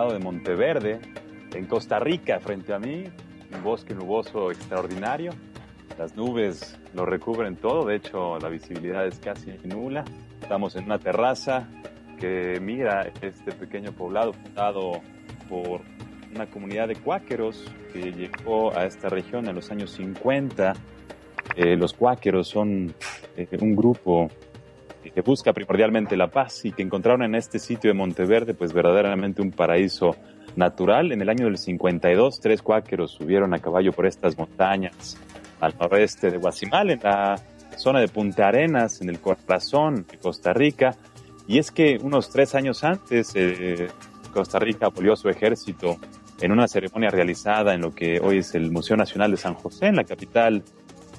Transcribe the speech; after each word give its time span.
Poblado 0.00 0.18
de 0.18 0.24
Monteverde, 0.24 1.00
en 1.52 1.66
Costa 1.66 1.98
Rica, 1.98 2.40
frente 2.40 2.72
a 2.72 2.78
mí, 2.78 3.04
un 3.54 3.62
bosque 3.62 3.94
nuboso 3.94 4.50
extraordinario. 4.50 5.32
Las 5.98 6.16
nubes 6.16 6.78
lo 6.94 7.04
recubren 7.04 7.56
todo, 7.56 7.84
de 7.84 7.96
hecho 7.96 8.38
la 8.38 8.48
visibilidad 8.48 9.06
es 9.06 9.18
casi 9.18 9.50
nula. 9.64 10.04
Estamos 10.40 10.74
en 10.76 10.84
una 10.84 10.98
terraza 10.98 11.68
que 12.18 12.58
mira 12.62 13.12
este 13.20 13.52
pequeño 13.52 13.92
poblado 13.92 14.32
fundado 14.32 15.02
por 15.50 15.82
una 16.34 16.48
comunidad 16.48 16.88
de 16.88 16.96
cuáqueros 16.96 17.62
que 17.92 18.10
llegó 18.12 18.74
a 18.74 18.86
esta 18.86 19.10
región 19.10 19.48
en 19.48 19.54
los 19.54 19.70
años 19.70 19.90
50. 19.90 20.72
Eh, 21.56 21.76
los 21.76 21.92
cuáqueros 21.92 22.48
son 22.48 22.94
eh, 23.36 23.48
un 23.60 23.76
grupo 23.76 24.28
busca 25.20 25.52
primordialmente 25.52 26.16
la 26.16 26.28
paz 26.28 26.64
y 26.64 26.72
que 26.72 26.82
encontraron 26.82 27.22
en 27.22 27.34
este 27.34 27.58
sitio 27.58 27.90
de 27.90 27.94
Monteverde 27.94 28.54
pues 28.54 28.72
verdaderamente 28.72 29.42
un 29.42 29.50
paraíso 29.50 30.16
natural. 30.56 31.12
En 31.12 31.22
el 31.22 31.28
año 31.28 31.46
del 31.46 31.58
52, 31.58 32.40
tres 32.40 32.62
cuáqueros 32.62 33.12
subieron 33.12 33.54
a 33.54 33.58
caballo 33.58 33.92
por 33.92 34.06
estas 34.06 34.36
montañas 34.36 35.16
al 35.60 35.74
noroeste 35.78 36.30
de 36.30 36.38
Guasimal, 36.38 36.90
en 36.90 37.00
la 37.02 37.36
zona 37.76 38.00
de 38.00 38.08
Punta 38.08 38.48
Arenas, 38.48 39.00
en 39.00 39.10
el 39.10 39.20
corazón 39.20 40.06
de 40.10 40.18
Costa 40.18 40.52
Rica. 40.52 40.96
Y 41.46 41.58
es 41.58 41.70
que 41.70 41.98
unos 42.00 42.30
tres 42.30 42.54
años 42.54 42.84
antes, 42.84 43.32
eh, 43.34 43.88
Costa 44.32 44.58
Rica 44.58 44.86
apoyó 44.86 45.12
a 45.12 45.16
su 45.16 45.28
ejército 45.28 45.96
en 46.40 46.52
una 46.52 46.68
ceremonia 46.68 47.10
realizada 47.10 47.74
en 47.74 47.82
lo 47.82 47.94
que 47.94 48.20
hoy 48.20 48.38
es 48.38 48.54
el 48.54 48.70
Museo 48.70 48.96
Nacional 48.96 49.30
de 49.30 49.36
San 49.36 49.54
José, 49.54 49.86
en 49.86 49.96
la 49.96 50.04
capital 50.04 50.62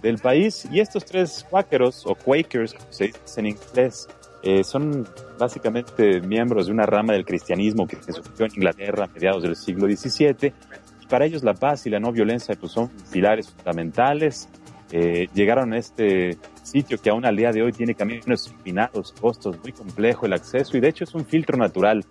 del 0.02 0.18
país. 0.18 0.68
Y 0.72 0.80
estos 0.80 1.06
tres 1.06 1.46
cuáqueros, 1.50 2.06
o 2.06 2.16
quakers, 2.16 2.74
como 2.74 2.92
se 2.92 3.06
dice 3.06 3.40
en 3.40 3.48
inglés, 3.48 4.08
eh, 4.44 4.64
son 4.64 5.08
básicamente 5.38 6.20
miembros 6.22 6.66
de 6.66 6.72
una 6.72 6.86
rama 6.86 7.14
del 7.14 7.26
cristianismo 7.26 7.88
que 7.88 7.98
se 7.98 8.12
surgió 8.12 8.46
en 8.46 8.54
Inglaterra 8.56 9.06
a 9.06 9.08
mediados 9.08 9.44
del 9.44 9.56
siglo 9.56 9.88
XVII. 9.88 10.54
Y 11.02 11.06
para 11.08 11.26
ellos 11.26 11.44
la 11.44 11.54
paz 11.54 11.86
y 11.86 11.90
la 11.90 12.00
no 12.00 12.12
violencia 12.12 12.56
pues, 12.60 12.72
son 12.72 12.90
pilares 13.12 13.50
fundamentales. 13.50 14.50
Eh, 14.92 15.30
llegaron 15.34 15.74
a 15.74 15.78
este 15.78 16.38
sitio 16.64 16.98
que 17.02 17.10
aún 17.10 17.26
al 17.26 17.36
día 17.36 17.52
de 17.52 17.62
hoy 17.62 17.72
tiene 17.72 17.96
caminos 17.96 18.48
empinados, 18.48 19.14
costos 19.14 19.58
muy 19.62 19.72
complejo 19.72 20.26
el 20.26 20.34
acceso 20.34 20.76
y 20.76 20.82
de 20.82 20.90
hecho 20.90 21.06
es 21.06 21.16
un 21.16 21.26
filtro 21.26 21.58
natural 21.58 22.04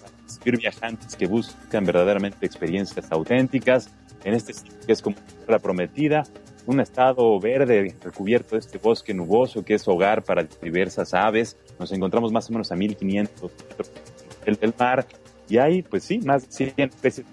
para 0.00 0.12
recibir 0.22 0.58
viajantes 0.58 1.16
que 1.16 1.26
buscan 1.26 1.84
verdaderamente 1.84 2.46
experiencias 2.46 3.12
auténticas 3.12 3.90
en 4.24 4.34
este 4.34 4.54
sitio 4.54 4.72
que 4.86 4.92
es 4.92 5.02
como 5.02 5.16
la 5.46 5.58
prometida, 5.58 6.24
un 6.66 6.80
estado 6.80 7.38
verde 7.40 7.94
recubierto 8.02 8.56
de 8.56 8.60
este 8.60 8.78
bosque 8.78 9.14
nuboso 9.14 9.64
que 9.64 9.74
es 9.74 9.86
hogar 9.86 10.22
para 10.22 10.44
diversas 10.62 11.14
aves. 11.14 11.56
Nos 11.78 11.92
encontramos 11.92 12.32
más 12.32 12.48
o 12.48 12.52
menos 12.52 12.72
a 12.72 12.76
1500 12.76 13.52
metros 13.68 13.90
del, 14.44 14.56
del 14.56 14.74
mar 14.78 15.06
y 15.48 15.58
hay, 15.58 15.82
pues 15.82 16.04
sí, 16.04 16.18
más 16.18 16.46
de 16.46 16.72
100 16.74 16.88
especies, 16.88 17.26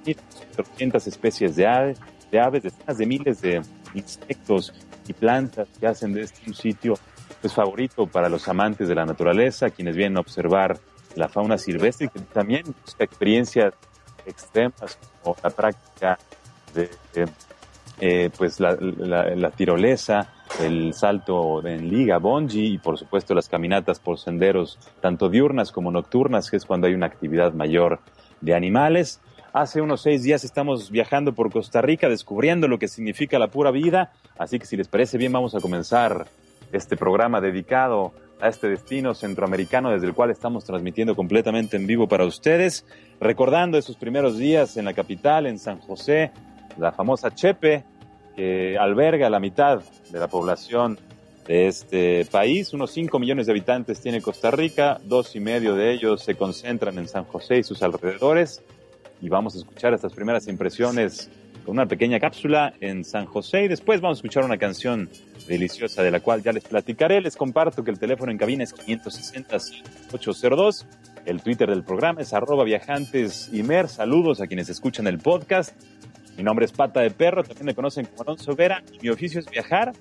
400 0.56 1.07
especies 1.07 1.56
de 1.56 1.67
aves, 1.67 2.00
de 2.29 2.39
aves, 2.39 2.63
decenas 2.63 2.97
de 2.97 3.06
miles 3.06 3.41
de 3.41 3.61
insectos 3.94 4.73
y 5.07 5.13
plantas 5.13 5.67
que 5.79 5.88
hacen 5.88 6.13
de 6.13 6.22
este 6.22 6.41
un 6.47 6.53
sitio 6.53 6.95
pues 7.39 7.53
favorito 7.53 8.06
para 8.06 8.29
los 8.29 8.47
amantes 8.47 8.88
de 8.88 8.95
la 8.95 9.06
naturaleza, 9.06 9.69
quienes 9.69 9.95
vienen 9.95 10.17
a 10.17 10.22
observar 10.22 10.77
la 11.16 11.27
fauna 11.27 11.57
silvestre 11.57 12.07
y 12.07 12.09
que 12.09 12.19
también 12.19 12.63
busca 12.85 13.03
experiencias 13.03 13.73
extremas 14.25 14.97
como 15.23 15.35
la 15.44 15.50
práctica 15.50 16.19
de, 16.73 16.89
de 17.13 17.27
eh, 18.00 18.29
pues 18.38 18.59
la, 18.59 18.75
la, 18.75 19.52
tirolesa, 19.52 20.34
el 20.59 20.94
salto 20.94 21.66
en 21.66 21.90
liga, 21.90 22.18
bungee 22.18 22.66
y 22.66 22.78
por 22.78 22.97
supuesto 22.97 23.35
las 23.35 23.47
caminatas 23.47 24.00
por 24.00 24.18
senderos 24.18 24.79
tanto 25.02 25.29
diurnas 25.29 25.72
como 25.72 25.91
nocturnas, 25.91 26.50
que 26.50 26.57
es 26.57 26.66
cuando 26.66 26.88
hay 26.88 26.94
una 26.94 27.06
actividad 27.06 27.53
mayor 27.53 28.00
de 28.41 28.56
animales. 28.56 29.22
Hace 29.53 29.81
unos 29.81 30.01
seis 30.01 30.24
días 30.24 30.44
estamos 30.44 30.90
viajando 30.91 31.34
por 31.34 31.51
Costa 31.51 31.81
Rica, 31.81 32.07
descubriendo 32.07 32.68
lo 32.68 32.80
que 32.80 32.88
significa 32.88 33.38
la 33.38 33.50
pura 33.50 33.69
vida, 33.69 34.13
así 34.38 34.57
que 34.59 34.66
si 34.66 34.78
les 34.78 34.88
parece 34.88 35.18
bien 35.18 35.34
vamos 35.34 35.53
a 35.56 35.59
comenzar 35.59 36.25
este 36.72 36.96
programa 36.96 37.41
dedicado 37.41 38.13
a 38.40 38.47
este 38.47 38.69
destino 38.69 39.13
centroamericano 39.13 39.91
desde 39.91 40.07
el 40.07 40.13
cual 40.13 40.31
estamos 40.31 40.63
transmitiendo 40.66 41.16
completamente 41.16 41.78
en 41.78 41.85
vivo 41.85 42.07
para 42.07 42.25
ustedes, 42.25 42.85
recordando 43.19 43.78
esos 43.78 43.96
primeros 43.97 44.38
días 44.38 44.78
en 44.78 44.85
la 44.85 44.94
capital, 44.94 45.46
en 45.46 45.59
San 45.59 45.80
José, 45.80 46.31
la 46.77 46.91
famosa 46.91 47.33
Chepe, 47.33 47.83
que 48.35 48.77
alberga 48.77 49.29
la 49.29 49.39
mitad 49.39 49.81
de 50.09 50.19
la 50.19 50.27
población 50.27 50.97
de 51.47 51.67
este 51.67 52.25
país. 52.25 52.73
Unos 52.73 52.91
5 52.91 53.19
millones 53.19 53.45
de 53.45 53.51
habitantes 53.51 54.01
tiene 54.01 54.21
Costa 54.21 54.51
Rica, 54.51 54.99
dos 55.03 55.35
y 55.35 55.39
medio 55.39 55.75
de 55.75 55.91
ellos 55.91 56.23
se 56.23 56.35
concentran 56.35 56.97
en 56.97 57.07
San 57.07 57.25
José 57.25 57.59
y 57.59 57.63
sus 57.63 57.83
alrededores. 57.83 58.63
Y 59.21 59.29
vamos 59.29 59.55
a 59.55 59.59
escuchar 59.59 59.93
estas 59.93 60.13
primeras 60.13 60.47
impresiones 60.47 61.29
con 61.65 61.73
una 61.73 61.85
pequeña 61.85 62.19
cápsula 62.19 62.73
en 62.79 63.03
San 63.03 63.25
José 63.25 63.65
y 63.65 63.67
después 63.67 64.01
vamos 64.01 64.17
a 64.17 64.19
escuchar 64.19 64.45
una 64.45 64.57
canción 64.57 65.09
deliciosa 65.47 66.01
de 66.01 66.11
la 66.11 66.19
cual 66.19 66.41
ya 66.41 66.51
les 66.51 66.63
platicaré. 66.63 67.21
Les 67.21 67.35
comparto 67.35 67.83
que 67.83 67.91
el 67.91 67.99
teléfono 67.99 68.31
en 68.31 68.38
cabina 68.38 68.63
es 68.63 68.73
560-802. 68.75 70.85
El 71.25 71.43
Twitter 71.43 71.69
del 71.69 71.83
programa 71.83 72.21
es 72.21 72.33
arroba 72.33 72.63
viajantes 72.63 73.49
y 73.53 73.61
mer. 73.61 73.89
Saludos 73.89 74.41
a 74.41 74.47
quienes 74.47 74.69
escuchan 74.69 75.05
el 75.05 75.19
podcast. 75.19 75.75
Mi 76.38 76.44
nombre 76.44 76.66
es 76.66 76.72
Pata 76.72 77.02
de 77.02 77.12
Perro, 77.12 77.44
también 77.44 77.68
me 77.68 77.75
conocen 77.75 78.06
como 78.06 78.24
Alonso 78.24 78.56
Vera 78.56 78.84
y 78.92 79.00
mi 79.00 79.09
oficio 79.09 79.40
es 79.40 79.50
viajar. 79.50 79.94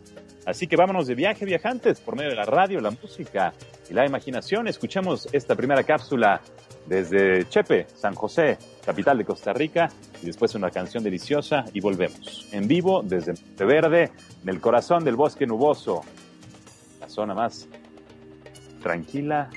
Así 0.46 0.66
que 0.66 0.76
vámonos 0.76 1.06
de 1.06 1.14
viaje, 1.14 1.44
viajantes, 1.44 2.00
por 2.00 2.16
medio 2.16 2.30
de 2.30 2.36
la 2.36 2.44
radio, 2.44 2.80
la 2.80 2.90
música 2.90 3.52
y 3.90 3.94
la 3.94 4.06
imaginación. 4.06 4.68
Escuchamos 4.68 5.28
esta 5.32 5.54
primera 5.54 5.82
cápsula 5.82 6.40
desde 6.86 7.46
Chepe, 7.48 7.86
San 7.94 8.14
José, 8.14 8.58
capital 8.84 9.18
de 9.18 9.24
Costa 9.24 9.52
Rica, 9.52 9.90
y 10.22 10.26
después 10.26 10.54
una 10.54 10.70
canción 10.70 11.04
deliciosa 11.04 11.64
y 11.74 11.80
volvemos. 11.80 12.48
En 12.52 12.66
vivo 12.66 13.02
desde 13.02 13.32
Monteverde, 13.32 14.10
en 14.42 14.48
el 14.48 14.60
corazón 14.60 15.04
del 15.04 15.16
bosque 15.16 15.46
nuboso, 15.46 16.02
la 17.00 17.08
zona 17.08 17.34
más 17.34 17.68
tranquila 18.82 19.50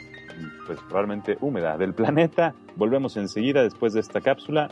pues 0.65 0.79
probablemente 0.81 1.37
húmeda 1.41 1.77
del 1.77 1.93
planeta. 1.93 2.53
Volvemos 2.75 3.17
enseguida 3.17 3.63
después 3.63 3.93
de 3.93 3.99
esta 3.99 4.21
cápsula. 4.21 4.69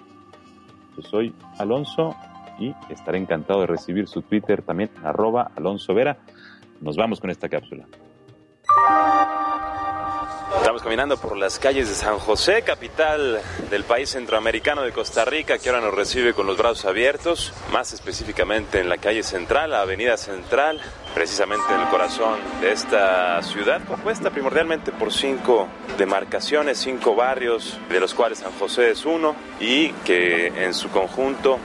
Yo 0.96 1.02
soy 1.04 1.34
Alonso 1.58 2.16
y 2.60 2.74
estaré 2.90 3.18
encantado 3.18 3.62
de 3.62 3.68
recibir 3.68 4.08
su 4.08 4.22
Twitter 4.22 4.62
también, 4.62 4.90
arroba 5.04 5.52
Alonso 5.56 5.94
Vera. 5.94 6.18
Nos 6.80 6.96
vamos 6.96 7.20
con 7.20 7.30
esta 7.30 7.50
cápsula. 7.50 7.86
Estamos 10.58 10.84
caminando 10.84 11.18
por 11.18 11.38
las 11.38 11.60
calles 11.60 11.88
de 11.90 11.96
San 11.96 12.20
José, 12.20 12.62
capital 12.62 13.42
del 13.70 13.84
país 13.84 14.10
centroamericano 14.10 14.84
de 14.84 14.92
Costa 14.92 15.26
Rica, 15.26 15.58
que 15.58 15.70
ahora 15.70 15.82
nos 15.82 15.94
recibe 15.94 16.34
con 16.34 16.46
los 16.46 16.58
brazos 16.58 16.86
abiertos, 16.86 17.54
más 17.72 17.94
específicamente 17.94 18.80
en 18.80 18.90
la 18.90 18.98
calle 18.98 19.24
central, 19.24 19.72
la 19.72 19.82
avenida 19.82 20.18
central, 20.18 20.80
precisamente 21.14 21.74
en 21.74 21.82
el 21.82 21.88
corazón 21.88 22.40
de 22.60 22.72
esta 22.72 23.42
ciudad, 23.44 23.82
compuesta 23.88 24.30
primordialmente 24.30 24.92
por 24.92 25.12
cinco 25.12 25.68
demarcaciones, 25.98 26.78
cinco 26.78 27.16
barrios, 27.16 27.80
de 27.90 28.00
los 28.00 28.14
cuales 28.14 28.40
San 28.40 28.52
José 28.54 28.92
es 28.92 29.06
uno, 29.06 29.36
y 29.60 29.90
que 30.06 30.48
en 30.48 30.74
su 30.74 30.90
conjunto 30.90 31.60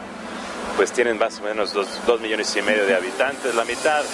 pues 0.77 0.93
tienen 0.93 1.19
más 1.19 1.41
o 1.41 1.45
menos 1.45 1.73
dos, 1.73 1.89
dos, 2.07 2.21
millones 2.21 2.55
y 2.57 2.63
medio 2.63 2.85
de 2.87 2.95
habitantes. 2.95 3.55
La 3.55 3.65
mitad 3.65 4.05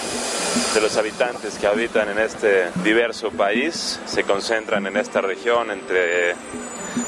de 0.75 0.81
los 0.81 0.97
habitantes 0.97 1.59
que 1.59 1.67
habitan 1.67 2.09
en 2.09 2.19
este 2.19 2.71
diverso 2.85 3.31
país 3.31 4.01
se 4.07 4.23
concentran 4.25 4.87
en 4.87 4.97
esta 4.97 5.21
región 5.21 5.71
entre 5.71 6.35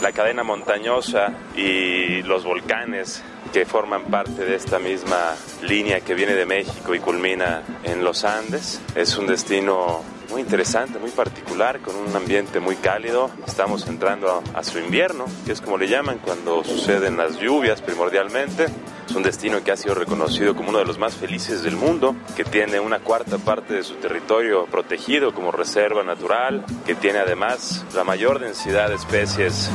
la 0.03 0.13
cadena 0.13 0.43
montañosa 0.43 1.33
y 1.55 2.23
los 2.23 2.45
volcanes 2.45 3.23
que 3.53 3.65
forman 3.65 4.05
parte 4.05 4.45
de 4.45 4.57
esta 4.57 4.79
misma 4.79 5.37
línea 5.63 6.01
que 6.01 6.15
viene 6.15 6.35
de 6.35 6.47
México 6.47 6.95
y 6.95 6.99
culmina 6.99 7.63
en 7.85 8.03
los 8.03 8.25
Andes. 8.25 8.81
Es 8.97 9.17
un 9.17 9.27
destino 9.29 10.03
muy 10.31 10.41
interesante, 10.43 10.99
muy 10.99 11.11
particular, 11.11 11.81
con 11.81 11.97
un 11.97 12.15
ambiente 12.15 12.61
muy 12.61 12.77
cálido. 12.77 13.31
Estamos 13.47 13.87
entrando 13.87 14.43
a, 14.55 14.63
su 14.63 14.79
invierno, 14.79 15.27
que 15.45 15.53
es 15.53 15.61
como 15.61 15.79
le 15.79 15.89
llaman 15.89 16.19
cuando 16.19 16.65
suceden 16.65 17.17
las 17.17 17.39
lluvias 17.39 17.83
primordialmente 17.83 18.67
Es 19.09 19.15
un 19.15 19.23
destino 19.23 19.63
que 19.63 19.73
ha 19.73 19.77
sido 19.77 19.95
reconocido 19.95 20.55
como 20.57 20.71
uno 20.71 20.79
de 20.79 20.85
los 20.85 20.99
más 20.99 21.15
felices 21.15 21.63
del 21.63 21.77
mundo, 21.77 22.17
que 22.37 22.45
tiene 22.45 22.81
una 22.81 23.01
cuarta 23.01 23.39
parte 23.39 23.75
de 23.75 23.83
su 23.83 23.95
territorio 23.95 24.67
protegido 24.67 25.35
como 25.35 25.53
reserva 25.53 26.03
natural, 26.03 26.65
que 26.87 26.95
tiene 26.95 27.19
además 27.19 27.85
la 27.95 28.05
mayor 28.05 28.39
densidad 28.39 28.89
de 28.89 28.97
especies 28.97 29.71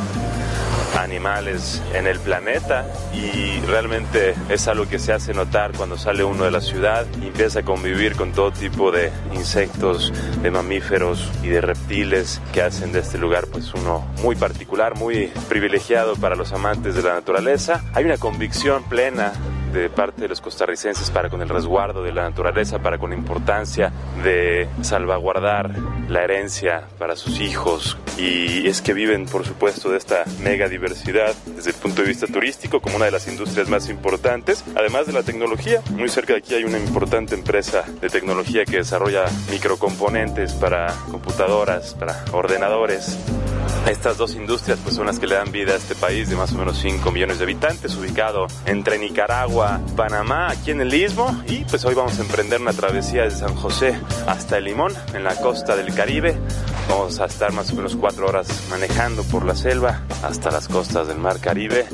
animales 0.97 1.81
en 1.93 2.07
el 2.07 2.19
planeta 2.19 2.85
y 3.13 3.59
realmente 3.65 4.35
es 4.49 4.67
algo 4.67 4.87
que 4.87 4.99
se 4.99 5.13
hace 5.13 5.33
notar 5.33 5.71
cuando 5.75 5.97
sale 5.97 6.23
uno 6.23 6.45
de 6.45 6.51
la 6.51 6.61
ciudad 6.61 7.05
y 7.21 7.27
empieza 7.27 7.59
a 7.59 7.63
convivir 7.63 8.15
con 8.15 8.31
todo 8.31 8.51
tipo 8.51 8.91
de 8.91 9.11
insectos, 9.33 10.11
de 10.41 10.51
mamíferos 10.51 11.29
y 11.43 11.47
de 11.47 11.61
reptiles 11.61 12.41
que 12.53 12.61
hacen 12.61 12.91
de 12.91 12.99
este 12.99 13.17
lugar 13.17 13.47
pues 13.51 13.73
uno 13.73 14.05
muy 14.21 14.35
particular, 14.35 14.95
muy 14.95 15.27
privilegiado 15.47 16.15
para 16.15 16.35
los 16.35 16.51
amantes 16.53 16.95
de 16.95 17.03
la 17.03 17.13
naturaleza. 17.13 17.83
Hay 17.93 18.05
una 18.05 18.17
convicción 18.17 18.83
plena 18.83 19.33
de 19.71 19.89
parte 19.89 20.21
de 20.21 20.27
los 20.27 20.41
costarricenses 20.41 21.09
para 21.11 21.29
con 21.29 21.41
el 21.41 21.49
resguardo 21.49 22.03
de 22.03 22.11
la 22.11 22.23
naturaleza, 22.23 22.79
para 22.79 22.97
con 22.97 23.11
la 23.11 23.15
importancia 23.15 23.91
de 24.23 24.67
salvaguardar 24.81 25.71
la 26.07 26.23
herencia 26.23 26.87
para 26.97 27.15
sus 27.15 27.39
hijos. 27.39 27.97
Y 28.17 28.67
es 28.67 28.81
que 28.81 28.93
viven, 28.93 29.25
por 29.25 29.45
supuesto, 29.45 29.89
de 29.89 29.97
esta 29.97 30.25
mega 30.41 30.67
diversidad 30.67 31.33
desde 31.45 31.71
el 31.71 31.75
punto 31.77 32.01
de 32.01 32.07
vista 32.07 32.27
turístico 32.27 32.81
como 32.81 32.97
una 32.97 33.05
de 33.05 33.11
las 33.11 33.27
industrias 33.27 33.69
más 33.69 33.89
importantes, 33.89 34.63
además 34.75 35.07
de 35.07 35.13
la 35.13 35.23
tecnología. 35.23 35.81
Muy 35.91 36.09
cerca 36.09 36.33
de 36.33 36.39
aquí 36.39 36.55
hay 36.55 36.63
una 36.63 36.77
importante 36.77 37.35
empresa 37.35 37.83
de 38.01 38.09
tecnología 38.09 38.65
que 38.65 38.77
desarrolla 38.77 39.25
microcomponentes 39.49 40.53
para 40.53 40.93
computadoras, 41.11 41.93
para 41.95 42.25
ordenadores. 42.31 43.17
Estas 43.87 44.17
dos 44.17 44.35
industrias 44.35 44.77
pues, 44.83 44.95
son 44.95 45.07
las 45.07 45.19
que 45.19 45.25
le 45.25 45.35
dan 45.35 45.51
vida 45.51 45.73
a 45.73 45.77
este 45.77 45.95
país 45.95 46.29
de 46.29 46.35
más 46.35 46.53
o 46.53 46.57
menos 46.57 46.77
5 46.77 47.11
millones 47.11 47.39
de 47.39 47.45
habitantes, 47.45 47.95
ubicado 47.95 48.45
entre 48.65 48.99
Nicaragua, 48.99 49.58
Panamá, 49.95 50.51
aquí 50.51 50.71
en 50.71 50.81
el 50.81 50.93
Istmo. 50.93 51.43
Y 51.47 51.65
pues 51.65 51.83
hoy 51.85 51.93
vamos 51.93 52.17
a 52.19 52.21
emprender 52.21 52.61
una 52.61 52.73
travesía 52.73 53.23
desde 53.23 53.39
San 53.39 53.55
José 53.55 53.99
hasta 54.27 54.57
el 54.57 54.65
Limón, 54.65 54.93
en 55.13 55.23
la 55.23 55.35
costa 55.35 55.75
del 55.75 55.93
Caribe. 55.93 56.37
Vamos 56.87 57.19
a 57.19 57.25
estar 57.25 57.51
más 57.51 57.71
o 57.71 57.75
menos 57.75 57.95
4 57.95 58.27
horas 58.27 58.47
manejando 58.69 59.23
por 59.23 59.45
la 59.45 59.55
selva 59.55 60.01
hasta 60.23 60.51
las 60.51 60.67
costas 60.67 61.07
del 61.07 61.17
Mar 61.17 61.39
Caribe 61.39 61.85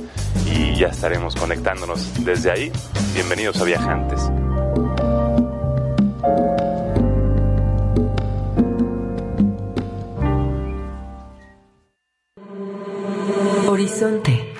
y 0.46 0.76
ya 0.76 0.88
estaremos 0.88 1.36
conectándonos 1.36 2.24
desde 2.24 2.52
ahí. 2.52 2.72
Bienvenidos 3.14 3.60
a 3.60 3.64
Viajantes. 3.64 4.22
Horizonte. 13.68 14.55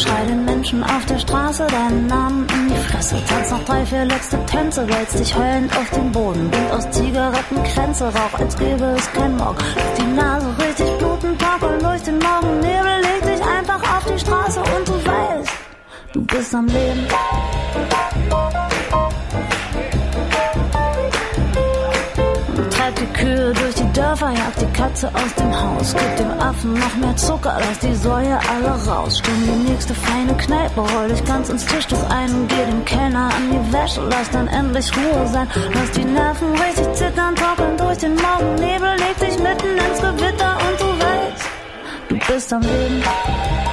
Schrei 0.00 0.24
den 0.24 0.46
Menschen 0.46 0.82
auf 0.82 1.04
der 1.04 1.18
Straße 1.18 1.66
deinen 1.66 2.06
Namen 2.06 2.46
in 2.54 2.68
die 2.68 2.88
Fresse. 2.88 3.16
Tanz 3.28 3.50
noch 3.50 3.62
drei, 3.66 3.84
vier 3.84 4.06
letzte 4.06 4.38
Tänze, 4.46 4.88
wälz 4.88 5.12
dich 5.12 5.36
heulend 5.36 5.76
auf 5.76 5.90
den 5.90 6.10
Boden. 6.10 6.50
Bild 6.50 6.70
aus 6.72 6.90
Zigaretten 6.90 7.62
Kränze, 7.64 8.04
Rauch, 8.06 8.38
als 8.38 8.56
gäbe 8.56 8.94
es 8.96 9.12
kein 9.12 9.36
Morgen. 9.36 9.58
Lass 9.76 9.94
die 9.98 10.14
Nase 10.14 10.46
richtig 10.58 10.98
bluten, 10.98 11.36
Tag 11.36 11.60
durch 11.60 12.02
den 12.02 12.18
Morgennebel. 12.18 13.00
Leg 13.02 13.22
dich 13.24 13.44
einfach 13.44 13.96
auf 13.96 14.04
die 14.10 14.18
Straße 14.18 14.60
und 14.60 14.88
du 14.88 14.94
weißt, 14.94 15.50
du 16.14 16.24
bist 16.24 16.54
am 16.54 16.66
Leben. 16.66 17.06
Treib 22.90 22.96
die 22.96 23.18
Kühe 23.18 23.52
durch 23.52 23.74
die 23.74 23.92
Dörfer, 23.92 24.30
jag 24.30 24.54
die 24.60 24.72
Katze 24.72 25.08
aus 25.14 25.34
dem 25.38 25.52
Haus. 25.54 25.94
Gib 25.94 26.16
dem 26.16 26.40
Affen 26.40 26.74
noch 26.74 26.96
mehr 26.96 27.16
Zucker, 27.16 27.56
lass 27.60 27.78
die 27.78 27.94
Säue 27.94 28.38
alle 28.48 28.84
raus. 28.86 29.18
Stimm 29.18 29.34
die 29.44 29.70
nächste 29.70 29.94
feine 29.94 30.34
Kneipe, 30.36 30.80
roll 30.80 31.08
dich 31.08 31.24
ganz 31.24 31.48
ins 31.50 31.64
Tischtuch 31.66 32.02
ein 32.08 32.32
und 32.34 32.48
geh 32.48 32.64
dem 32.64 32.84
Kellner 32.84 33.30
an 33.36 33.50
die 33.50 33.72
Wäsche. 33.72 34.02
Lass 34.10 34.30
dann 34.30 34.48
endlich 34.48 34.90
Ruhe 34.96 35.26
sein, 35.28 35.46
lass 35.72 35.90
die 35.92 36.04
Nerven 36.04 36.52
richtig 36.52 36.92
zittern, 36.94 37.36
torkeln 37.36 37.76
durch 37.76 37.98
den 37.98 38.16
Morgennebel. 38.16 38.90
Leg 38.98 39.18
dich 39.20 39.38
mitten 39.38 39.76
ins 39.76 40.00
Gewitter 40.00 40.58
und 40.58 40.80
du 40.80 41.04
weißt, 41.04 41.44
du 42.08 42.18
bist 42.26 42.52
am 42.52 42.62
Leben. 42.62 43.69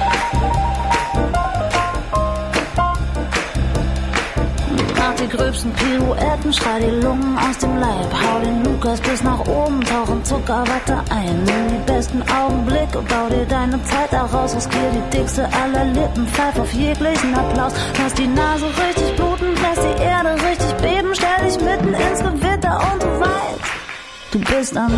Die 5.20 5.28
gröbsten 5.28 5.72
Pirouetten, 5.72 6.52
schrei 6.52 6.80
die 6.80 7.00
Lungen 7.02 7.36
aus 7.38 7.58
dem 7.58 7.76
Leib. 7.78 8.10
Hau 8.12 8.40
den 8.40 8.64
Lukas 8.64 9.00
bis 9.00 9.22
nach 9.22 9.40
oben, 9.40 9.80
tauch 9.80 10.10
in 10.10 10.24
Zuckerwatte 10.24 10.98
ein. 11.10 11.42
Nimm 11.44 11.68
die 11.68 11.92
besten 11.92 12.22
Augenblicke, 12.22 13.02
bau 13.08 13.28
dir 13.28 13.46
deine 13.46 13.82
Zeit 13.84 14.12
daraus. 14.12 14.54
Riskier 14.54 14.90
die 14.92 15.16
dickste 15.16 15.48
aller 15.52 15.84
Lippen, 15.86 16.26
pfeif 16.28 16.58
auf 16.58 16.72
jeglichen 16.72 17.34
Applaus. 17.34 17.72
Lass 17.98 18.14
die 18.14 18.28
Nase 18.28 18.66
richtig 18.66 19.16
bluten, 19.16 19.54
lass 19.62 19.78
die 19.84 20.02
Erde 20.02 20.34
richtig 20.34 20.72
beben. 20.82 21.14
Stell 21.14 21.46
dich 21.46 21.60
mitten 21.60 21.94
ins 21.94 22.20
Gewitter 22.20 22.80
und 22.92 23.02
du 23.02 23.20
weißt, 23.20 24.32
du 24.32 24.38
bist 24.40 24.76
am 24.76 24.92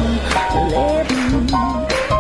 Leben. 0.69 2.20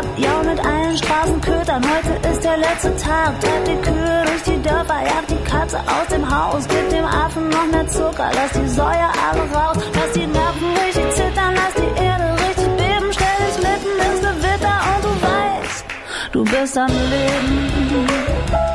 Ab. 0.00 0.06
Ja, 0.16 0.42
mit 0.42 0.60
allen 0.64 0.96
Straßenkötern, 0.96 1.82
heute 1.84 2.28
ist 2.28 2.42
der 2.44 2.56
letzte 2.56 2.96
Tag. 2.96 3.40
Treib 3.40 3.64
die 3.64 3.80
Kühe 3.86 4.22
durch 4.26 4.42
die 4.42 4.62
Dörfer, 4.62 5.00
jag 5.04 5.26
die 5.28 5.44
Katze 5.50 5.78
aus 5.78 6.08
dem 6.10 6.24
Haus. 6.28 6.64
Gib 6.68 6.88
dem 6.90 7.04
Affen 7.04 7.48
noch 7.48 7.66
mehr 7.66 7.86
Zucker, 7.88 8.30
lass 8.34 8.52
die 8.52 8.68
Säue 8.68 9.08
alle 9.26 9.44
raus. 9.54 9.76
Lass 9.94 10.12
die 10.12 10.26
Nerven 10.26 10.68
richtig 10.84 11.10
zittern, 11.12 11.54
lass 11.54 11.74
die 11.74 11.92
Erde 12.02 12.26
richtig 12.44 12.68
beben. 12.82 13.08
Stell 13.16 13.38
dich 13.46 13.58
mitten 13.68 13.92
ins 14.06 14.20
Gewitter 14.20 14.76
und 14.90 15.04
du 15.06 15.12
weißt, 15.28 15.84
du 16.32 16.44
bist 16.44 16.78
am 16.78 16.88
Leben. 16.88 18.69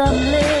stumbling 0.00 0.59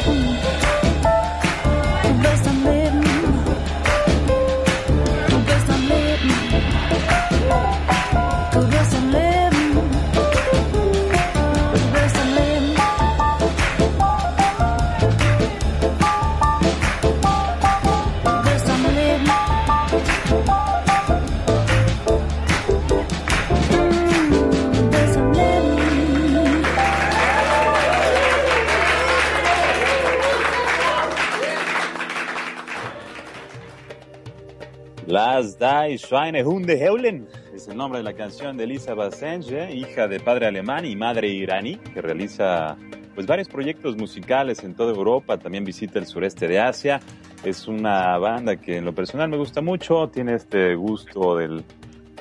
Las 35.40 35.58
die 35.58 35.96
Schweine, 35.96 36.44
Hunde 36.44 36.76
heulen. 36.78 37.26
es 37.54 37.66
el 37.66 37.74
nombre 37.74 38.00
de 38.00 38.04
la 38.04 38.12
canción 38.12 38.58
de 38.58 38.64
Elisa 38.64 38.92
Basenge, 38.92 39.74
hija 39.74 40.06
de 40.06 40.20
padre 40.20 40.46
alemán 40.46 40.84
y 40.84 40.94
madre 40.96 41.28
iraní, 41.28 41.76
que 41.76 42.02
realiza 42.02 42.76
pues 43.14 43.26
varios 43.26 43.48
proyectos 43.48 43.96
musicales 43.96 44.62
en 44.64 44.74
toda 44.74 44.92
Europa, 44.92 45.38
también 45.38 45.64
visita 45.64 45.98
el 45.98 46.04
sureste 46.04 46.46
de 46.46 46.60
Asia. 46.60 47.00
Es 47.42 47.66
una 47.68 48.18
banda 48.18 48.56
que 48.56 48.76
en 48.76 48.84
lo 48.84 48.94
personal 48.94 49.30
me 49.30 49.38
gusta 49.38 49.62
mucho, 49.62 50.10
tiene 50.10 50.34
este 50.34 50.74
gusto 50.74 51.38
del 51.38 51.64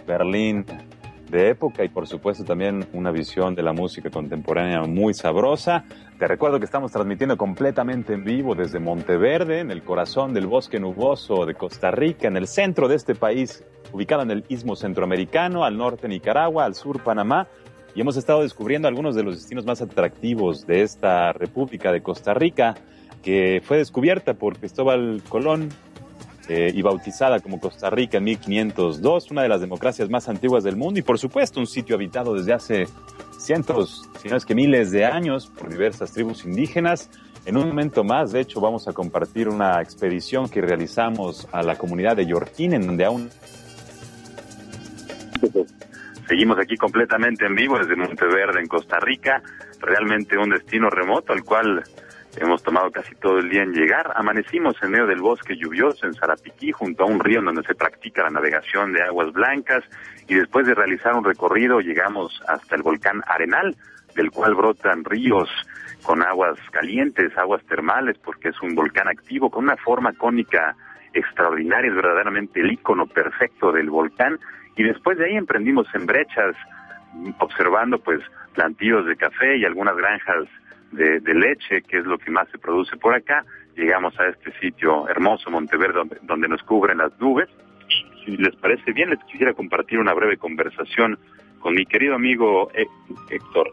Berlín 0.08 0.66
de 1.30 1.50
época 1.50 1.84
y 1.84 1.90
por 1.90 2.08
supuesto 2.08 2.44
también 2.44 2.88
una 2.94 3.12
visión 3.12 3.56
de 3.56 3.64
la 3.64 3.74
música 3.74 4.10
contemporánea 4.10 4.82
muy 4.84 5.14
sabrosa. 5.14 5.86
Te 6.18 6.28
recuerdo 6.28 6.60
que 6.60 6.66
estamos 6.66 6.92
transmitiendo 6.92 7.38
completamente 7.38 8.14
en 8.14 8.24
vivo 8.24 8.56
desde 8.56 8.80
Monteverde, 8.80 9.60
en 9.60 9.72
el 9.72 9.84
corazón 9.84 10.34
del 10.34 10.48
bosque 10.48 10.80
nuboso 10.80 11.46
de 11.46 11.54
Costa 11.54 11.92
Rica, 11.92 12.28
en 12.28 12.38
el 12.38 12.48
centro 12.48 12.88
de 12.88 12.96
este 12.96 13.16
país, 13.16 13.64
ubicado 13.94 14.24
en 14.24 14.32
el 14.32 14.44
istmo 14.50 14.76
centroamericano, 14.76 15.64
al 15.64 15.78
norte 15.78 16.08
Nicaragua, 16.08 16.66
al 16.66 16.76
sur 16.76 17.02
Panamá. 17.04 17.48
Y 17.96 18.02
hemos 18.02 18.18
estado 18.18 18.42
descubriendo 18.42 18.88
algunos 18.88 19.16
de 19.16 19.24
los 19.24 19.36
destinos 19.36 19.66
más 19.66 19.82
atractivos 19.82 20.68
de 20.68 20.82
esta 20.82 21.34
República 21.34 21.92
de 21.92 22.02
Costa 22.02 22.34
Rica, 22.34 22.76
que 23.24 23.62
fue 23.64 23.78
descubierta 23.78 24.34
por 24.34 24.58
Cristóbal 24.58 25.22
Colón 25.28 25.70
eh, 26.50 26.72
y 26.74 26.82
bautizada 26.82 27.40
como 27.40 27.60
Costa 27.60 27.92
Rica 27.92 28.18
en 28.18 28.24
1502, 28.24 29.30
una 29.30 29.44
de 29.44 29.50
las 29.50 29.62
democracias 29.62 30.10
más 30.10 30.28
antiguas 30.28 30.64
del 30.64 30.78
mundo 30.78 31.00
y 31.00 31.04
por 31.04 31.20
supuesto 31.20 31.60
un 31.60 31.68
sitio 31.68 31.96
habitado 31.96 32.34
desde 32.34 32.54
hace 32.54 32.88
cientos, 33.38 34.10
si 34.20 34.30
no 34.30 34.36
es 34.36 34.46
que 34.46 34.56
miles 34.56 34.90
de 34.90 35.06
años 35.06 35.48
por 35.48 35.70
diversas 35.70 36.12
tribus 36.12 36.46
indígenas. 36.46 37.12
En 37.46 37.56
un 37.56 37.68
momento 37.68 38.04
más, 38.04 38.32
de 38.32 38.42
hecho, 38.42 38.60
vamos 38.60 38.88
a 38.88 38.94
compartir 38.94 39.48
una 39.48 39.80
expedición 39.82 40.50
que 40.50 40.60
realizamos 40.60 41.48
a 41.52 41.62
la 41.62 41.76
comunidad 41.78 42.18
de 42.18 42.26
Yorquín, 42.26 42.74
en 42.74 42.86
donde 42.86 43.06
aún 43.06 43.30
Seguimos 46.28 46.60
aquí 46.60 46.76
completamente 46.76 47.46
en 47.46 47.56
vivo 47.56 47.78
desde 47.78 47.96
Monteverde, 47.96 48.60
en 48.60 48.68
Costa 48.68 49.00
Rica, 49.00 49.42
realmente 49.80 50.38
un 50.38 50.50
destino 50.50 50.90
remoto 50.90 51.32
al 51.32 51.44
cual 51.44 51.84
Hemos 52.40 52.64
tomado 52.64 52.90
casi 52.90 53.16
todo 53.16 53.40
el 53.40 53.50
día 53.50 53.64
en 53.64 53.74
llegar. 53.74 54.14
Amanecimos 54.16 54.82
en 54.82 54.92
medio 54.92 55.06
del 55.06 55.20
bosque 55.20 55.58
lluvioso 55.58 56.08
en 56.08 56.14
Sarapiquí, 56.14 56.72
junto 56.72 57.04
a 57.04 57.08
un 57.08 57.20
río 57.20 57.42
donde 57.42 57.64
se 57.64 57.76
practica 57.76 58.24
la 58.24 58.30
navegación 58.30 58.94
de 58.94 59.04
aguas 59.04 59.34
blancas. 59.34 59.84
Y 60.26 60.36
después 60.36 60.66
de 60.66 60.74
realizar 60.74 61.16
un 61.16 61.26
recorrido, 61.26 61.82
llegamos 61.82 62.42
hasta 62.48 62.78
el 62.78 62.82
volcán 62.82 63.22
Arenal, 63.28 63.76
del 64.16 64.32
cual 64.32 64.56
brotan 64.56 65.04
ríos 65.04 65.50
con 66.04 66.24
aguas 66.24 66.58
calientes, 66.72 67.38
aguas 67.38 67.62
termales, 67.66 68.18
porque 68.20 68.50
es 68.50 68.62
un 68.62 68.74
volcán 68.74 69.10
activo 69.10 69.50
con 69.50 69.66
una 69.66 69.76
forma 69.76 70.14
cónica 70.14 70.78
extraordinaria, 71.14 71.90
es 71.90 71.96
verdaderamente 71.96 72.62
el 72.62 72.72
icono 72.72 73.06
perfecto 73.06 73.74
del 73.74 73.90
volcán. 73.90 74.40
Y 74.78 74.84
después 74.84 75.18
de 75.18 75.26
ahí 75.26 75.36
emprendimos 75.36 75.88
en 75.94 76.06
brechas, 76.06 76.56
observando 77.40 78.00
pues 78.00 78.22
plantíos 78.54 79.06
de 79.08 79.18
café 79.18 79.58
y 79.58 79.66
algunas 79.66 79.98
granjas 79.98 80.48
de, 80.92 81.34
leche, 81.34 81.82
que 81.84 82.00
es 82.00 82.06
lo 82.06 82.18
que 82.18 82.32
más 82.32 82.48
se 82.50 82.58
produce 82.58 82.98
por 82.98 83.14
acá. 83.14 83.46
Llegamos 83.76 84.20
a 84.20 84.28
este 84.28 84.52
sitio 84.60 85.08
hermoso, 85.08 85.50
Monteverde, 85.50 86.20
donde, 86.24 86.48
nos 86.48 86.64
cubren 86.64 86.98
las 86.98 87.18
nubes. 87.20 87.50
Si 88.26 88.38
les 88.38 88.56
parece 88.56 88.92
bien, 88.92 89.10
les 89.10 89.24
quisiera 89.26 89.54
compartir 89.54 90.00
una 90.00 90.14
breve 90.14 90.38
conversación 90.38 91.18
con 91.60 91.74
mi 91.74 91.86
querido 91.86 92.16
amigo 92.16 92.70
Héctor 93.30 93.72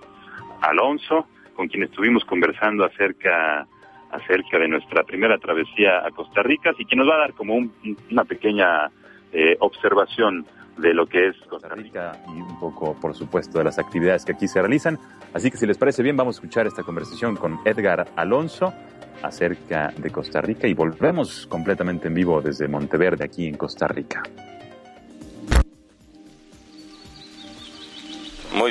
Alonso, 0.60 1.26
con 1.54 1.68
quien 1.68 1.84
estuvimos 1.84 2.24
conversando 2.24 2.84
acerca 2.84 3.66
acerca 4.10 4.58
de 4.58 4.68
nuestra 4.68 5.02
primera 5.02 5.36
travesía 5.38 6.06
a 6.06 6.10
Costa 6.10 6.42
Rica 6.42 6.72
y 6.78 6.84
que 6.84 6.96
nos 6.96 7.08
va 7.08 7.16
a 7.16 7.18
dar 7.18 7.32
como 7.34 7.54
una 7.54 8.24
pequeña 8.24 8.90
eh, 9.32 9.56
observación 9.60 10.46
de 10.78 10.92
lo 10.94 11.06
que 11.06 11.28
es 11.28 11.36
Costa 11.48 11.68
Rica 11.68 12.12
y 12.28 12.40
un 12.40 12.58
poco, 12.58 12.94
por 13.00 13.14
supuesto, 13.14 13.58
de 13.58 13.64
las 13.64 13.78
actividades 13.78 14.24
que 14.24 14.32
aquí 14.32 14.46
se 14.48 14.60
realizan. 14.60 14.98
Así 15.32 15.50
que 15.50 15.56
si 15.56 15.66
les 15.66 15.78
parece 15.78 16.02
bien, 16.02 16.16
vamos 16.16 16.36
a 16.36 16.38
escuchar 16.38 16.66
esta 16.66 16.82
conversación 16.82 17.36
con 17.36 17.58
Edgar 17.64 18.08
Alonso 18.16 18.72
acerca 19.22 19.92
de 19.96 20.10
Costa 20.10 20.40
Rica 20.40 20.68
y 20.68 20.74
volvemos 20.74 21.46
completamente 21.46 22.08
en 22.08 22.14
vivo 22.14 22.40
desde 22.42 22.68
Monteverde, 22.68 23.24
aquí 23.24 23.46
en 23.46 23.56
Costa 23.56 23.88
Rica. 23.88 24.22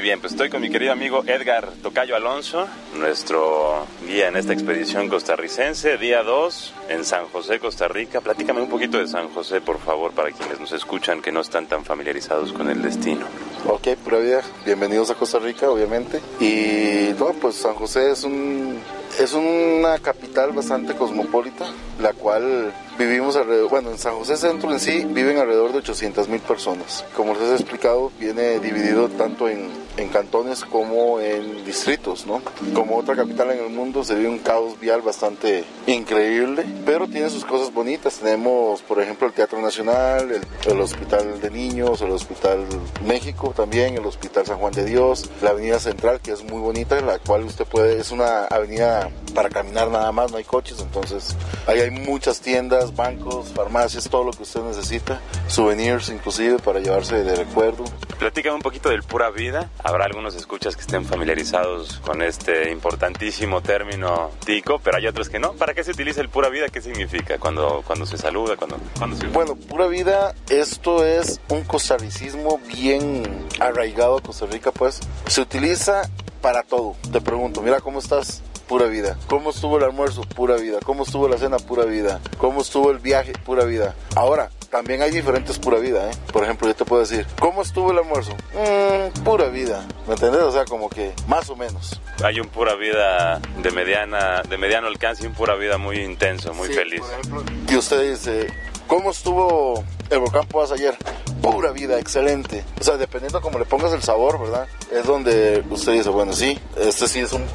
Bien, 0.06 0.20
pues 0.20 0.34
estoy 0.34 0.52
con 0.52 0.62
mi 0.62 0.70
querido 0.70 0.92
amigo 0.92 1.24
Edgar 1.26 1.68
Tocayo 1.82 2.16
Alonso, 2.16 2.68
nuestro 2.94 3.88
guía 4.06 4.28
en 4.28 4.36
esta 4.36 4.54
expedición 4.54 5.10
costarricense, 5.10 5.98
día 5.98 6.22
2 6.22 6.74
en 6.90 7.04
San 7.04 7.26
José, 7.30 7.58
Costa 7.58 7.88
Rica. 7.88 8.22
Platícame 8.22 8.62
un 8.62 8.70
poquito 8.70 9.00
de 9.00 9.08
San 9.08 9.30
José, 9.30 9.62
por 9.62 9.80
favor, 9.80 10.12
para 10.12 10.30
quienes 10.30 10.60
nos 10.60 10.74
escuchan 10.74 11.24
que 11.24 11.32
no 11.32 11.42
están 11.42 11.66
tan 11.66 11.84
familiarizados 11.84 12.54
con 12.54 12.70
el 12.70 12.84
destino. 12.84 13.26
Ok, 13.68 13.96
pura 14.04 14.20
vida, 14.20 14.44
bienvenidos 14.64 15.10
a 15.10 15.16
Costa 15.16 15.40
Rica, 15.40 15.72
obviamente. 15.72 16.22
Y 16.40 17.12
no, 17.18 17.34
pues 17.42 17.56
San 17.56 17.74
José 17.74 18.12
es 18.12 18.24
un 18.24 18.80
es 19.20 19.34
una 19.34 19.98
capital 20.00 20.52
bastante 20.52 20.94
cosmopolita, 20.94 21.66
la 22.00 22.14
cual 22.14 22.74
vivimos 22.98 23.36
alrededor, 23.36 23.70
bueno, 23.70 23.92
en 23.92 23.98
San 23.98 24.16
José 24.16 24.38
Centro 24.38 24.72
en 24.72 24.80
sí 24.80 25.06
viven 25.10 25.38
alrededor 25.38 25.72
de 25.72 25.80
800 25.80 26.28
mil 26.30 26.40
personas. 26.42 27.06
Como 27.16 27.34
les 27.34 27.44
he 27.44 27.54
explicado, 27.56 28.12
viene 28.20 28.60
dividido 28.60 29.10
tanto 29.10 29.50
en, 29.50 29.70
en, 29.98 30.10
cantones 30.10 30.64
como 30.64 31.20
en 31.20 31.66
distritos, 31.66 32.26
¿no? 32.26 32.42
Como 32.74 32.98
otra 32.98 33.16
capital 33.16 33.52
en 33.52 33.66
el 33.66 33.70
mundo 33.70 34.04
se 34.04 34.16
vive 34.16 34.30
un 34.30 34.40
caos 34.40 34.80
vial 34.80 35.02
bastante 35.02 35.64
increíble, 35.88 36.66
pero 36.86 37.08
tiene 37.08 37.30
sus 37.30 37.46
cosas 37.46 37.74
bonitas. 37.74 38.18
Tenemos, 38.18 38.82
por 38.82 39.02
ejemplo, 39.02 39.28
el 39.28 39.34
Teatro 39.34 39.62
Nacional, 39.62 40.32
el, 40.32 40.42
el 40.72 40.82
Hospital 40.82 41.40
de 41.42 41.52
Niños, 41.52 42.02
el 42.02 42.12
Hospital 42.12 42.66
México 43.06 43.54
también, 43.56 43.96
el 43.96 44.06
Hospital 44.06 44.46
San 44.46 44.58
Juan 44.58 44.74
de 44.74 44.86
Dios, 44.86 45.30
la 45.42 45.52
Avenida 45.52 45.80
Central, 45.80 46.22
que 46.22 46.32
es 46.32 46.44
muy 46.44 46.60
bonita, 46.60 47.00
la 47.02 47.20
cual 47.20 47.44
usted 47.44 47.66
puede, 47.66 48.00
es 48.00 48.12
una 48.12 48.46
avenida 48.46 49.10
para 49.34 49.50
caminar 49.50 49.90
nada 49.90 50.12
más, 50.12 50.32
no 50.32 50.38
hay 50.38 50.44
coches, 50.44 50.80
entonces 50.80 51.36
ahí 51.68 51.82
hay 51.86 51.92
muchas 51.92 52.42
tiendas, 52.42 52.96
bancos, 52.96 53.50
farmacias, 53.54 54.10
todo 54.10 54.24
lo 54.24 54.32
que 54.32 54.44
usted 54.44 54.62
necesita, 54.62 55.22
souvenirs 55.48 56.10
inclusive 56.10 56.58
para 56.60 56.80
llevarse 56.80 57.24
de 57.24 57.36
recuerdo. 57.36 57.84
Platícame 58.18 58.56
un 58.56 58.62
poquito 58.62 58.90
del 58.90 59.04
pura 59.04 59.30
vida. 59.30 59.70
Habrá 59.84 60.06
algunos 60.06 60.36
escuchas 60.36 60.76
que 60.76 60.82
estén 60.82 61.06
familiarizados 61.06 62.00
con 62.00 62.22
este 62.22 62.72
importantísimo 62.72 63.62
término 63.62 64.32
tico, 64.46 64.80
pero 64.84 64.98
hay 64.98 65.06
otros 65.08 65.30
que 65.30 65.38
no. 65.38 65.54
¿Para 65.54 65.74
qué 65.74 65.84
se 65.84 65.92
utiliza 65.92 66.22
el 66.22 66.30
pura 66.30 66.50
vida? 66.50 66.70
¿Qué 66.70 66.82
significa 66.82 67.38
cuando, 67.38 67.84
cuando 67.86 68.06
se 68.06 68.18
saluda? 68.18 68.56
Cuando, 68.56 68.78
cuando 68.98 69.18
se... 69.18 69.28
Bueno, 69.28 69.56
pura 69.56 69.88
vida, 69.88 70.34
esto 70.50 71.06
es 71.06 71.40
un 71.50 71.64
costarricismo 71.66 72.60
bien 72.68 73.46
arraigado 73.60 74.18
a 74.18 74.22
Costa 74.22 74.46
Rica, 74.48 74.72
pues 74.72 75.02
se 75.28 75.42
utiliza 75.42 76.10
para 76.42 76.64
todo. 76.64 76.96
Te 77.12 77.22
pregunto, 77.22 77.62
mira 77.62 77.80
cómo 77.82 78.00
estás, 78.00 78.42
pura 78.68 78.88
vida. 78.88 79.18
¿Cómo 79.28 79.52
estuvo 79.52 79.78
el 79.78 79.84
almuerzo? 79.84 80.22
Pura 80.22 80.56
vida. 80.56 80.80
¿Cómo 80.84 81.04
estuvo 81.04 81.28
la 81.28 81.38
cena? 81.38 81.58
Pura 81.58 81.86
vida. 81.86 82.20
¿Cómo 82.38 82.62
estuvo 82.62 82.92
el 82.92 83.00
viaje? 83.00 83.34
Pura 83.46 83.66
vida. 83.66 83.96
Ahora, 84.16 84.50
también 84.70 85.02
hay 85.02 85.12
diferentes 85.12 85.58
pura 85.58 85.80
vida, 85.80 86.10
¿eh? 86.10 86.14
Por 86.34 86.44
ejemplo, 86.44 86.68
yo 86.68 86.76
te 86.76 86.84
puedo 86.84 87.02
decir, 87.02 87.26
¿cómo 87.40 87.62
estuvo 87.62 87.92
el 87.92 88.00
almuerzo? 88.00 88.34
Mmm, 88.54 89.24
pura 89.24 89.48
vida. 89.48 89.88
¿Me 90.08 90.16
entendés? 90.16 90.42
O 90.42 90.52
sea, 90.52 90.66
como 90.66 90.90
que 90.90 91.14
más 91.28 91.50
o 91.50 91.56
menos. 91.56 92.02
Hay 92.24 92.40
un 92.40 92.48
pura 92.50 92.76
vida 92.76 93.40
de 93.62 93.72
mediana, 93.72 94.42
de 94.42 94.58
mediano 94.58 94.88
alcance 94.88 95.24
y 95.24 95.28
un 95.28 95.34
pura 95.34 95.56
vida 95.56 95.78
muy 95.78 96.00
intenso, 96.00 96.54
muy 96.54 96.68
feliz. 96.68 97.00
Por 97.00 97.12
ejemplo, 97.12 97.44
y 97.70 97.78
usted 97.78 98.12
dice, 98.12 98.48
¿cómo 98.88 99.12
estuvo 99.12 99.84
el 100.10 100.20
volcán 100.20 100.46
Poas 100.48 100.72
ayer? 100.72 100.98
Pura 101.42 101.72
vida, 101.72 102.00
excelente. 102.00 102.66
O 102.80 102.84
sea, 102.84 102.98
dependiendo 102.98 103.40
cómo 103.40 103.60
le 103.60 103.66
pongas 103.66 103.94
el 103.94 104.02
sabor, 104.02 104.40
¿verdad? 104.40 104.68
Es 104.92 105.06
donde 105.06 105.64
usted 105.70 105.94
dice, 105.94 106.10
bueno, 106.10 106.34
sí, 106.34 106.60
este 106.76 107.08
sí 107.08 107.20
es 107.20 107.32
un 107.34 107.46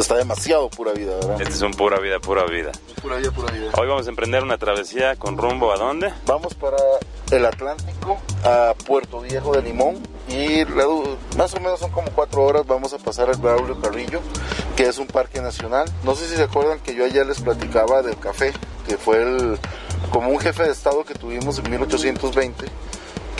está 0.00 0.16
demasiado 0.16 0.70
pura 0.70 0.92
vida, 0.92 1.14
¿verdad? 1.16 1.40
Este 1.40 1.54
es 1.54 1.62
un 1.62 1.72
pura 1.72 2.00
vida, 2.00 2.18
pura 2.18 2.44
vida. 2.44 2.72
Pura 3.00 3.16
vida, 3.16 3.30
pura 3.30 3.52
vida. 3.52 3.70
Hoy 3.78 3.88
vamos 3.88 4.06
a 4.06 4.10
emprender 4.10 4.42
una 4.42 4.58
travesía 4.58 5.16
con 5.16 5.36
rumbo 5.36 5.72
a 5.72 5.76
dónde? 5.76 6.12
Vamos 6.26 6.54
para 6.54 6.78
el 7.30 7.44
Atlántico, 7.44 8.18
a 8.44 8.74
Puerto 8.86 9.20
Viejo 9.20 9.52
de 9.52 9.62
Limón. 9.62 9.96
Y 10.28 10.64
más 11.36 11.54
o 11.54 11.60
menos 11.60 11.80
son 11.80 11.90
como 11.90 12.10
cuatro 12.12 12.42
horas. 12.44 12.66
Vamos 12.66 12.92
a 12.92 12.98
pasar 12.98 13.28
al 13.28 13.36
Braulio 13.36 13.80
Carrillo, 13.80 14.20
que 14.76 14.84
es 14.84 14.98
un 14.98 15.06
parque 15.06 15.40
nacional. 15.40 15.88
No 16.04 16.14
sé 16.14 16.28
si 16.28 16.36
se 16.36 16.44
acuerdan 16.44 16.80
que 16.80 16.94
yo 16.94 17.04
ayer 17.04 17.26
les 17.26 17.40
platicaba 17.40 18.02
del 18.02 18.18
café, 18.18 18.52
que 18.86 18.96
fue 18.96 19.22
el, 19.22 19.58
como 20.10 20.30
un 20.30 20.38
jefe 20.38 20.62
de 20.62 20.70
estado 20.70 21.04
que 21.04 21.14
tuvimos 21.14 21.58
en 21.58 21.70
1820 21.70 22.66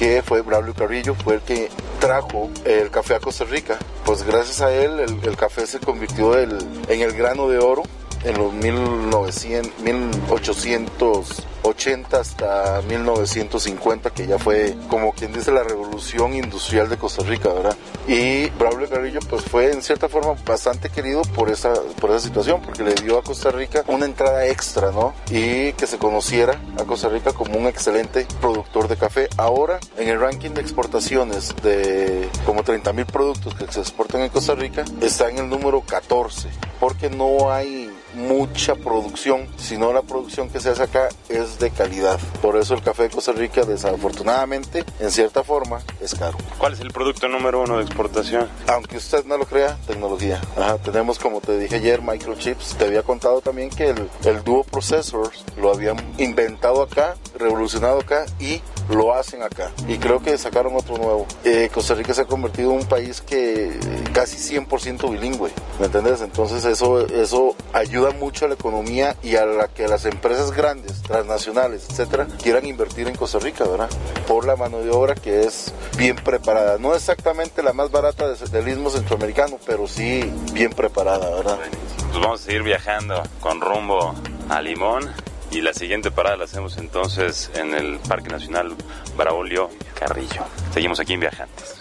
que 0.03 0.21
fue 0.21 0.43
Braulio 0.43 0.75
Carrillo, 0.75 1.15
fue 1.15 1.35
el 1.35 1.43
que 1.43 1.71
trajo 2.01 2.51
el 2.65 2.91
café 2.91 3.15
a 3.15 3.21
Costa 3.21 3.45
Rica. 3.45 3.79
Pues 4.05 4.25
gracias 4.25 4.61
a 4.61 4.75
él 4.75 4.99
el, 4.99 5.37
café 5.37 5.65
se 5.65 5.79
convirtió 5.79 6.37
en 6.37 6.51
el 6.89 7.13
grano 7.13 7.49
de 7.49 7.59
oro 7.59 7.85
en 8.25 8.37
los 8.37 8.53
1900, 8.53 9.79
1800 9.79 11.47
80 11.63 12.21
hasta 12.21 12.83
1950, 12.83 14.11
que 14.11 14.27
ya 14.27 14.39
fue 14.39 14.75
como 14.89 15.13
quien 15.13 15.33
dice 15.33 15.53
la 15.53 15.63
revolución 15.63 16.35
industrial 16.35 16.89
de 16.89 16.97
Costa 16.97 17.23
Rica, 17.25 17.53
¿verdad? 17.53 17.77
Y 18.07 18.49
Braulio 18.51 18.89
Carrillo 18.89 19.21
pues 19.29 19.43
fue 19.43 19.71
en 19.71 19.83
cierta 19.83 20.09
forma 20.09 20.35
bastante 20.45 20.91
querido 20.91 21.23
por 21.23 21.51
esa, 21.51 21.73
por 22.01 22.11
esa 22.11 22.21
situación, 22.21 22.61
porque 22.63 22.83
le 22.83 22.95
dio 22.95 23.19
a 23.19 23.23
Costa 23.23 23.51
Rica 23.51 23.85
una 23.87 24.07
entrada 24.07 24.47
extra, 24.47 24.91
¿no? 24.91 25.15
Y 25.31 25.73
que 25.75 25.87
se 25.87 25.99
conociera 25.99 26.61
a 26.79 26.85
Costa 26.85 27.09
Rica 27.09 27.33
como 27.33 27.57
un 27.59 27.67
excelente 27.67 28.27
productor 28.41 28.89
de 28.89 28.97
café. 28.97 29.29
Ahora, 29.37 29.79
en 29.97 30.09
el 30.09 30.21
ranking 30.21 30.51
de 30.51 30.61
exportaciones 30.61 31.55
de 31.63 32.29
como 32.45 32.63
30 32.63 32.93
mil 32.93 33.07
productos 33.07 33.55
que 33.55 33.71
se 33.71 33.81
exportan 33.81 34.23
en 34.23 34.31
Costa 34.31 34.55
Rica, 34.55 34.85
está 35.01 35.29
en 35.29 35.39
el 35.39 35.49
número 35.49 35.81
14, 35.83 36.49
porque 36.81 37.11
no 37.11 37.53
hay 37.53 37.92
mucha 38.15 38.75
producción, 38.75 39.49
sino 39.57 39.93
la 39.93 40.03
producción 40.03 40.49
que 40.49 40.61
se 40.61 40.71
hace 40.71 40.83
acá 40.83 41.09
es 41.29 41.59
de 41.59 41.71
calidad. 41.71 42.19
Por 42.41 42.57
eso 42.57 42.75
el 42.75 42.83
café 42.83 43.05
de 43.05 43.11
Costa 43.11 43.33
Rica, 43.33 43.65
desafortunadamente, 43.65 44.85
en 45.01 45.11
cierta 45.11 45.43
forma, 45.43 45.81
es 46.01 46.15
caro. 46.15 46.39
¿Cuál 46.59 46.75
es 46.75 46.81
el 46.81 46.91
producto 46.91 47.29
número 47.29 47.63
uno 47.63 47.79
de 47.79 47.85
exportación? 47.85 48.49
Aunque 48.69 48.97
usted 48.97 49.25
no 49.25 49.37
lo 49.37 49.47
crea, 49.47 49.77
tecnología. 49.87 50.41
Ajá, 50.57 50.79
tenemos, 50.79 51.19
como 51.19 51.41
te 51.41 51.59
dije 51.59 51.77
ayer, 51.77 52.03
microchips. 52.03 52.77
Te 52.77 52.85
había 52.85 53.03
contado 53.03 53.41
también 53.41 53.71
que 53.71 53.91
el, 53.91 54.09
el 54.25 54.45
Duo 54.45 54.65
Processor 54.65 55.31
lo 55.57 55.73
habían 55.73 55.97
inventado 56.19 56.83
acá, 56.83 57.17
revolucionado 57.39 58.01
acá 58.01 58.27
y 58.39 58.61
lo 58.89 59.15
hacen 59.15 59.43
acá. 59.43 59.71
Y 59.89 59.99
creo 59.99 60.21
que 60.23 60.37
sacaron 60.39 60.75
otro 60.77 60.97
nuevo. 60.99 61.27
Eh, 61.45 61.71
Costa 61.73 61.95
Rica 61.95 62.15
se 62.15 62.23
ha 62.23 62.25
convertido 62.25 62.73
en 62.73 62.79
un 62.79 62.87
país 62.87 63.21
que 63.21 63.79
casi 64.13 64.37
100% 64.37 65.11
bilingüe, 65.11 65.51
¿me 65.79 65.87
entiendes? 65.87 66.21
Entonces 66.21 66.65
eso, 66.65 67.07
eso 67.07 67.55
ayuda 67.73 68.02
mucho 68.11 68.45
a 68.45 68.49
la 68.49 68.55
economía 68.55 69.17
y 69.23 69.37
a 69.37 69.47
la 69.47 69.69
que 69.69 69.87
las 69.87 70.05
empresas 70.05 70.53
grandes, 70.53 71.03
transnacionales, 71.03 71.87
etcétera, 71.89 72.27
quieran 72.43 72.67
invertir 72.67 73.09
en 73.09 73.15
Costa 73.15 73.39
Rica, 73.39 73.65
¿verdad? 73.65 73.89
Por 74.27 74.47
la 74.47 74.57
mano 74.57 74.79
de 74.79 74.91
obra 74.91 75.15
que 75.15 75.45
es 75.45 75.73
bien 75.97 76.17
preparada. 76.17 76.79
No 76.79 76.95
exactamente 76.95 77.63
la 77.63 77.73
más 77.73 77.91
barata 77.91 78.29
del 78.35 78.69
istmo 78.69 78.91
centroamericano, 78.91 79.59
pero 79.65 79.87
sí 79.87 80.31
bien 80.53 80.71
preparada, 80.71 81.31
¿verdad? 81.31 81.59
Pues 82.11 82.21
vamos 82.21 82.41
a 82.41 82.45
seguir 82.45 82.63
viajando 82.63 83.23
con 83.41 83.61
rumbo 83.61 84.15
a 84.49 84.61
Limón 84.61 85.11
y 85.51 85.61
la 85.61 85.73
siguiente 85.73 86.11
parada 86.11 86.37
la 86.37 86.45
hacemos 86.45 86.79
entonces 86.79 87.51
en 87.55 87.75
el 87.75 87.99
Parque 88.01 88.31
Nacional 88.31 88.75
Braulio 89.17 89.71
Carrillo. 89.95 90.45
Seguimos 90.73 90.99
aquí 90.99 91.13
en 91.13 91.21
Viajantes. 91.21 91.77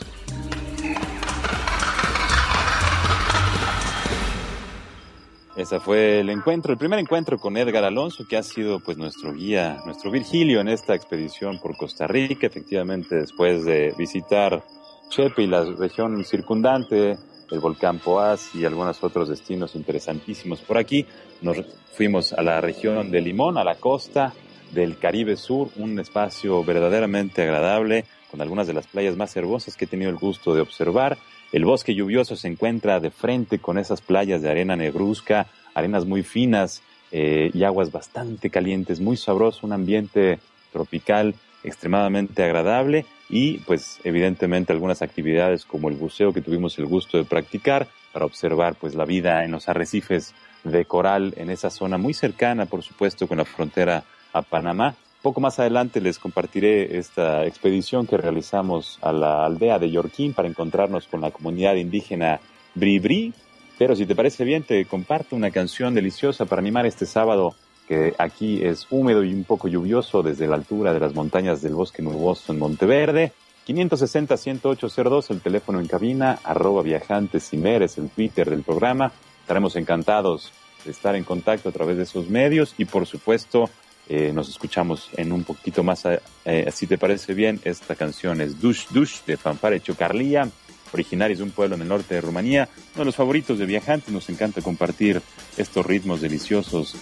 Ese 5.56 5.82
fue 5.82 6.22
el 6.22 6.30
encuentro, 6.30 6.72
el 6.72 6.80
primer 6.80 7.00
encuentro 7.00 7.38
con 7.38 7.58
Edgar 7.58 7.84
Alonso, 7.84 8.26
que 8.26 8.38
ha 8.38 8.44
sido 8.44 8.80
pues 8.80 8.98
nuestro 8.98 9.34
guía, 9.34 9.80
nuestro 9.86 10.10
Virgilio 10.10 10.62
en 10.62 10.70
esta 10.70 10.96
expedición 10.96 11.60
por 11.60 11.76
Costa 11.76 12.08
Rica. 12.08 12.48
Efectivamente, 12.48 13.16
después 13.16 13.66
de 13.66 13.94
visitar 13.98 14.64
Chepe 15.10 15.44
y 15.44 15.48
la 15.48 15.66
región 15.66 16.24
circundante, 16.24 17.18
el 17.52 17.60
volcán 17.60 18.00
Poás 18.00 18.56
y 18.56 18.64
algunos 18.64 19.04
otros 19.04 19.28
destinos 19.28 19.76
interesantísimos 19.76 20.62
por 20.62 20.78
aquí, 20.78 21.06
nos 21.42 21.58
fuimos 21.94 22.32
a 22.32 22.42
la 22.42 22.62
región 22.62 23.12
de 23.12 23.20
Limón, 23.20 23.58
a 23.58 23.66
la 23.66 23.76
costa 23.76 24.34
del 24.72 24.98
Caribe 25.00 25.36
Sur, 25.36 25.68
un 25.76 26.00
espacio 26.00 26.64
verdaderamente 26.64 27.42
agradable, 27.42 28.06
con 28.32 28.42
algunas 28.42 28.68
de 28.68 28.74
las 28.74 28.88
playas 28.88 29.18
más 29.18 29.36
hermosas 29.36 29.76
que 29.76 29.84
he 29.84 29.88
tenido 29.90 30.10
el 30.10 30.16
gusto 30.16 30.56
de 30.56 30.62
observar. 30.62 31.18
El 31.52 31.66
bosque 31.66 31.96
lluvioso 31.96 32.36
se 32.36 32.48
encuentra 32.48 33.00
de 33.00 33.12
frente 33.12 33.60
con 33.60 33.78
esas 33.78 34.02
playas 34.02 34.42
de 34.42 34.50
arena 34.50 34.76
negruzca, 34.76 35.48
arenas 35.74 36.06
muy 36.06 36.24
finas 36.24 36.82
eh, 37.12 37.52
y 37.54 37.64
aguas 37.64 37.92
bastante 37.92 38.50
calientes, 38.50 39.02
muy 39.02 39.18
sabroso, 39.18 39.66
un 39.68 39.74
ambiente 39.74 40.40
tropical 40.72 41.36
extremadamente 41.64 42.44
agradable 42.44 43.06
y 43.30 43.60
pues 43.60 44.00
evidentemente 44.04 44.74
algunas 44.74 45.02
actividades 45.02 45.66
como 45.66 45.90
el 45.90 45.96
buceo 45.96 46.34
que 46.34 46.42
tuvimos 46.42 46.80
el 46.80 46.86
gusto 46.86 47.18
de 47.18 47.26
practicar 47.26 47.88
para 48.14 48.26
observar 48.26 48.76
pues 48.76 48.96
la 48.96 49.06
vida 49.06 49.44
en 49.44 49.52
los 49.52 49.70
arrecifes 49.70 50.34
de 50.64 50.86
coral 50.86 51.34
en 51.38 51.50
esa 51.50 51.70
zona 51.70 51.98
muy 51.98 52.14
cercana 52.14 52.66
por 52.66 52.82
supuesto 52.82 53.28
con 53.28 53.38
la 53.38 53.46
frontera 53.46 54.04
a 54.34 54.42
Panamá 54.42 54.96
poco 55.22 55.40
más 55.40 55.60
adelante 55.60 56.02
les 56.02 56.20
compartiré 56.20 56.98
esta 56.98 57.46
expedición 57.46 58.08
que 58.08 58.18
realizamos 58.18 58.98
a 59.02 59.12
la 59.12 59.46
aldea 59.46 59.80
de 59.80 59.92
Yorquín 59.92 60.34
para 60.34 60.48
encontrarnos 60.48 61.08
con 61.08 61.22
la 61.22 61.32
comunidad 61.32 61.76
indígena 61.76 62.40
Bribri. 62.76 63.34
Pero 63.78 63.96
si 63.96 64.06
te 64.06 64.16
parece 64.16 64.44
bien, 64.44 64.64
te 64.64 64.86
comparto 64.86 65.36
una 65.36 65.52
canción 65.52 65.94
deliciosa 65.94 66.46
para 66.46 66.62
animar 66.62 66.86
este 66.86 67.06
sábado 67.06 67.56
que 67.88 68.14
aquí 68.18 68.64
es 68.64 68.88
húmedo 68.90 69.24
y 69.24 69.34
un 69.34 69.44
poco 69.44 69.68
lluvioso 69.68 70.24
desde 70.24 70.48
la 70.48 70.56
altura 70.56 70.94
de 70.94 71.00
las 71.00 71.14
montañas 71.14 71.62
del 71.62 71.74
bosque 71.74 72.02
nuboso 72.02 72.54
en 72.54 72.60
Monteverde. 72.60 73.34
560-10802, 73.68 75.30
el 75.30 75.42
teléfono 75.42 75.80
en 75.80 75.88
cabina, 75.88 76.40
arroba 76.44 76.82
viajantes 76.82 77.54
y 77.54 77.62
es 77.64 77.98
el 77.98 78.10
Twitter 78.10 78.50
del 78.50 78.64
programa. 78.64 79.12
Estaremos 79.42 79.76
encantados 79.76 80.52
de 80.84 80.92
estar 80.92 81.16
en 81.16 81.24
contacto 81.24 81.70
a 81.70 81.72
través 81.72 81.98
de 81.98 82.04
esos 82.04 82.28
medios 82.30 82.74
y 82.78 82.86
por 82.86 83.06
supuesto 83.06 83.70
eh, 84.14 84.34
nos 84.34 84.50
escuchamos 84.50 85.08
en 85.16 85.32
un 85.32 85.46
poquito 85.46 85.84
más, 85.84 86.04
eh, 86.44 86.70
si 86.74 86.86
te 86.86 86.98
parece 86.98 87.34
bien, 87.34 87.62
esta 87.64 87.96
canción 87.96 88.42
es 88.42 88.60
Dush 88.60 88.88
Dush 88.90 89.22
de 89.26 89.38
Fanfare 89.38 89.80
Chocarlía, 89.80 90.50
originarios 90.92 91.40
de 91.40 91.46
un 91.46 91.52
pueblo 91.52 91.76
en 91.76 91.84
el 91.84 91.88
norte 91.88 92.16
de 92.16 92.20
Rumanía, 92.20 92.68
uno 92.96 93.04
de 93.04 93.06
los 93.06 93.16
favoritos 93.16 93.58
de 93.58 93.66
viajantes, 93.66 94.14
nos 94.14 94.30
encanta 94.30 94.62
compartir 94.62 95.22
estos 95.56 95.86
ritmos 95.86 96.20
deliciosos 96.20 96.98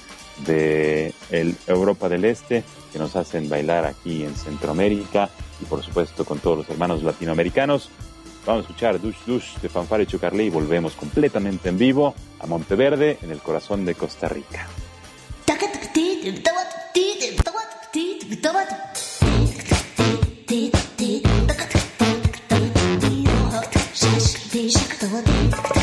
de 0.46 1.12
Europa 1.66 2.10
del 2.10 2.26
Este 2.26 2.64
que 2.94 3.00
nos 3.00 3.16
hacen 3.16 3.50
bailar 3.50 3.88
aquí 3.88 4.24
en 4.24 4.36
Centroamérica 4.36 5.32
y 5.60 5.66
por 5.66 5.82
supuesto 5.82 6.24
con 6.26 6.38
todos 6.38 6.60
los 6.60 6.70
hermanos 6.70 7.02
latinoamericanos. 7.02 7.90
Vamos 8.46 8.66
a 8.66 8.68
escuchar 8.68 9.02
Dush 9.02 9.18
Dush 9.26 9.58
de 9.64 9.70
Fanfare 9.70 10.06
Chocarlía 10.06 10.46
y 10.46 10.52
volvemos 10.52 10.94
completamente 10.94 11.70
en 11.70 11.80
vivo 11.80 12.14
a 12.40 12.46
Monteverde, 12.46 13.18
en 13.24 13.32
el 13.32 13.40
corazón 13.40 13.84
de 13.84 13.96
Costa 13.96 14.30
Rica. 14.30 14.68
диктовать. 18.40 18.70
Диктовать. 24.52 25.79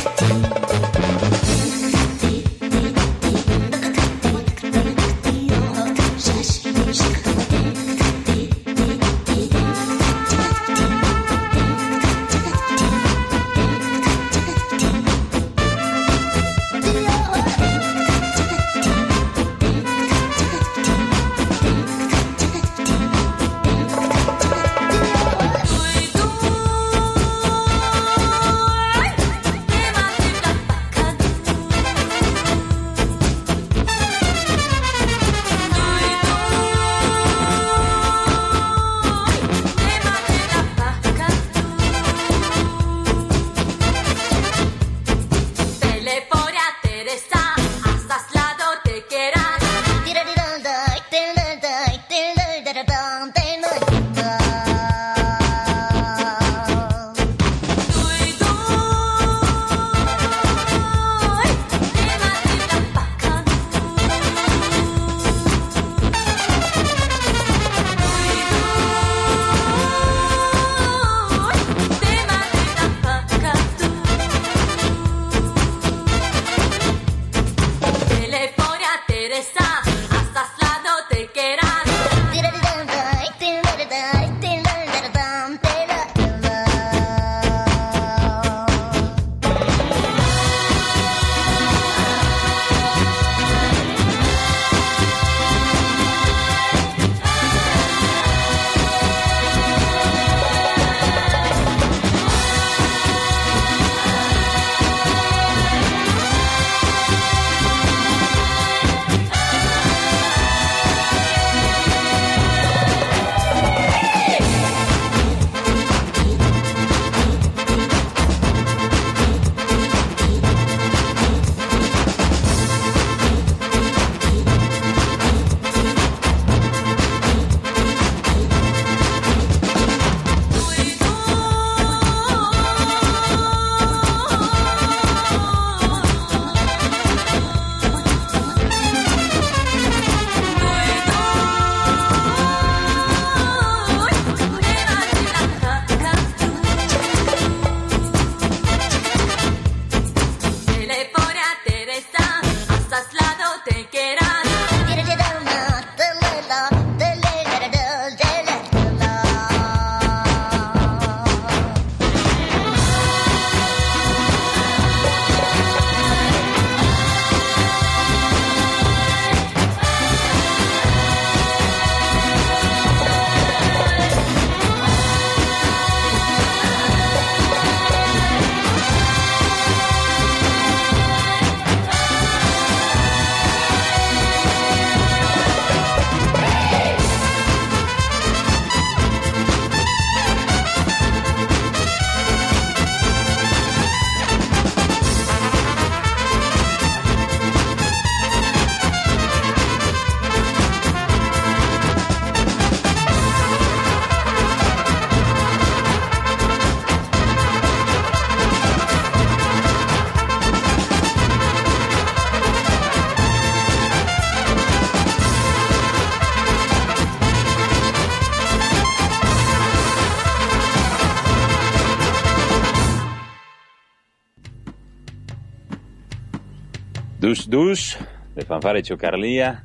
Dush 227.46 227.96
Dush 227.96 227.96
de 228.34 228.44
Fanfare 228.44 228.82
Chocarlía 228.82 229.62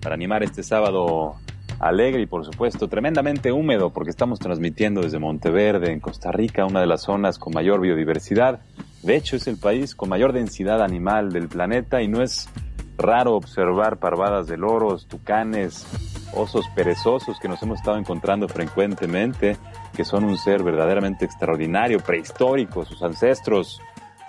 para 0.00 0.14
animar 0.14 0.42
este 0.42 0.62
sábado 0.62 1.36
alegre 1.78 2.22
y 2.22 2.26
por 2.26 2.44
supuesto 2.44 2.88
tremendamente 2.88 3.52
húmedo 3.52 3.90
porque 3.90 4.10
estamos 4.10 4.38
transmitiendo 4.38 5.02
desde 5.02 5.18
Monteverde 5.18 5.92
en 5.92 6.00
Costa 6.00 6.32
Rica, 6.32 6.64
una 6.64 6.80
de 6.80 6.86
las 6.86 7.02
zonas 7.02 7.38
con 7.38 7.52
mayor 7.54 7.80
biodiversidad. 7.80 8.60
De 9.02 9.16
hecho 9.16 9.36
es 9.36 9.46
el 9.46 9.58
país 9.58 9.94
con 9.94 10.08
mayor 10.08 10.32
densidad 10.32 10.82
animal 10.82 11.32
del 11.32 11.48
planeta 11.48 12.02
y 12.02 12.08
no 12.08 12.22
es 12.22 12.48
raro 12.96 13.34
observar 13.34 13.98
parvadas 13.98 14.46
de 14.46 14.56
loros, 14.56 15.06
tucanes, 15.06 15.86
osos 16.34 16.66
perezosos 16.74 17.38
que 17.38 17.48
nos 17.48 17.62
hemos 17.62 17.78
estado 17.78 17.96
encontrando 17.96 18.48
frecuentemente, 18.48 19.56
que 19.96 20.04
son 20.04 20.24
un 20.24 20.36
ser 20.36 20.62
verdaderamente 20.62 21.24
extraordinario, 21.24 22.00
prehistórico, 22.00 22.84
sus 22.84 23.02
ancestros 23.02 23.80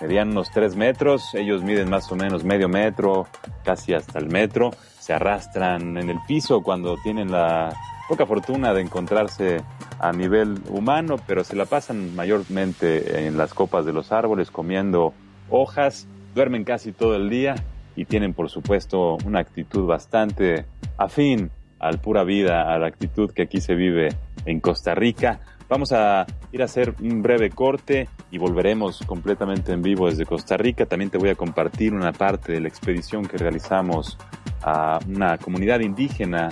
medían 0.02 0.30
unos 0.30 0.50
tres 0.52 0.76
metros, 0.76 1.34
ellos 1.36 1.64
miden 1.64 1.90
más 1.90 2.12
o 2.12 2.16
menos 2.16 2.44
medio 2.44 2.68
metro, 2.68 3.28
casi 3.64 3.94
hasta 3.94 4.20
el 4.20 4.28
metro, 4.28 4.72
se 5.00 5.14
arrastran 5.14 5.98
en 5.98 6.10
el 6.10 6.18
piso 6.28 6.62
cuando 6.62 6.98
tienen 7.04 7.32
la 7.32 7.74
poca 8.08 8.26
fortuna 8.26 8.74
de 8.74 8.82
encontrarse 8.82 9.62
a 10.00 10.12
nivel 10.12 10.60
humano, 10.70 11.16
pero 11.28 11.44
se 11.44 11.56
la 11.56 11.66
pasan 11.66 12.16
mayormente 12.16 13.28
en 13.28 13.38
las 13.38 13.54
copas 13.54 13.86
de 13.86 13.94
los 13.94 14.12
árboles 14.12 14.52
comiendo 14.52 15.14
hojas, 15.50 16.08
duermen 16.34 16.64
casi 16.64 16.92
todo 16.92 17.16
el 17.16 17.30
día 17.30 17.56
y 17.96 18.06
tienen 18.06 18.34
por 18.34 18.50
supuesto 18.50 19.18
una 19.26 19.40
actitud 19.40 19.86
bastante 19.86 20.66
afín 20.98 21.52
al 21.80 22.00
pura 22.00 22.24
vida, 22.24 22.74
a 22.74 22.78
la 22.80 22.88
actitud 22.88 23.32
que 23.32 23.44
aquí 23.44 23.62
se 23.62 23.76
vive 23.76 24.10
en 24.46 24.60
Costa 24.60 24.96
Rica. 24.96 25.40
Vamos 25.72 25.94
a 25.94 26.26
ir 26.52 26.62
a 26.62 26.66
hacer 26.66 26.96
un 27.00 27.22
breve 27.22 27.50
corte 27.50 28.10
y 28.30 28.38
volveremos 28.38 29.00
completamente 29.08 29.72
en 29.72 29.82
vivo 29.82 30.10
desde 30.10 30.26
Costa 30.26 30.58
Rica. 30.58 30.86
También 30.86 31.10
te 31.10 31.18
voy 31.18 31.30
a 31.30 31.36
compartir 31.36 31.94
una 31.94 32.12
parte 32.12 32.52
de 32.52 32.60
la 32.60 32.68
expedición 32.68 33.26
que 33.26 33.38
realizamos 33.38 34.18
a 34.64 35.00
una 35.08 35.38
comunidad 35.38 35.80
indígena 35.80 36.50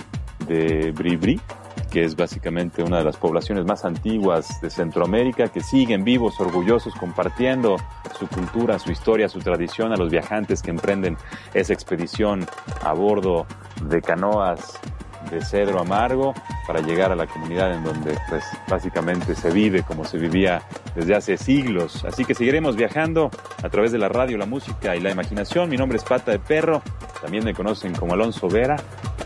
de 0.48 0.92
Bribri, 0.92 1.38
que 1.90 2.02
es 2.02 2.16
básicamente 2.16 2.82
una 2.82 2.96
de 2.96 3.04
las 3.04 3.18
poblaciones 3.18 3.66
más 3.66 3.84
antiguas 3.84 4.58
de 4.62 4.70
Centroamérica, 4.70 5.48
que 5.48 5.60
siguen 5.60 6.02
vivos, 6.02 6.40
orgullosos, 6.40 6.94
compartiendo 6.94 7.76
su 8.18 8.26
cultura, 8.26 8.78
su 8.78 8.90
historia, 8.90 9.28
su 9.28 9.40
tradición 9.40 9.92
a 9.92 9.96
los 9.96 10.10
viajantes 10.10 10.62
que 10.62 10.70
emprenden 10.70 11.18
esa 11.52 11.74
expedición 11.74 12.46
a 12.82 12.94
bordo 12.94 13.46
de 13.82 14.00
canoas 14.00 14.80
de 15.30 15.44
cedro 15.44 15.80
amargo 15.80 16.34
para 16.66 16.80
llegar 16.80 17.12
a 17.12 17.16
la 17.16 17.26
comunidad 17.26 17.74
en 17.74 17.84
donde 17.84 18.16
pues 18.28 18.44
básicamente 18.68 19.34
se 19.34 19.50
vive 19.50 19.82
como 19.82 20.04
se 20.04 20.18
vivía 20.18 20.62
desde 20.94 21.14
hace 21.14 21.36
siglos. 21.36 22.04
Así 22.04 22.24
que 22.24 22.34
seguiremos 22.34 22.76
viajando 22.76 23.30
a 23.62 23.68
través 23.68 23.92
de 23.92 23.98
la 23.98 24.08
radio, 24.08 24.38
la 24.38 24.46
música 24.46 24.96
y 24.96 25.00
la 25.00 25.10
imaginación. 25.10 25.68
Mi 25.68 25.76
nombre 25.76 25.98
es 25.98 26.04
Pata 26.04 26.32
de 26.32 26.38
Perro, 26.38 26.82
también 27.20 27.44
me 27.44 27.54
conocen 27.54 27.94
como 27.94 28.14
Alonso 28.14 28.48
Vera. 28.48 28.76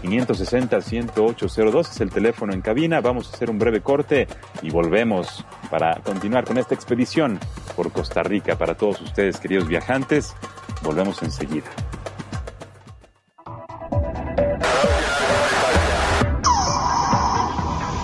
560-10802 0.03 1.81
es 1.81 2.01
el 2.01 2.11
teléfono 2.11 2.53
en 2.53 2.61
cabina. 2.61 3.01
Vamos 3.01 3.31
a 3.31 3.37
hacer 3.37 3.51
un 3.51 3.59
breve 3.59 3.81
corte 3.81 4.27
y 4.63 4.71
volvemos 4.71 5.45
para 5.71 6.01
continuar 6.01 6.45
con 6.45 6.59
esta 6.59 6.75
expedición 6.75 7.39
por 7.75 7.91
Costa 7.91 8.23
Rica 8.23 8.57
para 8.57 8.75
todos 8.75 9.01
ustedes, 9.01 9.39
queridos 9.39 9.67
viajantes. 9.67 10.35
Volvemos 10.83 11.23
enseguida. 11.23 11.71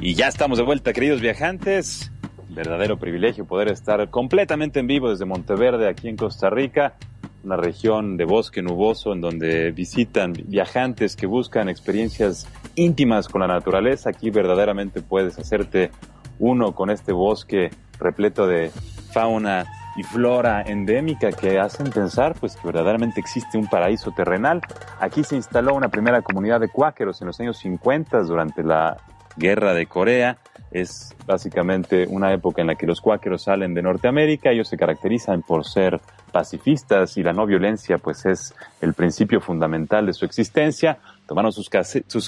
Y 0.00 0.14
ya 0.14 0.28
estamos 0.28 0.58
de 0.58 0.64
vuelta, 0.64 0.92
queridos 0.92 1.20
viajantes. 1.20 2.12
Verdadero 2.50 2.98
privilegio 2.98 3.46
poder 3.46 3.66
estar 3.66 4.10
completamente 4.10 4.78
en 4.78 4.86
vivo 4.86 5.10
desde 5.10 5.24
Monteverde, 5.24 5.88
aquí 5.88 6.08
en 6.08 6.16
Costa 6.16 6.50
Rica, 6.50 6.94
una 7.42 7.56
región 7.56 8.16
de 8.16 8.24
bosque 8.24 8.62
nuboso 8.62 9.12
en 9.12 9.20
donde 9.20 9.72
visitan 9.72 10.32
viajantes 10.32 11.16
que 11.16 11.26
buscan 11.26 11.68
experiencias 11.68 12.46
íntimas 12.76 13.26
con 13.26 13.40
la 13.40 13.48
naturaleza. 13.48 14.10
Aquí 14.10 14.30
verdaderamente 14.30 15.02
puedes 15.02 15.36
hacerte 15.36 15.90
uno 16.38 16.76
con 16.76 16.90
este 16.90 17.12
bosque 17.12 17.70
repleto 17.98 18.46
de 18.46 18.70
fauna 19.12 19.66
y 19.96 20.04
flora 20.04 20.62
endémica 20.62 21.32
que 21.32 21.58
hacen 21.58 21.90
pensar 21.90 22.36
pues 22.38 22.54
que 22.54 22.68
verdaderamente 22.68 23.18
existe 23.18 23.58
un 23.58 23.66
paraíso 23.66 24.12
terrenal. 24.12 24.60
Aquí 25.00 25.24
se 25.24 25.34
instaló 25.34 25.74
una 25.74 25.88
primera 25.88 26.22
comunidad 26.22 26.60
de 26.60 26.68
cuáqueros 26.68 27.20
en 27.20 27.26
los 27.26 27.40
años 27.40 27.58
50 27.58 28.22
durante 28.22 28.62
la 28.62 28.96
Guerra 29.38 29.74
de 29.74 29.86
Corea. 29.86 30.38
Es 30.70 31.14
básicamente 31.26 32.06
una 32.08 32.32
época 32.32 32.60
en 32.60 32.66
la 32.66 32.74
que 32.74 32.86
los 32.86 33.00
cuáqueros 33.00 33.44
salen 33.44 33.72
de 33.72 33.82
Norteamérica. 33.82 34.50
Ellos 34.50 34.68
se 34.68 34.76
caracterizan 34.76 35.42
por 35.42 35.64
ser 35.64 36.00
pacifistas 36.30 37.16
y 37.16 37.22
la 37.22 37.32
no 37.32 37.46
violencia 37.46 37.98
pues 37.98 38.26
es 38.26 38.54
el 38.80 38.92
principio 38.94 39.40
fundamental 39.40 40.06
de 40.06 40.12
su 40.12 40.24
existencia. 40.24 40.98
Tomaron 41.26 41.52
sus, 41.52 41.68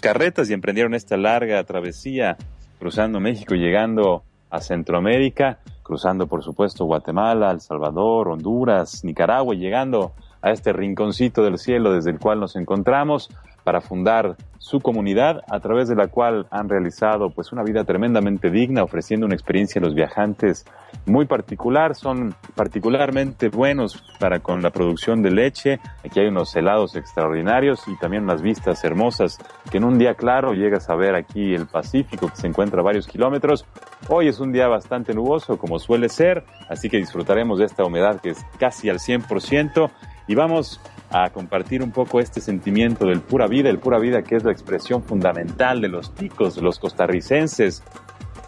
carretas 0.00 0.48
y 0.48 0.54
emprendieron 0.54 0.94
esta 0.94 1.16
larga 1.16 1.62
travesía 1.64 2.36
cruzando 2.78 3.20
México 3.20 3.54
llegando 3.54 4.22
a 4.48 4.60
Centroamérica, 4.60 5.58
cruzando 5.82 6.26
por 6.26 6.42
supuesto 6.42 6.86
Guatemala, 6.86 7.50
El 7.50 7.60
Salvador, 7.60 8.28
Honduras, 8.28 9.04
Nicaragua 9.04 9.54
y 9.54 9.58
llegando 9.58 10.12
a 10.42 10.50
este 10.50 10.72
rinconcito 10.72 11.42
del 11.42 11.58
cielo 11.58 11.92
desde 11.92 12.10
el 12.10 12.18
cual 12.18 12.40
nos 12.40 12.56
encontramos 12.56 13.28
para 13.64 13.80
fundar 13.80 14.36
su 14.58 14.80
comunidad 14.80 15.40
a 15.50 15.58
través 15.60 15.88
de 15.88 15.96
la 15.96 16.08
cual 16.08 16.46
han 16.50 16.68
realizado 16.68 17.30
pues 17.30 17.50
una 17.50 17.62
vida 17.62 17.84
tremendamente 17.84 18.50
digna 18.50 18.84
ofreciendo 18.84 19.24
una 19.24 19.34
experiencia 19.34 19.80
a 19.80 19.84
los 19.84 19.94
viajantes 19.94 20.66
muy 21.06 21.24
particular. 21.24 21.94
Son 21.94 22.34
particularmente 22.54 23.48
buenos 23.48 24.04
para 24.18 24.40
con 24.40 24.60
la 24.62 24.70
producción 24.70 25.22
de 25.22 25.30
leche. 25.30 25.80
Aquí 26.04 26.20
hay 26.20 26.26
unos 26.26 26.54
helados 26.54 26.94
extraordinarios 26.94 27.88
y 27.88 27.96
también 27.96 28.24
unas 28.24 28.42
vistas 28.42 28.84
hermosas 28.84 29.38
que 29.70 29.78
en 29.78 29.84
un 29.84 29.98
día 29.98 30.14
claro 30.14 30.52
llegas 30.52 30.90
a 30.90 30.94
ver 30.94 31.14
aquí 31.14 31.54
el 31.54 31.66
Pacífico 31.66 32.28
que 32.28 32.36
se 32.36 32.46
encuentra 32.46 32.80
a 32.80 32.84
varios 32.84 33.06
kilómetros. 33.06 33.64
Hoy 34.08 34.28
es 34.28 34.40
un 34.40 34.52
día 34.52 34.68
bastante 34.68 35.14
nuboso 35.14 35.56
como 35.56 35.78
suele 35.78 36.08
ser 36.08 36.44
así 36.68 36.88
que 36.88 36.98
disfrutaremos 36.98 37.58
de 37.58 37.64
esta 37.64 37.84
humedad 37.84 38.20
que 38.20 38.30
es 38.30 38.44
casi 38.58 38.90
al 38.90 38.98
100% 38.98 39.90
y 40.28 40.34
vamos 40.34 40.80
a 41.10 41.30
compartir 41.30 41.82
un 41.82 41.90
poco 41.90 42.20
este 42.20 42.40
sentimiento 42.40 43.06
del 43.06 43.20
pura 43.20 43.46
vida, 43.46 43.68
el 43.68 43.78
pura 43.78 43.98
vida 43.98 44.22
que 44.22 44.36
es 44.36 44.44
la 44.44 44.52
expresión 44.52 45.02
fundamental 45.02 45.80
de 45.80 45.88
los 45.88 46.14
ticos, 46.14 46.56
los 46.58 46.78
costarricenses. 46.78 47.82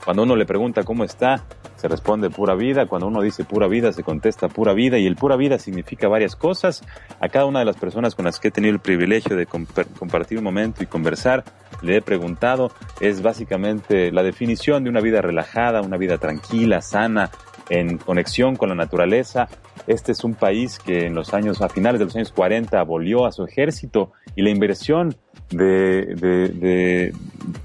Cuando 0.04 0.22
uno 0.22 0.36
le 0.36 0.46
pregunta 0.46 0.82
cómo 0.82 1.04
está, 1.04 1.44
se 1.82 1.88
responde 1.88 2.30
pura 2.30 2.54
vida. 2.54 2.86
Cuando 2.86 3.08
uno 3.08 3.20
dice 3.22 3.42
pura 3.44 3.66
vida, 3.66 3.92
se 3.92 4.04
contesta 4.04 4.48
pura 4.48 4.72
vida. 4.72 4.98
Y 4.98 5.06
el 5.06 5.16
pura 5.16 5.34
vida 5.34 5.58
significa 5.58 6.06
varias 6.06 6.36
cosas. 6.36 6.84
A 7.20 7.28
cada 7.28 7.44
una 7.46 7.58
de 7.58 7.64
las 7.64 7.76
personas 7.76 8.14
con 8.14 8.24
las 8.24 8.38
que 8.38 8.48
he 8.48 8.50
tenido 8.52 8.72
el 8.72 8.80
privilegio 8.80 9.34
de 9.34 9.46
compartir 9.46 10.38
un 10.38 10.44
momento 10.44 10.84
y 10.84 10.86
conversar, 10.86 11.42
le 11.82 11.96
he 11.96 12.00
preguntado, 12.00 12.70
es 13.00 13.20
básicamente 13.20 14.12
la 14.12 14.22
definición 14.22 14.84
de 14.84 14.90
una 14.90 15.00
vida 15.00 15.20
relajada, 15.22 15.82
una 15.82 15.96
vida 15.96 16.18
tranquila, 16.18 16.80
sana, 16.82 17.30
en 17.68 17.98
conexión 17.98 18.54
con 18.54 18.68
la 18.68 18.76
naturaleza. 18.76 19.48
Este 19.86 20.12
es 20.12 20.24
un 20.24 20.34
país 20.34 20.78
que 20.78 21.06
en 21.06 21.14
los 21.14 21.34
años, 21.34 21.60
a 21.60 21.68
finales 21.68 21.98
de 21.98 22.04
los 22.04 22.16
años 22.16 22.32
40, 22.32 22.78
abolió 22.78 23.26
a 23.26 23.32
su 23.32 23.44
ejército 23.44 24.12
y 24.36 24.42
la 24.42 24.50
inversión 24.50 25.16
de, 25.50 26.14
de, 26.14 27.12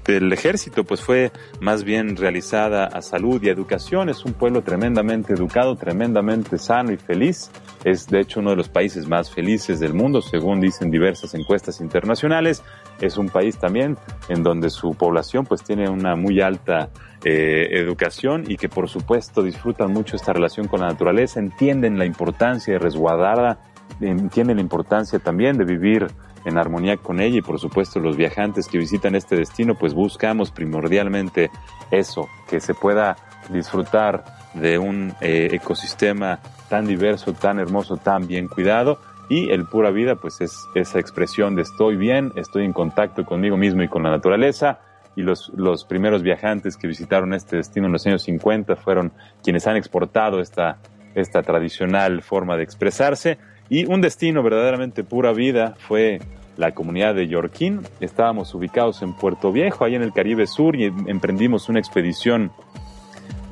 del 0.04 0.32
ejército 0.32 0.84
pues 0.84 1.02
fue 1.02 1.32
más 1.60 1.84
bien 1.84 2.16
realizada 2.16 2.86
a 2.86 3.02
salud 3.02 3.42
y 3.42 3.48
educación. 3.48 4.08
Es 4.08 4.24
un 4.24 4.32
pueblo 4.32 4.62
tremendamente 4.62 5.32
educado, 5.32 5.76
tremendamente 5.76 6.58
sano 6.58 6.92
y 6.92 6.96
feliz. 6.96 7.50
Es 7.84 8.06
de 8.06 8.20
hecho 8.20 8.40
uno 8.40 8.50
de 8.50 8.56
los 8.56 8.68
países 8.68 9.06
más 9.06 9.30
felices 9.30 9.80
del 9.80 9.94
mundo, 9.94 10.20
según 10.22 10.60
dicen 10.60 10.90
diversas 10.90 11.34
encuestas 11.34 11.80
internacionales. 11.80 12.62
Es 13.00 13.16
un 13.16 13.28
país 13.28 13.58
también 13.58 13.96
en 14.28 14.42
donde 14.42 14.70
su 14.70 14.94
población 14.94 15.46
pues 15.46 15.62
tiene 15.62 15.88
una 15.88 16.16
muy 16.16 16.40
alta 16.40 16.90
eh, 17.24 17.68
educación 17.72 18.44
y 18.46 18.56
que 18.56 18.68
por 18.68 18.88
supuesto 18.88 19.42
disfrutan 19.42 19.92
mucho 19.92 20.14
esta 20.14 20.32
relación 20.32 20.68
con 20.68 20.80
la 20.80 20.86
naturaleza, 20.86 21.40
entienden 21.40 21.98
la 21.98 22.04
importancia 22.04 22.74
de 22.74 22.78
resguardarla, 22.78 23.67
entienden 24.00 24.56
la 24.56 24.62
importancia 24.62 25.18
también 25.18 25.58
de 25.58 25.64
vivir 25.64 26.06
en 26.44 26.56
armonía 26.56 26.96
con 26.96 27.20
ella 27.20 27.38
y 27.38 27.42
por 27.42 27.58
supuesto 27.58 28.00
los 28.00 28.16
viajantes 28.16 28.68
que 28.68 28.78
visitan 28.78 29.14
este 29.14 29.36
destino 29.36 29.74
pues 29.74 29.92
buscamos 29.92 30.50
primordialmente 30.50 31.50
eso, 31.90 32.28
que 32.48 32.60
se 32.60 32.74
pueda 32.74 33.16
disfrutar 33.50 34.24
de 34.54 34.78
un 34.78 35.14
eh, 35.20 35.48
ecosistema 35.52 36.40
tan 36.68 36.86
diverso, 36.86 37.32
tan 37.32 37.58
hermoso, 37.58 37.96
tan 37.96 38.26
bien 38.26 38.48
cuidado. 38.48 38.98
Y 39.30 39.50
el 39.50 39.66
pura 39.66 39.90
vida, 39.90 40.16
pues 40.16 40.40
es 40.40 40.66
esa 40.74 40.98
expresión 40.98 41.54
de 41.54 41.62
estoy 41.62 41.96
bien, 41.96 42.32
estoy 42.36 42.64
en 42.64 42.72
contacto 42.72 43.24
conmigo 43.26 43.56
mismo 43.56 43.82
y 43.82 43.88
con 43.88 44.02
la 44.02 44.10
naturaleza. 44.10 44.80
Y 45.16 45.22
los, 45.22 45.50
los 45.54 45.84
primeros 45.84 46.22
viajantes 46.22 46.76
que 46.76 46.86
visitaron 46.86 47.34
este 47.34 47.56
destino 47.56 47.86
en 47.86 47.92
los 47.92 48.06
años 48.06 48.22
50 48.22 48.76
fueron 48.76 49.12
quienes 49.42 49.66
han 49.66 49.76
exportado 49.76 50.40
esta, 50.40 50.78
esta 51.14 51.42
tradicional 51.42 52.22
forma 52.22 52.56
de 52.56 52.62
expresarse. 52.62 53.38
Y 53.70 53.84
un 53.84 54.00
destino 54.00 54.42
verdaderamente 54.42 55.04
pura 55.04 55.32
vida 55.32 55.74
fue 55.78 56.20
la 56.56 56.72
comunidad 56.72 57.14
de 57.14 57.28
Yorquín. 57.28 57.82
Estábamos 58.00 58.54
ubicados 58.54 59.02
en 59.02 59.14
Puerto 59.14 59.52
Viejo, 59.52 59.84
ahí 59.84 59.94
en 59.94 60.02
el 60.02 60.12
Caribe 60.12 60.46
Sur, 60.46 60.74
y 60.74 60.84
emprendimos 60.84 61.68
una 61.68 61.78
expedición 61.78 62.50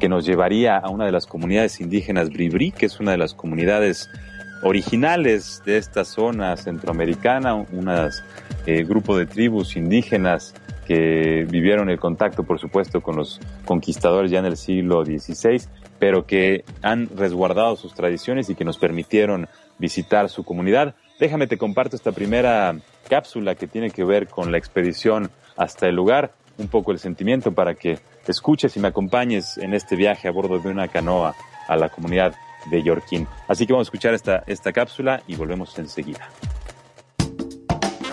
que 0.00 0.08
nos 0.08 0.26
llevaría 0.26 0.76
a 0.76 0.88
una 0.90 1.06
de 1.06 1.12
las 1.12 1.26
comunidades 1.26 1.80
indígenas 1.80 2.30
Bribri, 2.30 2.72
que 2.72 2.86
es 2.86 3.00
una 3.00 3.12
de 3.12 3.18
las 3.18 3.34
comunidades 3.34 4.10
originales 4.62 5.62
de 5.64 5.78
esta 5.78 6.04
zona 6.04 6.56
centroamericana, 6.56 7.54
un 7.54 7.88
eh, 8.66 8.84
grupo 8.84 9.16
de 9.16 9.26
tribus 9.26 9.76
indígenas 9.76 10.54
que 10.86 11.46
vivieron 11.48 11.90
el 11.90 11.98
contacto, 11.98 12.44
por 12.44 12.58
supuesto, 12.58 13.00
con 13.00 13.16
los 13.16 13.40
conquistadores 13.64 14.30
ya 14.30 14.38
en 14.38 14.46
el 14.46 14.56
siglo 14.56 15.04
XVI, 15.04 15.62
pero 15.98 16.26
que 16.26 16.64
han 16.82 17.08
resguardado 17.16 17.76
sus 17.76 17.94
tradiciones 17.94 18.48
y 18.50 18.54
que 18.54 18.64
nos 18.64 18.78
permitieron 18.78 19.48
visitar 19.78 20.28
su 20.28 20.44
comunidad. 20.44 20.94
Déjame 21.18 21.46
te 21.46 21.58
comparto 21.58 21.96
esta 21.96 22.12
primera 22.12 22.76
cápsula 23.08 23.54
que 23.54 23.66
tiene 23.66 23.90
que 23.90 24.04
ver 24.04 24.28
con 24.28 24.52
la 24.52 24.58
expedición 24.58 25.30
hasta 25.56 25.88
el 25.88 25.94
lugar, 25.94 26.32
un 26.58 26.68
poco 26.68 26.92
el 26.92 26.98
sentimiento 26.98 27.52
para 27.52 27.74
que 27.74 27.98
escuches 28.26 28.76
y 28.76 28.80
me 28.80 28.88
acompañes 28.88 29.58
en 29.58 29.74
este 29.74 29.96
viaje 29.96 30.28
a 30.28 30.32
bordo 30.32 30.58
de 30.58 30.68
una 30.68 30.88
canoa 30.88 31.34
a 31.68 31.76
la 31.76 31.88
comunidad 31.88 32.34
de 32.70 32.82
Yorquín. 32.82 33.26
Así 33.48 33.66
que 33.66 33.72
vamos 33.72 33.86
a 33.86 33.88
escuchar 33.88 34.14
esta, 34.14 34.42
esta 34.46 34.72
cápsula 34.72 35.22
y 35.26 35.36
volvemos 35.36 35.78
enseguida. 35.78 36.28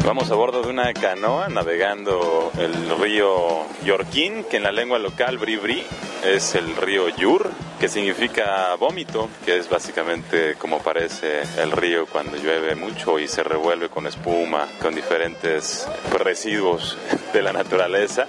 Vamos 0.05 0.29
a 0.31 0.35
bordo 0.35 0.61
de 0.61 0.69
una 0.69 0.93
canoa 0.93 1.47
navegando 1.47 2.51
el 2.57 2.99
río 2.99 3.65
Yorquín, 3.85 4.43
que 4.43 4.57
en 4.57 4.63
la 4.63 4.73
lengua 4.73 4.99
local 4.99 5.37
Bribri 5.37 5.81
es 6.25 6.55
el 6.55 6.75
río 6.75 7.07
Yur, 7.07 7.49
que 7.79 7.87
significa 7.87 8.75
vómito, 8.75 9.29
que 9.45 9.57
es 9.57 9.69
básicamente 9.69 10.55
como 10.55 10.79
parece 10.79 11.43
el 11.57 11.71
río 11.71 12.05
cuando 12.05 12.35
llueve 12.35 12.75
mucho 12.75 13.17
y 13.17 13.29
se 13.29 13.43
revuelve 13.43 13.87
con 13.87 14.05
espuma, 14.05 14.67
con 14.81 14.93
diferentes 14.93 15.87
residuos 16.19 16.97
de 17.31 17.41
la 17.41 17.53
naturaleza. 17.53 18.25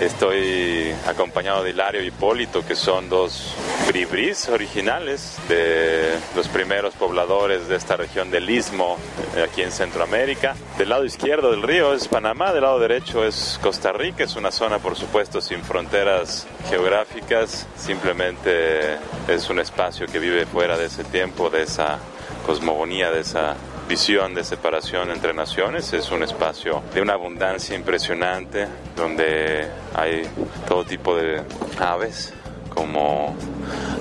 Estoy 0.00 0.94
acompañado 1.08 1.64
de 1.64 1.70
Hilario 1.70 2.04
y 2.04 2.06
Hipólito, 2.06 2.64
que 2.64 2.76
son 2.76 3.08
dos 3.08 3.52
bribris 3.88 4.48
originales 4.48 5.36
de 5.48 6.14
los 6.36 6.46
primeros 6.46 6.94
pobladores 6.94 7.66
de 7.66 7.74
esta 7.74 7.96
región 7.96 8.30
del 8.30 8.48
Istmo, 8.48 8.96
eh, 9.34 9.42
aquí 9.42 9.62
en 9.62 9.72
Centroamérica. 9.72 10.54
Del 10.78 10.90
lado 10.90 11.04
izquierdo 11.04 11.50
del 11.50 11.64
río 11.64 11.94
es 11.94 12.06
Panamá, 12.06 12.52
del 12.52 12.62
lado 12.62 12.78
derecho 12.78 13.26
es 13.26 13.58
Costa 13.60 13.92
Rica. 13.92 14.22
Es 14.22 14.36
una 14.36 14.52
zona, 14.52 14.78
por 14.78 14.94
supuesto, 14.94 15.40
sin 15.40 15.64
fronteras 15.64 16.46
geográficas. 16.70 17.66
Simplemente 17.76 18.98
es 19.26 19.50
un 19.50 19.58
espacio 19.58 20.06
que 20.06 20.20
vive 20.20 20.46
fuera 20.46 20.78
de 20.78 20.86
ese 20.86 21.02
tiempo, 21.02 21.50
de 21.50 21.64
esa 21.64 21.98
cosmogonía, 22.46 23.10
de 23.10 23.22
esa 23.22 23.56
visión 23.88 24.34
de 24.34 24.44
separación 24.44 25.10
entre 25.10 25.32
naciones. 25.32 25.92
Es 25.94 26.10
un 26.10 26.22
espacio 26.22 26.82
de 26.92 27.00
una 27.00 27.14
abundancia 27.14 27.74
impresionante 27.74 28.68
donde 28.94 29.66
hay 29.94 30.28
todo 30.68 30.84
tipo 30.84 31.16
de 31.16 31.42
aves 31.80 32.34
como 32.74 33.34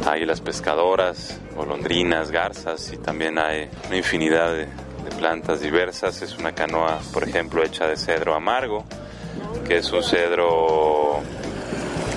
águilas 0.06 0.42
pescadoras, 0.42 1.40
golondrinas, 1.56 2.32
garzas 2.32 2.92
y 2.92 2.98
también 2.98 3.40
hay 3.40 3.70
una 3.88 3.96
infinidad 3.96 4.52
de, 4.52 4.66
de 4.66 5.16
plantas 5.18 5.62
diversas. 5.62 6.22
Es 6.22 6.38
una 6.38 6.52
canoa, 6.52 7.00
por 7.14 7.24
ejemplo, 7.24 7.64
hecha 7.64 7.88
de 7.88 7.96
cedro 7.96 8.36
amargo, 8.36 8.84
que 9.66 9.78
es 9.78 9.92
un 9.94 10.04
cedro 10.04 11.22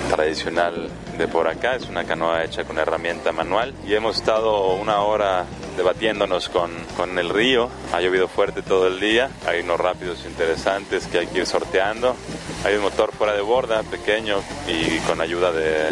tradicional 0.09 0.89
de 1.17 1.27
por 1.29 1.47
acá. 1.47 1.75
Es 1.75 1.87
una 1.87 2.03
canoa 2.03 2.43
hecha 2.43 2.65
con 2.65 2.77
herramienta 2.77 3.31
manual 3.31 3.73
y 3.87 3.93
hemos 3.93 4.17
estado 4.17 4.73
una 4.73 5.01
hora 5.03 5.45
debatiéndonos 5.81 6.49
con, 6.49 6.69
con 6.95 7.17
el 7.17 7.29
río. 7.29 7.67
Ha 7.91 8.01
llovido 8.01 8.27
fuerte 8.27 8.61
todo 8.61 8.85
el 8.85 8.99
día, 8.99 9.31
hay 9.47 9.61
unos 9.61 9.79
rápidos 9.79 10.25
interesantes 10.25 11.07
que 11.07 11.19
hay 11.19 11.27
que 11.27 11.39
ir 11.39 11.47
sorteando. 11.47 12.15
Hay 12.63 12.75
un 12.75 12.83
motor 12.83 13.11
fuera 13.11 13.33
de 13.33 13.41
borda, 13.41 13.81
pequeño, 13.81 14.37
y 14.67 14.99
con 14.99 15.19
ayuda 15.21 15.51
de 15.51 15.89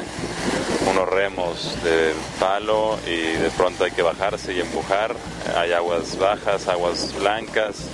unos 0.92 1.10
remos 1.10 1.76
de 1.84 2.14
palo 2.40 3.00
y 3.08 3.18
de 3.18 3.50
pronto 3.58 3.84
hay 3.84 3.92
que 3.92 4.04
bajarse 4.04 4.54
y 4.54 4.60
empujar. 4.60 5.16
Hay 5.58 5.74
aguas 5.74 6.20
bajas, 6.20 6.68
aguas 6.68 7.16
blancas. 7.18 7.90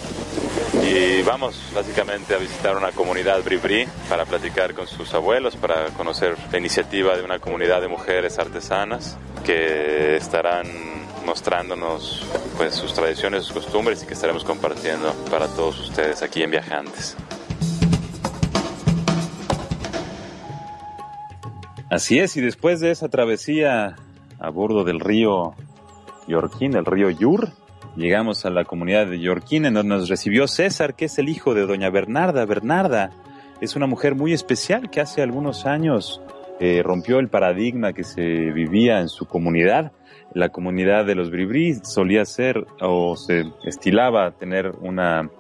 Y 0.84 1.21
vamos 1.21 1.58
básicamente 1.73 2.36
a 2.36 2.38
visitar 2.38 2.75
una 2.75 2.91
comunidad 2.91 3.41
bribri 3.41 3.88
para 4.10 4.25
platicar 4.25 4.73
con 4.73 4.86
sus 4.88 5.13
abuelos, 5.13 5.55
para 5.55 5.86
conocer 5.91 6.36
la 6.51 6.58
iniciativa 6.58 7.15
de 7.15 7.23
una 7.23 7.39
comunidad 7.39 7.79
de 7.79 7.88
mujeres 7.88 8.38
artesanas 8.38 9.17
que 9.45 10.17
estarán 10.17 10.94
mostrándonos 11.25 12.25
pues 12.57 12.75
sus 12.75 12.93
tradiciones, 12.93 13.43
sus 13.45 13.53
costumbres 13.53 14.03
y 14.03 14.07
que 14.07 14.13
estaremos 14.13 14.43
compartiendo 14.43 15.13
para 15.29 15.47
todos 15.47 15.79
ustedes 15.79 16.21
aquí 16.21 16.43
en 16.43 16.51
Viajantes. 16.51 17.17
Así 21.89 22.19
es, 22.19 22.35
y 22.35 22.41
después 22.41 22.79
de 22.79 22.91
esa 22.91 23.09
travesía 23.09 23.95
a 24.39 24.49
bordo 24.49 24.83
del 24.83 24.99
río 24.99 25.55
Yorquín, 26.27 26.75
el 26.75 26.85
río 26.85 27.09
Yur, 27.09 27.51
llegamos 27.95 28.45
a 28.45 28.49
la 28.49 28.65
comunidad 28.65 29.07
de 29.07 29.19
Yorquín 29.19 29.65
en 29.65 29.75
donde 29.75 29.95
nos 29.95 30.09
recibió 30.09 30.47
César, 30.47 30.95
que 30.95 31.05
es 31.05 31.17
el 31.19 31.29
hijo 31.29 31.53
de 31.53 31.65
doña 31.65 31.89
Bernarda. 31.89 32.45
Bernarda 32.45 33.11
es 33.61 33.75
una 33.75 33.88
mujer 33.88 34.15
muy 34.15 34.33
especial 34.33 34.89
que 34.89 34.99
hace 34.99 35.21
algunos 35.21 35.65
años 35.65 36.21
eh, 36.59 36.81
rompió 36.83 37.19
el 37.19 37.29
paradigma 37.29 37.93
que 37.93 38.03
se 38.03 38.21
vivía 38.21 38.99
en 38.99 39.09
su 39.09 39.25
comunidad 39.25 39.91
la 40.35 40.49
comunidad 40.49 41.05
de 41.05 41.15
los 41.15 41.31
bribri 41.31 41.75
solía 41.83 42.25
ser 42.25 42.67
o 42.81 43.15
se 43.15 43.45
estilaba 43.63 44.31
tener 44.31 44.73
una, 44.81 45.31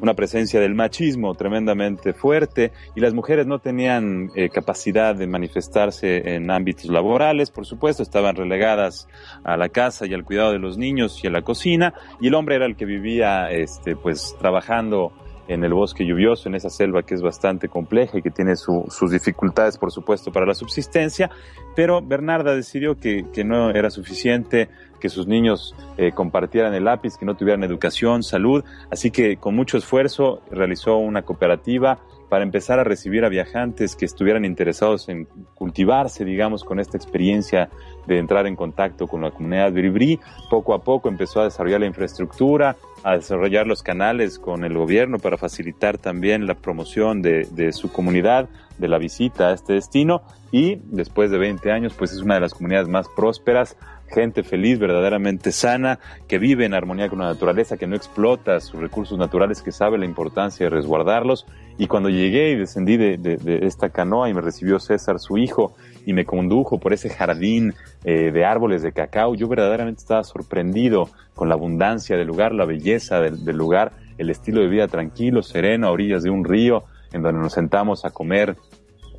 una 0.00 0.14
presencia 0.14 0.60
del 0.60 0.74
machismo 0.74 1.34
tremendamente 1.34 2.14
fuerte 2.14 2.72
y 2.94 3.00
las 3.00 3.14
mujeres 3.14 3.46
no 3.46 3.58
tenían 3.58 4.30
eh, 4.36 4.48
capacidad 4.48 5.16
de 5.16 5.26
manifestarse 5.26 6.36
en 6.36 6.52
ámbitos 6.52 6.86
laborales, 6.86 7.50
por 7.50 7.66
supuesto, 7.66 8.04
estaban 8.04 8.36
relegadas 8.36 9.08
a 9.42 9.56
la 9.56 9.68
casa 9.68 10.06
y 10.06 10.14
al 10.14 10.24
cuidado 10.24 10.52
de 10.52 10.60
los 10.60 10.78
niños 10.78 11.22
y 11.24 11.26
a 11.26 11.30
la 11.30 11.42
cocina 11.42 11.92
y 12.20 12.28
el 12.28 12.34
hombre 12.34 12.54
era 12.54 12.66
el 12.66 12.76
que 12.76 12.84
vivía 12.84 13.50
este, 13.50 13.96
pues 13.96 14.36
trabajando 14.38 15.12
en 15.48 15.64
el 15.64 15.74
bosque 15.74 16.06
lluvioso, 16.06 16.48
en 16.48 16.54
esa 16.54 16.70
selva 16.70 17.02
que 17.02 17.14
es 17.14 17.22
bastante 17.22 17.68
compleja 17.68 18.18
y 18.18 18.22
que 18.22 18.30
tiene 18.30 18.56
sus 18.56 19.10
dificultades, 19.10 19.78
por 19.78 19.90
supuesto, 19.90 20.32
para 20.32 20.46
la 20.46 20.54
subsistencia, 20.54 21.30
pero 21.74 22.00
Bernarda 22.02 22.54
decidió 22.54 22.98
que, 22.98 23.26
que 23.32 23.44
no 23.44 23.70
era 23.70 23.90
suficiente 23.90 24.68
que 25.00 25.08
sus 25.10 25.26
niños 25.26 25.74
eh, 25.98 26.12
compartieran 26.12 26.72
el 26.72 26.84
lápiz, 26.84 27.18
que 27.18 27.26
no 27.26 27.34
tuvieran 27.34 27.62
educación, 27.62 28.22
salud, 28.22 28.64
así 28.90 29.10
que 29.10 29.36
con 29.36 29.54
mucho 29.54 29.76
esfuerzo 29.76 30.40
realizó 30.50 30.96
una 30.96 31.22
cooperativa 31.22 31.98
para 32.28 32.44
empezar 32.44 32.78
a 32.78 32.84
recibir 32.84 33.24
a 33.24 33.28
viajantes 33.28 33.96
que 33.96 34.04
estuvieran 34.04 34.44
interesados 34.44 35.08
en 35.08 35.26
cultivarse, 35.54 36.24
digamos, 36.24 36.64
con 36.64 36.80
esta 36.80 36.96
experiencia 36.96 37.68
de 38.06 38.18
entrar 38.18 38.46
en 38.46 38.56
contacto 38.56 39.06
con 39.06 39.22
la 39.22 39.30
comunidad 39.30 39.72
Bribri. 39.72 40.20
Poco 40.50 40.74
a 40.74 40.82
poco 40.82 41.08
empezó 41.08 41.40
a 41.40 41.44
desarrollar 41.44 41.80
la 41.80 41.86
infraestructura, 41.86 42.76
a 43.02 43.16
desarrollar 43.16 43.66
los 43.66 43.82
canales 43.82 44.38
con 44.38 44.64
el 44.64 44.74
gobierno 44.74 45.18
para 45.18 45.36
facilitar 45.36 45.98
también 45.98 46.46
la 46.46 46.54
promoción 46.54 47.22
de, 47.22 47.46
de, 47.50 47.72
su 47.72 47.92
comunidad, 47.92 48.48
de 48.78 48.88
la 48.88 48.98
visita 48.98 49.48
a 49.48 49.52
este 49.52 49.74
destino 49.74 50.22
y 50.50 50.80
después 50.84 51.30
de 51.30 51.38
20 51.38 51.70
años 51.70 51.94
pues 51.94 52.12
es 52.12 52.20
una 52.20 52.34
de 52.34 52.40
las 52.40 52.54
comunidades 52.54 52.88
más 52.88 53.06
prósperas, 53.14 53.76
gente 54.14 54.44
feliz, 54.44 54.78
verdaderamente 54.78 55.52
sana, 55.52 55.98
que 56.28 56.38
vive 56.38 56.64
en 56.64 56.72
armonía 56.72 57.08
con 57.08 57.18
la 57.18 57.26
naturaleza, 57.26 57.76
que 57.76 57.86
no 57.86 57.96
explota 57.96 58.60
sus 58.60 58.80
recursos 58.80 59.18
naturales, 59.18 59.60
que 59.60 59.72
sabe 59.72 59.98
la 59.98 60.06
importancia 60.06 60.64
de 60.64 60.70
resguardarlos. 60.70 61.44
Y 61.76 61.88
cuando 61.88 62.08
llegué 62.08 62.52
y 62.52 62.56
descendí 62.56 62.96
de, 62.96 63.60
esta 63.62 63.90
canoa 63.90 64.30
y 64.30 64.34
me 64.34 64.40
recibió 64.40 64.78
César, 64.78 65.18
su 65.18 65.36
hijo, 65.36 65.74
y 66.06 66.12
me 66.12 66.24
condujo 66.24 66.78
por 66.78 66.92
ese 66.92 67.10
jardín 67.10 67.74
eh, 68.04 68.30
de 68.30 68.44
árboles 68.44 68.82
de 68.82 68.92
cacao, 68.92 69.34
yo 69.34 69.48
verdaderamente 69.48 70.00
estaba 70.00 70.22
sorprendido 70.22 71.08
con 71.34 71.48
la 71.48 71.54
abundancia 71.54 72.16
del 72.16 72.28
lugar, 72.28 72.52
la 72.54 72.66
belleza 72.66 73.20
del, 73.20 73.44
del 73.44 73.56
lugar, 73.56 73.92
el 74.18 74.30
estilo 74.30 74.60
de 74.60 74.68
vida 74.68 74.86
tranquilo, 74.86 75.42
sereno, 75.42 75.88
a 75.88 75.90
orillas 75.90 76.22
de 76.22 76.30
un 76.30 76.44
río, 76.44 76.84
en 77.12 77.22
donde 77.22 77.40
nos 77.40 77.52
sentamos 77.52 78.04
a 78.04 78.10
comer 78.10 78.56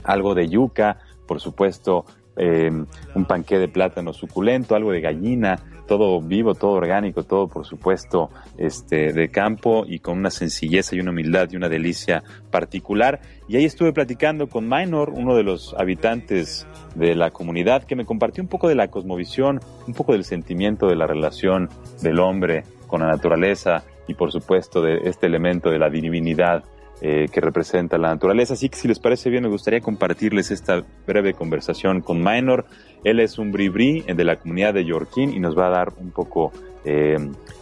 algo 0.03 0.35
de 0.35 0.47
yuca, 0.47 0.99
por 1.27 1.41
supuesto, 1.41 2.05
eh, 2.37 2.71
un 3.15 3.25
panqué 3.25 3.59
de 3.59 3.67
plátano 3.67 4.13
suculento, 4.13 4.75
algo 4.75 4.91
de 4.91 5.01
gallina, 5.01 5.59
todo 5.87 6.21
vivo, 6.21 6.55
todo 6.55 6.71
orgánico, 6.71 7.23
todo 7.23 7.47
por 7.47 7.65
supuesto 7.65 8.29
este 8.57 9.13
de 9.13 9.29
campo 9.29 9.85
y 9.87 9.99
con 9.99 10.17
una 10.17 10.29
sencillez 10.29 10.91
y 10.93 10.99
una 10.99 11.11
humildad 11.11 11.49
y 11.51 11.55
una 11.55 11.69
delicia 11.69 12.23
particular. 12.51 13.21
Y 13.47 13.57
ahí 13.57 13.65
estuve 13.65 13.93
platicando 13.93 14.47
con 14.47 14.67
Minor, 14.67 15.11
uno 15.11 15.35
de 15.35 15.43
los 15.43 15.75
habitantes 15.77 16.67
de 16.95 17.15
la 17.15 17.31
comunidad, 17.31 17.83
que 17.83 17.95
me 17.95 18.05
compartió 18.05 18.41
un 18.43 18.49
poco 18.49 18.67
de 18.67 18.75
la 18.75 18.87
cosmovisión, 18.89 19.59
un 19.87 19.93
poco 19.93 20.13
del 20.13 20.23
sentimiento 20.23 20.87
de 20.87 20.95
la 20.95 21.07
relación 21.07 21.69
del 22.01 22.19
hombre 22.19 22.63
con 22.87 23.01
la 23.01 23.07
naturaleza 23.07 23.83
y 24.07 24.13
por 24.13 24.31
supuesto 24.31 24.81
de 24.81 24.99
este 25.05 25.27
elemento 25.27 25.69
de 25.69 25.79
la 25.79 25.89
divinidad 25.89 26.63
eh, 27.01 27.27
que 27.31 27.41
representa 27.41 27.97
la 27.97 28.09
naturaleza. 28.09 28.53
Así 28.53 28.69
que 28.69 28.77
si 28.77 28.87
les 28.87 28.99
parece 28.99 29.29
bien, 29.29 29.43
me 29.43 29.49
gustaría 29.49 29.81
compartirles 29.81 30.51
esta 30.51 30.83
breve 31.05 31.33
conversación 31.33 32.01
con 32.01 32.23
Minor. 32.23 32.65
Él 33.03 33.19
es 33.19 33.37
un 33.37 33.51
bribri 33.51 34.01
de 34.01 34.23
la 34.23 34.37
comunidad 34.37 34.73
de 34.73 34.85
Yorkin 34.85 35.33
y 35.33 35.39
nos 35.39 35.57
va 35.57 35.67
a 35.67 35.69
dar 35.69 35.93
un 35.97 36.11
poco 36.11 36.51
eh, 36.85 37.17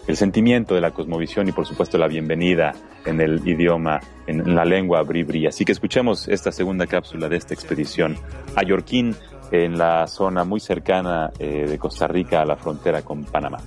el 0.06 0.18
sentimiento 0.18 0.76
de 0.76 0.82
la 0.82 0.92
cosmovisión 0.92 1.48
y 1.48 1.54
por 1.54 1.66
supuesto 1.66 1.98
la 1.98 2.08
bienvenida 2.08 2.74
en 3.06 3.22
el 3.22 3.48
idioma, 3.48 4.02
en 4.28 4.54
la 4.54 4.66
lengua 4.66 5.02
bribri. 5.02 5.48
Así 5.48 5.64
que 5.64 5.72
escuchemos 5.72 6.28
esta 6.28 6.52
segunda 6.52 6.88
cápsula 6.88 7.30
de 7.30 7.38
esta 7.38 7.54
expedición 7.54 8.18
a 8.56 8.64
Yorkin 8.64 9.16
en 9.52 9.78
la 9.78 10.08
zona 10.08 10.44
muy 10.44 10.60
cercana 10.60 11.32
eh, 11.40 11.66
de 11.70 11.78
Costa 11.78 12.08
Rica 12.08 12.42
a 12.42 12.46
la 12.46 12.58
frontera 12.58 13.02
con 13.02 13.24
Panamá. 13.24 13.60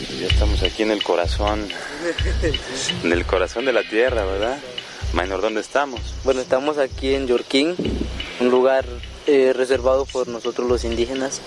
Pues 0.00 0.18
ya 0.18 0.26
estamos 0.26 0.60
aquí 0.64 0.82
en 0.82 0.90
el 0.90 1.04
corazón, 1.04 1.68
en 3.04 3.12
el 3.12 3.24
corazón 3.24 3.64
de 3.64 3.72
la 3.72 3.84
tierra, 3.84 4.24
¿verdad? 4.24 4.58
Minor, 5.12 5.40
¿dónde 5.40 5.60
estamos? 5.60 6.00
Bueno, 6.24 6.40
estamos 6.40 6.78
aquí 6.78 7.14
en 7.14 7.28
Yorquín, 7.28 7.76
un 8.40 8.50
lugar 8.50 8.84
eh, 9.26 9.52
reservado 9.54 10.04
por 10.04 10.26
nosotros 10.26 10.68
los 10.68 10.82
indígenas, 10.82 11.40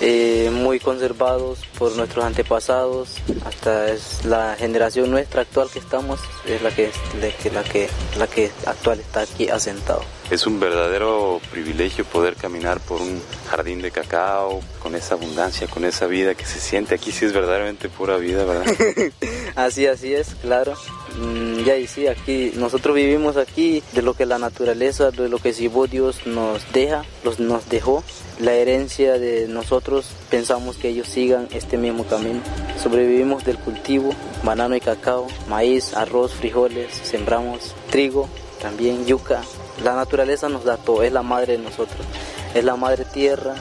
eh, 0.00 0.50
muy 0.52 0.80
conservados 0.80 1.60
por 1.78 1.94
nuestros 1.94 2.24
antepasados, 2.24 3.18
hasta 3.44 3.92
es 3.92 4.24
la 4.24 4.56
generación 4.58 5.08
nuestra 5.12 5.42
actual 5.42 5.70
que 5.70 5.78
estamos, 5.78 6.18
es 6.46 6.60
la 6.62 6.74
que, 6.74 6.90
la 7.20 7.30
que, 7.30 7.50
la 7.50 7.62
que, 7.62 7.88
la 8.18 8.26
que 8.26 8.50
actual 8.66 8.98
está 8.98 9.20
aquí 9.20 9.48
asentado. 9.48 10.02
Es 10.30 10.46
un 10.46 10.60
verdadero 10.60 11.40
privilegio 11.50 12.04
poder 12.04 12.36
caminar 12.36 12.78
por 12.78 13.02
un 13.02 13.20
jardín 13.48 13.82
de 13.82 13.90
cacao, 13.90 14.60
con 14.80 14.94
esa 14.94 15.14
abundancia, 15.14 15.66
con 15.66 15.84
esa 15.84 16.06
vida 16.06 16.36
que 16.36 16.46
se 16.46 16.60
siente. 16.60 16.94
Aquí 16.94 17.10
sí 17.10 17.24
es 17.24 17.32
verdaderamente 17.32 17.88
pura 17.88 18.16
vida, 18.16 18.44
¿verdad? 18.44 18.72
así, 19.56 19.88
así 19.88 20.14
es, 20.14 20.36
claro. 20.36 20.74
Mm, 21.18 21.64
ya 21.64 21.76
y 21.76 21.88
sí, 21.88 22.06
aquí 22.06 22.52
nosotros 22.54 22.94
vivimos 22.94 23.36
aquí 23.36 23.82
de 23.92 24.02
lo 24.02 24.14
que 24.14 24.24
la 24.24 24.38
naturaleza, 24.38 25.10
de 25.10 25.28
lo 25.28 25.38
que 25.38 25.52
si 25.52 25.68
Dios 25.90 26.24
nos 26.26 26.72
deja, 26.72 27.04
los, 27.24 27.40
nos 27.40 27.68
dejó. 27.68 28.04
La 28.38 28.54
herencia 28.54 29.18
de 29.18 29.48
nosotros, 29.48 30.06
pensamos 30.30 30.76
que 30.76 30.90
ellos 30.90 31.08
sigan 31.08 31.48
este 31.50 31.76
mismo 31.76 32.06
camino. 32.06 32.40
Sobrevivimos 32.80 33.44
del 33.44 33.58
cultivo, 33.58 34.14
banano 34.44 34.76
y 34.76 34.80
cacao, 34.80 35.26
maíz, 35.48 35.92
arroz, 35.94 36.32
frijoles, 36.34 36.94
sembramos 37.02 37.74
trigo, 37.90 38.28
también 38.60 39.06
yuca, 39.06 39.42
la 39.82 39.94
naturaleza 39.94 40.48
nos 40.48 40.64
da 40.64 40.76
todo, 40.76 41.02
es 41.02 41.12
la 41.12 41.22
madre 41.22 41.56
de 41.56 41.64
nosotros. 41.64 42.06
Es 42.54 42.64
la 42.64 42.76
madre 42.76 43.04
tierra, 43.04 43.54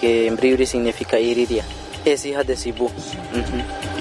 que 0.00 0.26
en 0.26 0.36
Bribri 0.36 0.66
significa 0.66 1.18
iridia. 1.18 1.64
Es 2.04 2.24
hija 2.24 2.44
de 2.44 2.56
Sibú. 2.56 2.90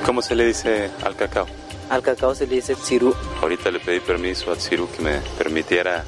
¿Cómo 0.05 0.21
se 0.21 0.35
le 0.35 0.45
dice 0.45 0.89
al 1.03 1.15
cacao? 1.15 1.47
Al 1.89 2.01
cacao 2.01 2.35
se 2.35 2.45
le 2.47 2.55
dice 2.55 2.75
Tsiru. 2.75 3.13
Ahorita 3.41 3.71
le 3.71 3.79
pedí 3.79 3.99
permiso 3.99 4.51
a 4.51 4.55
Tsiru 4.55 4.89
que 4.91 5.01
me 5.01 5.19
permitiera 5.37 6.03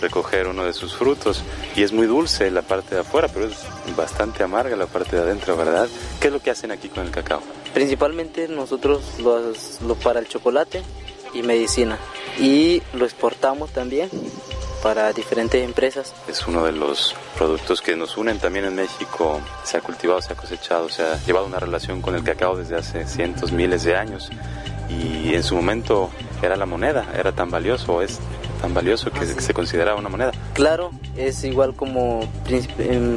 recoger 0.00 0.46
uno 0.46 0.64
de 0.64 0.72
sus 0.72 0.94
frutos 0.94 1.42
y 1.76 1.82
es 1.82 1.92
muy 1.92 2.06
dulce 2.06 2.50
la 2.50 2.62
parte 2.62 2.94
de 2.94 3.02
afuera, 3.02 3.28
pero 3.28 3.46
es 3.46 3.56
bastante 3.96 4.42
amarga 4.42 4.74
la 4.76 4.86
parte 4.86 5.16
de 5.16 5.22
adentro, 5.22 5.56
¿verdad? 5.56 5.88
¿Qué 6.20 6.28
es 6.28 6.32
lo 6.32 6.40
que 6.40 6.50
hacen 6.50 6.70
aquí 6.72 6.88
con 6.88 7.04
el 7.04 7.10
cacao? 7.10 7.42
Principalmente 7.74 8.48
nosotros 8.48 9.02
lo 9.20 9.94
para 9.96 10.20
el 10.20 10.28
chocolate 10.28 10.82
y 11.32 11.42
medicina 11.42 11.98
y 12.38 12.82
lo 12.94 13.04
exportamos 13.04 13.70
también 13.70 14.10
para 14.82 15.12
diferentes 15.12 15.62
empresas. 15.62 16.14
Es 16.28 16.46
uno 16.46 16.64
de 16.64 16.72
los 16.72 17.14
productos 17.36 17.82
que 17.82 17.96
nos 17.96 18.16
unen 18.16 18.38
también 18.38 18.64
en 18.64 18.74
México. 18.74 19.40
Se 19.64 19.76
ha 19.76 19.80
cultivado, 19.80 20.20
se 20.22 20.32
ha 20.32 20.36
cosechado, 20.36 20.88
se 20.88 21.02
ha 21.02 21.16
llevado 21.24 21.46
una 21.46 21.58
relación 21.58 22.00
con 22.00 22.14
el 22.14 22.22
cacao 22.22 22.56
desde 22.56 22.76
hace 22.76 23.06
cientos, 23.06 23.52
miles 23.52 23.84
de 23.84 23.96
años. 23.96 24.30
Y 24.88 25.34
en 25.34 25.42
su 25.42 25.54
momento 25.54 26.10
era 26.42 26.56
la 26.56 26.66
moneda, 26.66 27.06
era 27.16 27.32
tan 27.32 27.50
valioso, 27.50 28.02
es 28.02 28.18
tan 28.60 28.74
valioso 28.74 29.10
que 29.10 29.26
se 29.26 29.54
consideraba 29.54 29.98
una 29.98 30.08
moneda. 30.08 30.32
Claro, 30.52 30.90
es 31.16 31.44
igual 31.44 31.74
como 31.74 32.20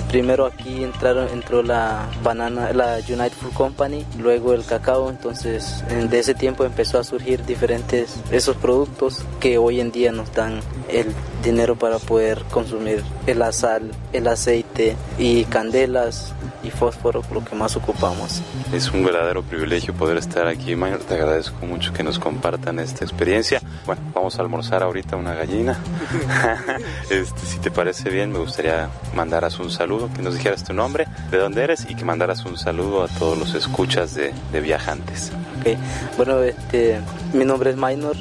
primero 0.10 0.45
aquí 0.45 0.84
entraron, 0.84 1.27
entró 1.29 1.63
la 1.63 2.10
banana, 2.23 2.71
la 2.73 2.97
United 2.97 3.32
Fruit 3.32 3.53
Company, 3.53 4.06
luego 4.19 4.53
el 4.53 4.65
cacao, 4.65 5.10
entonces 5.10 5.84
de 5.88 6.19
ese 6.19 6.34
tiempo 6.34 6.63
empezó 6.63 6.99
a 6.99 7.03
surgir 7.03 7.45
diferentes 7.45 8.15
esos 8.32 8.56
productos 8.58 9.25
que 9.39 9.58
hoy 9.58 9.79
en 9.79 9.91
día 9.91 10.12
nos 10.12 10.34
dan 10.34 10.62
el 10.89 11.13
dinero 11.44 11.75
para 11.75 12.00
poder 12.00 12.44
consumir 12.52 13.04
el 13.27 13.44
sal, 13.54 13.91
el 14.13 14.27
aceite 14.27 14.96
y 15.17 15.44
candelas 15.46 16.33
y 16.63 16.71
fósforo, 16.71 17.21
lo 17.31 17.43
que 17.43 17.55
más 17.55 17.75
ocupamos. 17.75 18.41
Es 18.71 18.91
un 18.91 19.03
verdadero 19.03 19.43
privilegio 19.43 19.93
poder 19.93 20.17
estar 20.17 20.47
aquí, 20.47 20.75
Mayor. 20.75 20.99
Te 20.99 21.15
agradezco 21.15 21.65
mucho 21.65 21.93
que 21.93 22.03
nos 22.03 22.19
compartan 22.19 22.79
esta 22.79 23.03
experiencia. 23.03 23.61
Bueno, 23.85 24.01
vamos 24.13 24.39
a 24.39 24.41
almorzar 24.41 24.81
ahorita 24.83 25.15
una 25.17 25.33
gallina. 25.33 25.77
este, 27.09 27.45
si 27.45 27.59
te 27.59 27.69
parece 27.69 28.09
bien, 28.09 28.31
me 28.31 28.39
gustaría 28.39 28.89
mandaras 29.13 29.59
un 29.59 29.69
saludo, 29.69 30.09
que 30.15 30.21
nos 30.21 30.35
dijeras 30.35 30.63
tu 30.63 30.73
nombre, 30.73 31.05
de 31.31 31.37
dónde 31.37 31.63
eres 31.63 31.85
y 31.89 31.95
que 31.95 32.05
mandaras 32.05 32.45
un 32.45 32.57
saludo 32.57 33.03
a 33.03 33.07
todos 33.07 33.37
los 33.37 33.53
escuchas 33.53 34.15
de, 34.15 34.33
de 34.51 34.61
viajantes. 34.61 35.31
Okay. 35.59 35.77
Bueno, 36.17 36.41
este, 36.41 36.99
mi 37.33 37.45
nombre 37.45 37.69
es 37.69 37.77
Minor 37.77 38.15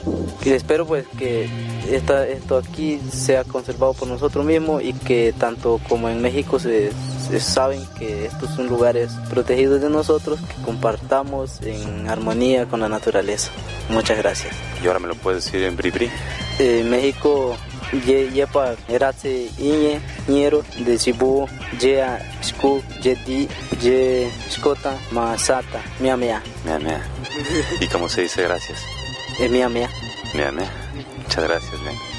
y 0.45 0.51
espero 0.51 0.86
pues 0.86 1.07
que 1.18 1.49
esta, 1.90 2.26
esto 2.26 2.59
aquí 2.59 3.01
sea 3.12 3.45
conservado 3.45 3.95
por 3.95 4.09
nosotros 4.09 4.45
mismos 4.45 4.82
y 4.82 4.93
que 4.93 5.34
tanto 5.36 5.80
como 5.88 6.09
en 6.09 6.22
México 6.22 6.59
se, 6.59 6.93
saben 7.41 7.87
que 7.99 8.26
estos 8.26 8.51
son 8.51 8.68
lugares 8.68 9.12
protegidos 9.30 9.80
de 9.80 9.91
nosotros, 9.91 10.41
que 10.41 10.62
compartamos 10.62 11.61
en 11.62 12.09
armonía 12.09 12.66
con 12.66 12.80
la 12.80 12.89
naturaleza. 12.89 13.51
Muchas 13.89 14.18
gracias. 14.18 14.55
¿Y 14.83 14.87
ahora 14.87 14.99
me 14.99 15.09
lo 15.09 15.14
puedes 15.14 15.45
decir 15.45 15.62
en 15.62 15.76
Bribri? 15.76 16.11
Eh, 16.59 16.85
México 16.85 17.57
ye 18.07 18.30
yepa 18.30 18.74
eratse 18.89 19.51
iñe 19.59 20.01
ñero 20.28 20.64
de 20.85 20.99
sibu 20.99 21.47
yea 21.78 22.18
sku 22.41 22.83
di 23.03 23.49
ye 23.80 24.30
skota 24.49 24.97
masata 25.12 25.80
mia 26.01 26.16
mia 26.16 26.43
mia 26.64 26.78
mia 26.78 27.01
y 27.80 27.87
cómo 27.89 28.09
se 28.09 28.22
dice 28.22 28.43
gracias 28.43 28.80
eh, 29.41 29.49
mia 29.49 29.68
mia 29.68 29.91
mia 30.35 30.51
mia 30.51 30.70
muchas 31.18 31.45
gracias 31.45 31.80
men 31.83 32.12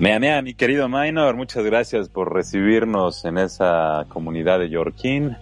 Mea, 0.00 0.20
mea, 0.20 0.42
mi 0.42 0.54
querido 0.54 0.88
Minor, 0.88 1.34
muchas 1.34 1.64
gracias 1.64 2.08
por 2.08 2.32
recibirnos 2.32 3.24
en 3.24 3.36
esa 3.36 4.06
comunidad 4.08 4.60
de 4.60 4.70
Yorkin. 4.70 5.36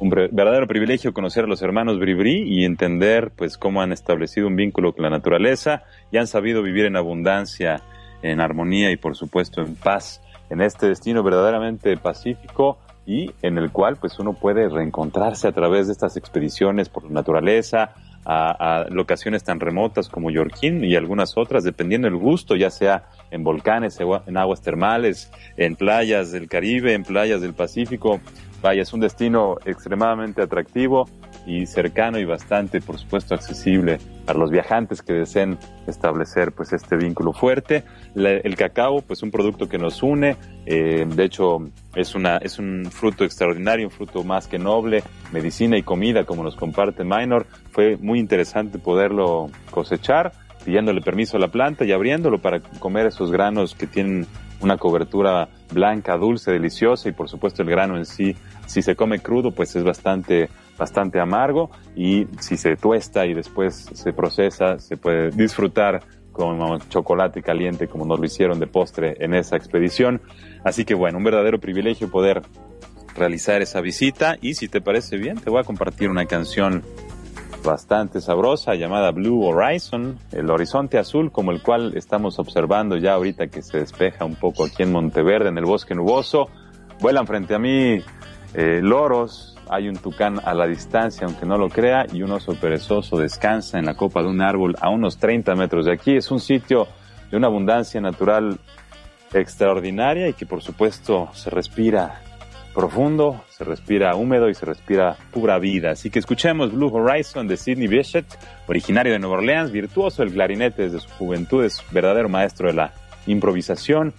Un 0.00 0.10
verdadero 0.10 0.66
privilegio 0.66 1.14
conocer 1.14 1.44
a 1.44 1.46
los 1.46 1.62
hermanos 1.62 1.98
Bribri 1.98 2.42
y 2.46 2.66
entender 2.66 3.32
pues 3.34 3.56
cómo 3.56 3.80
han 3.80 3.90
establecido 3.90 4.48
un 4.48 4.56
vínculo 4.56 4.92
con 4.92 5.04
la 5.04 5.08
naturaleza 5.08 5.84
y 6.10 6.18
han 6.18 6.26
sabido 6.26 6.62
vivir 6.62 6.84
en 6.84 6.96
abundancia, 6.96 7.80
en 8.20 8.42
armonía 8.42 8.90
y 8.90 8.98
por 8.98 9.16
supuesto 9.16 9.62
en 9.62 9.76
paz 9.76 10.20
en 10.50 10.60
este 10.60 10.88
destino 10.88 11.22
verdaderamente 11.22 11.96
pacífico 11.96 12.76
y 13.06 13.30
en 13.40 13.56
el 13.56 13.70
cual 13.70 13.96
pues 13.96 14.18
uno 14.18 14.34
puede 14.34 14.68
reencontrarse 14.68 15.48
a 15.48 15.52
través 15.52 15.86
de 15.86 15.94
estas 15.94 16.18
expediciones 16.18 16.90
por 16.90 17.04
la 17.04 17.12
naturaleza 17.12 17.94
a, 18.26 18.82
a 18.82 18.88
locaciones 18.90 19.42
tan 19.42 19.58
remotas 19.58 20.10
como 20.10 20.30
Yorquín 20.30 20.84
y 20.84 20.96
algunas 20.96 21.38
otras 21.38 21.64
dependiendo 21.64 22.08
del 22.08 22.18
gusto 22.18 22.56
ya 22.56 22.68
sea 22.68 23.04
en 23.32 23.42
volcanes, 23.42 23.98
en 24.00 24.36
aguas 24.36 24.62
termales, 24.62 25.32
en 25.56 25.74
playas 25.74 26.30
del 26.30 26.48
Caribe, 26.48 26.94
en 26.94 27.02
playas 27.02 27.40
del 27.40 27.54
Pacífico 27.54 28.20
Vaya, 28.62 28.82
es 28.82 28.92
un 28.92 29.00
destino 29.00 29.56
extremadamente 29.64 30.40
atractivo 30.40 31.08
y 31.44 31.66
cercano 31.66 32.20
y 32.20 32.24
bastante, 32.24 32.80
por 32.80 32.96
supuesto, 32.96 33.34
accesible 33.34 33.98
para 34.24 34.38
los 34.38 34.52
viajantes 34.52 35.02
que 35.02 35.14
deseen 35.14 35.58
establecer 35.88 36.52
pues 36.52 36.72
este 36.72 36.96
vínculo 36.96 37.32
fuerte. 37.32 37.82
el 38.14 38.54
cacao, 38.54 39.02
pues 39.02 39.24
un 39.24 39.32
producto 39.32 39.68
que 39.68 39.78
nos 39.78 40.04
une, 40.04 40.36
eh, 40.64 41.04
de 41.08 41.24
hecho 41.24 41.58
es, 41.96 42.14
una, 42.14 42.36
es 42.36 42.60
un 42.60 42.84
fruto 42.88 43.24
extraordinario, 43.24 43.86
un 43.88 43.90
fruto 43.90 44.22
más 44.22 44.46
que 44.46 44.60
noble, 44.60 45.02
medicina 45.32 45.76
y 45.76 45.82
comida, 45.82 46.24
como 46.24 46.44
nos 46.44 46.54
comparte 46.54 47.02
Minor. 47.02 47.46
Fue 47.72 47.96
muy 47.96 48.20
interesante 48.20 48.78
poderlo 48.78 49.50
cosechar, 49.72 50.32
pidiéndole 50.64 51.00
permiso 51.00 51.36
a 51.36 51.40
la 51.40 51.48
planta 51.48 51.84
y 51.84 51.92
abriéndolo 51.92 52.40
para 52.40 52.60
comer 52.60 53.06
esos 53.06 53.30
granos 53.30 53.74
que 53.74 53.86
tienen 53.86 54.26
una 54.60 54.76
cobertura 54.76 55.48
blanca, 55.72 56.16
dulce, 56.16 56.52
deliciosa 56.52 57.08
y 57.08 57.12
por 57.12 57.28
supuesto 57.28 57.62
el 57.62 57.70
grano 57.70 57.96
en 57.96 58.06
sí 58.06 58.36
si 58.66 58.80
se 58.80 58.96
come 58.96 59.18
crudo, 59.18 59.50
pues 59.50 59.74
es 59.76 59.84
bastante, 59.84 60.48
bastante 60.78 61.20
amargo 61.20 61.70
y 61.96 62.26
si 62.40 62.56
se 62.56 62.76
tuesta 62.76 63.26
y 63.26 63.34
después 63.34 63.90
se 63.92 64.12
procesa, 64.12 64.78
se 64.78 64.96
puede 64.96 65.30
disfrutar 65.30 66.00
con 66.32 66.80
chocolate 66.88 67.42
caliente 67.42 67.88
como 67.88 68.06
nos 68.06 68.18
lo 68.18 68.24
hicieron 68.24 68.58
de 68.58 68.66
postre 68.66 69.16
en 69.20 69.34
esa 69.34 69.56
expedición. 69.56 70.22
Así 70.64 70.84
que 70.84 70.94
bueno, 70.94 71.18
un 71.18 71.24
verdadero 71.24 71.60
privilegio 71.60 72.10
poder 72.10 72.42
realizar 73.14 73.60
esa 73.60 73.80
visita 73.80 74.38
y 74.40 74.54
si 74.54 74.68
te 74.68 74.80
parece 74.80 75.18
bien 75.18 75.38
te 75.38 75.50
voy 75.50 75.60
a 75.60 75.64
compartir 75.64 76.08
una 76.08 76.24
canción 76.24 76.82
bastante 77.62 78.20
sabrosa 78.20 78.74
llamada 78.74 79.10
Blue 79.10 79.44
Horizon, 79.44 80.18
el 80.32 80.50
horizonte 80.50 80.98
azul 80.98 81.30
como 81.30 81.52
el 81.52 81.62
cual 81.62 81.96
estamos 81.96 82.38
observando 82.38 82.96
ya 82.96 83.14
ahorita 83.14 83.48
que 83.48 83.62
se 83.62 83.78
despeja 83.78 84.24
un 84.24 84.36
poco 84.36 84.64
aquí 84.64 84.82
en 84.82 84.92
Monteverde, 84.92 85.48
en 85.48 85.58
el 85.58 85.64
bosque 85.64 85.94
nuboso. 85.94 86.48
Vuelan 87.00 87.26
frente 87.26 87.54
a 87.54 87.58
mí 87.58 88.00
eh, 88.54 88.80
loros, 88.82 89.56
hay 89.68 89.88
un 89.88 89.96
tucán 89.96 90.40
a 90.44 90.54
la 90.54 90.66
distancia, 90.66 91.26
aunque 91.26 91.46
no 91.46 91.56
lo 91.56 91.68
crea, 91.68 92.06
y 92.12 92.22
un 92.22 92.32
oso 92.32 92.54
perezoso 92.54 93.16
descansa 93.16 93.78
en 93.78 93.86
la 93.86 93.94
copa 93.94 94.22
de 94.22 94.28
un 94.28 94.42
árbol 94.42 94.76
a 94.80 94.90
unos 94.90 95.18
30 95.18 95.54
metros 95.54 95.86
de 95.86 95.92
aquí. 95.92 96.16
Es 96.16 96.30
un 96.30 96.40
sitio 96.40 96.86
de 97.30 97.36
una 97.36 97.46
abundancia 97.46 98.00
natural 98.00 98.58
extraordinaria 99.32 100.28
y 100.28 100.34
que 100.34 100.46
por 100.46 100.62
supuesto 100.62 101.28
se 101.32 101.50
respira 101.50 102.21
profundo, 102.74 103.44
se 103.48 103.64
respira 103.64 104.14
húmedo 104.14 104.48
y 104.48 104.54
se 104.54 104.66
respira 104.66 105.16
pura 105.30 105.58
vida. 105.58 105.90
Así 105.92 106.10
que 106.10 106.18
escuchemos 106.18 106.72
Blue 106.72 106.92
Horizon 106.92 107.46
de 107.46 107.56
Sidney 107.56 107.88
Bechet, 107.88 108.26
originario 108.66 109.12
de 109.12 109.18
Nueva 109.18 109.36
Orleans, 109.36 109.70
virtuoso 109.70 110.22
del 110.22 110.32
clarinete 110.32 110.82
desde 110.82 111.00
su 111.00 111.08
juventud, 111.10 111.64
es 111.64 111.82
verdadero 111.90 112.28
maestro 112.28 112.68
de 112.68 112.74
la 112.74 112.92
improvisación. 113.26 114.12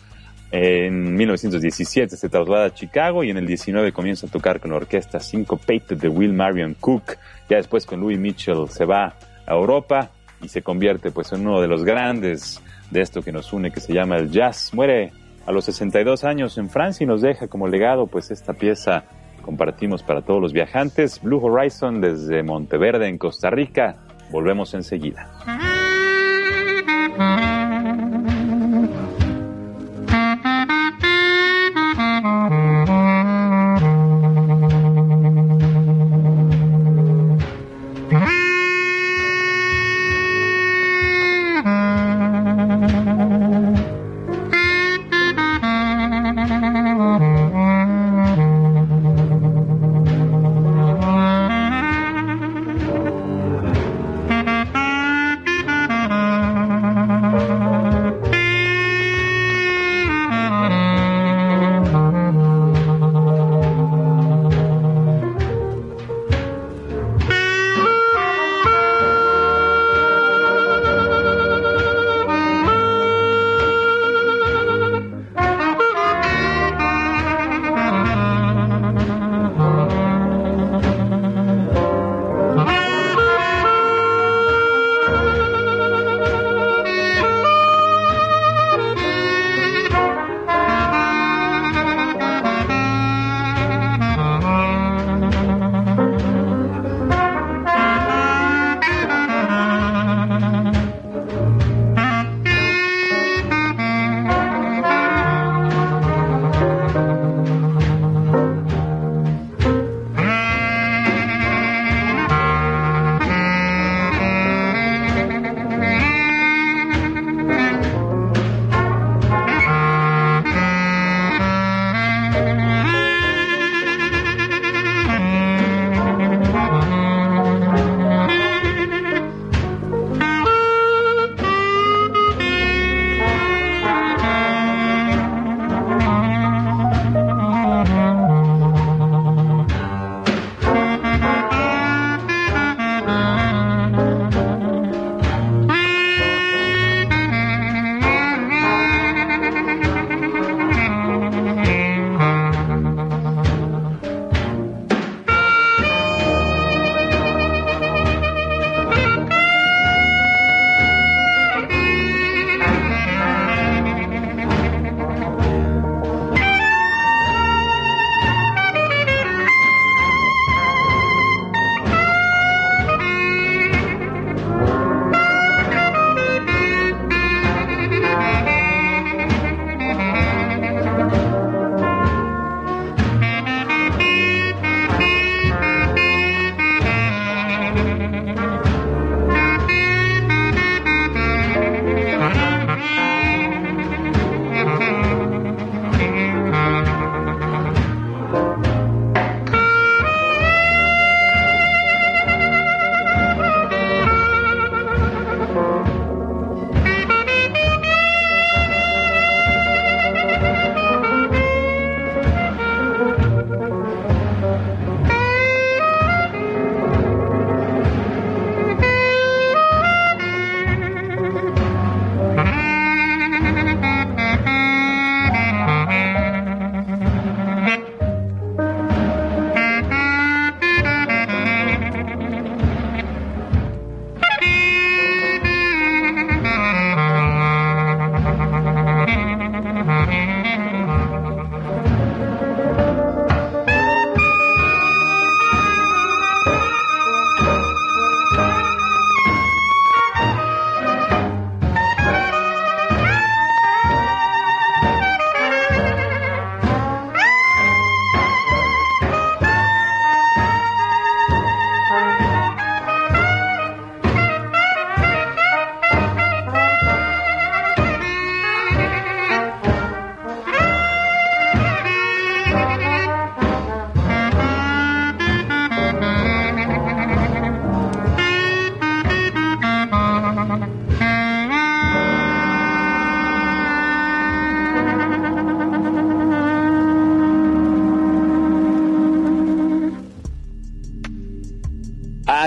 En 0.51 1.16
1917 1.16 2.16
se 2.16 2.30
traslada 2.30 2.66
a 2.66 2.74
Chicago 2.74 3.24
y 3.24 3.32
en 3.32 3.38
el 3.38 3.47
19 3.47 3.91
comienza 3.91 4.28
a 4.28 4.30
tocar 4.30 4.60
con 4.60 4.70
la 4.70 4.78
orquesta 4.78 5.20
Syncopated 5.20 5.97
de 5.97 6.08
Will 6.08 6.34
Marion 6.34 6.76
Cook. 6.80 7.18
Ya 7.49 7.58
después 7.58 7.88
con 7.88 7.99
Louis 7.99 8.20
Mitchell 8.20 8.70
se 8.70 8.86
va 8.86 9.16
a 9.47 9.54
Europa 9.54 10.12
y 10.43 10.49
se 10.49 10.62
convierte 10.62 11.10
pues 11.10 11.32
en 11.32 11.47
uno 11.47 11.60
de 11.60 11.68
los 11.68 11.84
grandes 11.84 12.62
de 12.91 13.01
esto 13.01 13.24
que 13.24 13.32
nos 13.32 13.51
une 13.51 13.72
que 13.72 13.80
se 13.80 13.93
llama 13.93 14.18
el 14.18 14.30
jazz. 14.30 14.72
Muere 14.74 15.12
a 15.46 15.52
los 15.52 15.66
62 15.66 16.24
años 16.24 16.58
en 16.58 16.70
Francia 16.70 17.04
y 17.04 17.08
nos 17.08 17.22
deja 17.22 17.48
como 17.48 17.68
legado 17.68 18.08
pues 18.08 18.32
esta 18.32 18.54
pieza 18.54 19.04
compartimos 19.44 20.02
para 20.04 20.22
todos 20.22 20.41
los 20.41 20.54
viajantes, 20.54 21.22
Blue 21.22 21.44
Horizon 21.44 22.02
desde 22.02 22.44
Monteverde 22.44 23.08
en 23.08 23.18
Costa 23.18 23.50
Rica. 23.50 23.98
Volvemos 24.32 24.74
enseguida. 24.74 25.30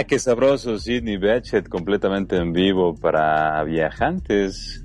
Qué 0.06 0.18
sabroso, 0.20 0.78
Sidney 0.78 1.16
Bechet, 1.16 1.68
completamente 1.68 2.36
en 2.36 2.52
vivo 2.52 2.94
para 2.94 3.62
viajantes. 3.64 4.84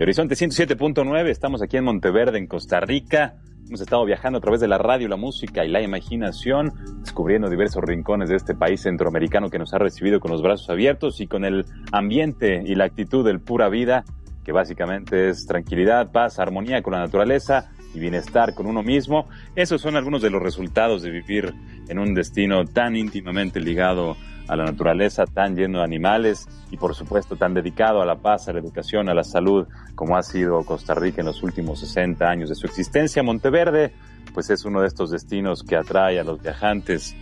Horizonte 0.00 0.34
107.9, 0.34 1.28
estamos 1.28 1.60
aquí 1.60 1.76
en 1.76 1.84
Monteverde, 1.84 2.38
en 2.38 2.46
Costa 2.46 2.80
Rica. 2.80 3.36
Hemos 3.66 3.82
estado 3.82 4.04
viajando 4.06 4.38
a 4.38 4.40
través 4.40 4.60
de 4.60 4.68
la 4.68 4.78
radio, 4.78 5.08
la 5.08 5.16
música 5.16 5.66
y 5.66 5.68
la 5.68 5.82
imaginación, 5.82 6.72
descubriendo 7.00 7.50
diversos 7.50 7.82
rincones 7.84 8.30
de 8.30 8.36
este 8.36 8.54
país 8.54 8.80
centroamericano 8.82 9.50
que 9.50 9.58
nos 9.58 9.74
ha 9.74 9.78
recibido 9.78 10.18
con 10.18 10.30
los 10.30 10.40
brazos 10.40 10.70
abiertos 10.70 11.20
y 11.20 11.26
con 11.26 11.44
el 11.44 11.66
ambiente 11.92 12.62
y 12.64 12.74
la 12.74 12.84
actitud 12.84 13.24
del 13.24 13.40
pura 13.40 13.68
vida, 13.68 14.04
que 14.44 14.52
básicamente 14.52 15.28
es 15.28 15.46
tranquilidad, 15.46 16.10
paz, 16.10 16.38
armonía 16.38 16.82
con 16.82 16.94
la 16.94 17.00
naturaleza 17.00 17.70
y 17.96 18.00
bienestar 18.00 18.54
con 18.54 18.66
uno 18.66 18.82
mismo. 18.82 19.28
Esos 19.54 19.80
son 19.80 19.96
algunos 19.96 20.22
de 20.22 20.30
los 20.30 20.42
resultados 20.42 21.02
de 21.02 21.10
vivir 21.10 21.54
en 21.88 21.98
un 21.98 22.14
destino 22.14 22.64
tan 22.64 22.94
íntimamente 22.94 23.60
ligado 23.60 24.16
a 24.48 24.54
la 24.54 24.64
naturaleza, 24.64 25.24
tan 25.26 25.56
lleno 25.56 25.78
de 25.78 25.84
animales 25.84 26.46
y 26.70 26.76
por 26.76 26.94
supuesto 26.94 27.36
tan 27.36 27.54
dedicado 27.54 28.00
a 28.00 28.06
la 28.06 28.16
paz, 28.16 28.48
a 28.48 28.52
la 28.52 28.60
educación, 28.60 29.08
a 29.08 29.14
la 29.14 29.24
salud, 29.24 29.66
como 29.94 30.16
ha 30.16 30.22
sido 30.22 30.64
Costa 30.64 30.94
Rica 30.94 31.20
en 31.22 31.26
los 31.26 31.42
últimos 31.42 31.80
60 31.80 32.24
años 32.28 32.48
de 32.48 32.54
su 32.54 32.66
existencia. 32.66 33.22
Monteverde, 33.22 33.92
pues 34.34 34.50
es 34.50 34.64
uno 34.64 34.80
de 34.82 34.88
estos 34.88 35.10
destinos 35.10 35.62
que 35.62 35.76
atrae 35.76 36.20
a 36.20 36.24
los 36.24 36.40
viajantes 36.40 37.16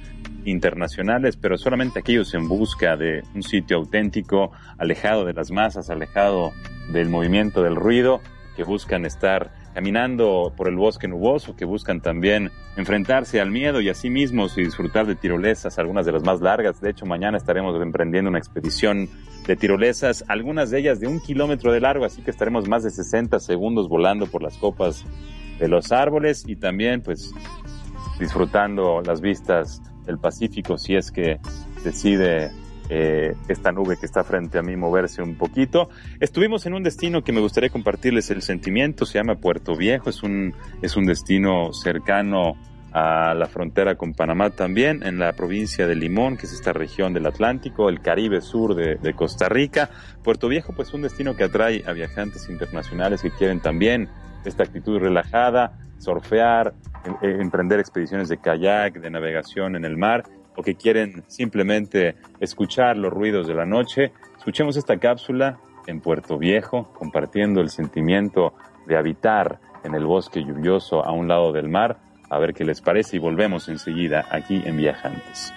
internacionales, 0.44 1.36
pero 1.36 1.56
solamente 1.56 2.00
aquellos 2.00 2.34
en 2.34 2.48
busca 2.48 2.96
de 2.96 3.22
un 3.34 3.42
sitio 3.42 3.78
auténtico, 3.78 4.52
alejado 4.76 5.24
de 5.24 5.32
las 5.32 5.50
masas, 5.50 5.88
alejado 5.88 6.52
del 6.92 7.08
movimiento 7.08 7.62
del 7.62 7.76
ruido, 7.76 8.20
que 8.56 8.64
buscan 8.64 9.06
estar 9.06 9.63
caminando 9.74 10.52
por 10.56 10.68
el 10.68 10.76
bosque 10.76 11.08
nuboso, 11.08 11.56
que 11.56 11.64
buscan 11.64 12.00
también 12.00 12.52
enfrentarse 12.76 13.40
al 13.40 13.50
miedo 13.50 13.80
y 13.80 13.88
a 13.88 13.94
sí 13.94 14.08
mismos 14.08 14.56
y 14.56 14.62
disfrutar 14.62 15.06
de 15.06 15.16
tirolesas, 15.16 15.78
algunas 15.78 16.06
de 16.06 16.12
las 16.12 16.22
más 16.22 16.40
largas. 16.40 16.80
De 16.80 16.90
hecho, 16.90 17.06
mañana 17.06 17.36
estaremos 17.36 17.80
emprendiendo 17.82 18.30
una 18.30 18.38
expedición 18.38 19.08
de 19.46 19.56
tirolesas, 19.56 20.24
algunas 20.28 20.70
de 20.70 20.78
ellas 20.78 21.00
de 21.00 21.08
un 21.08 21.20
kilómetro 21.20 21.72
de 21.72 21.80
largo, 21.80 22.04
así 22.04 22.22
que 22.22 22.30
estaremos 22.30 22.68
más 22.68 22.84
de 22.84 22.90
60 22.90 23.40
segundos 23.40 23.88
volando 23.88 24.26
por 24.26 24.42
las 24.42 24.56
copas 24.56 25.04
de 25.58 25.68
los 25.68 25.90
árboles 25.92 26.44
y 26.46 26.56
también 26.56 27.02
pues 27.02 27.32
disfrutando 28.18 29.02
las 29.02 29.20
vistas 29.20 29.82
del 30.06 30.18
Pacífico 30.18 30.78
si 30.78 30.94
es 30.94 31.10
que 31.10 31.40
decide 31.82 32.50
eh, 32.88 33.34
esta 33.48 33.72
nube 33.72 33.96
que 33.98 34.06
está 34.06 34.24
frente 34.24 34.58
a 34.58 34.62
mí 34.62 34.76
moverse 34.76 35.22
un 35.22 35.36
poquito. 35.36 35.88
Estuvimos 36.20 36.66
en 36.66 36.74
un 36.74 36.82
destino 36.82 37.22
que 37.22 37.32
me 37.32 37.40
gustaría 37.40 37.70
compartirles 37.70 38.30
el 38.30 38.42
sentimiento, 38.42 39.06
se 39.06 39.18
llama 39.18 39.36
Puerto 39.36 39.76
Viejo, 39.76 40.10
es 40.10 40.22
un, 40.22 40.54
es 40.82 40.96
un 40.96 41.06
destino 41.06 41.72
cercano 41.72 42.54
a 42.92 43.34
la 43.34 43.46
frontera 43.46 43.96
con 43.96 44.12
Panamá 44.14 44.50
también, 44.50 45.02
en 45.02 45.18
la 45.18 45.32
provincia 45.32 45.86
de 45.88 45.96
Limón, 45.96 46.36
que 46.36 46.46
es 46.46 46.52
esta 46.52 46.72
región 46.72 47.12
del 47.12 47.26
Atlántico, 47.26 47.88
el 47.88 48.00
Caribe 48.00 48.40
sur 48.40 48.76
de, 48.76 48.94
de 48.94 49.14
Costa 49.14 49.48
Rica. 49.48 49.90
Puerto 50.22 50.46
Viejo, 50.46 50.72
pues 50.76 50.94
un 50.94 51.02
destino 51.02 51.34
que 51.34 51.42
atrae 51.42 51.82
a 51.88 51.92
viajantes 51.92 52.48
internacionales 52.48 53.20
que 53.22 53.32
quieren 53.32 53.58
también 53.60 54.08
esta 54.44 54.62
actitud 54.62 55.00
relajada, 55.00 55.76
surfear, 55.98 56.72
em- 57.04 57.16
em- 57.20 57.40
emprender 57.40 57.80
expediciones 57.80 58.28
de 58.28 58.36
kayak, 58.38 59.00
de 59.00 59.10
navegación 59.10 59.74
en 59.74 59.84
el 59.84 59.96
mar, 59.96 60.22
o 60.56 60.62
que 60.62 60.74
quieren 60.74 61.24
simplemente 61.26 62.16
escuchar 62.40 62.96
los 62.96 63.12
ruidos 63.12 63.46
de 63.46 63.54
la 63.54 63.66
noche. 63.66 64.12
Escuchemos 64.38 64.76
esta 64.76 64.98
cápsula 64.98 65.58
en 65.86 66.00
Puerto 66.00 66.38
Viejo, 66.38 66.92
compartiendo 66.94 67.60
el 67.60 67.70
sentimiento 67.70 68.54
de 68.86 68.96
habitar 68.96 69.60
en 69.84 69.94
el 69.94 70.04
bosque 70.06 70.42
lluvioso 70.42 71.04
a 71.04 71.12
un 71.12 71.28
lado 71.28 71.52
del 71.52 71.68
mar, 71.68 71.98
a 72.30 72.38
ver 72.38 72.54
qué 72.54 72.64
les 72.64 72.80
parece 72.80 73.16
y 73.16 73.20
volvemos 73.20 73.68
enseguida 73.68 74.26
aquí 74.30 74.62
en 74.64 74.76
Viajantes. 74.76 75.52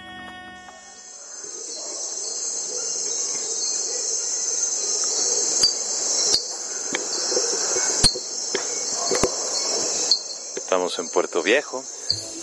Estamos 10.68 10.98
en 10.98 11.08
Puerto 11.08 11.42
Viejo, 11.42 11.82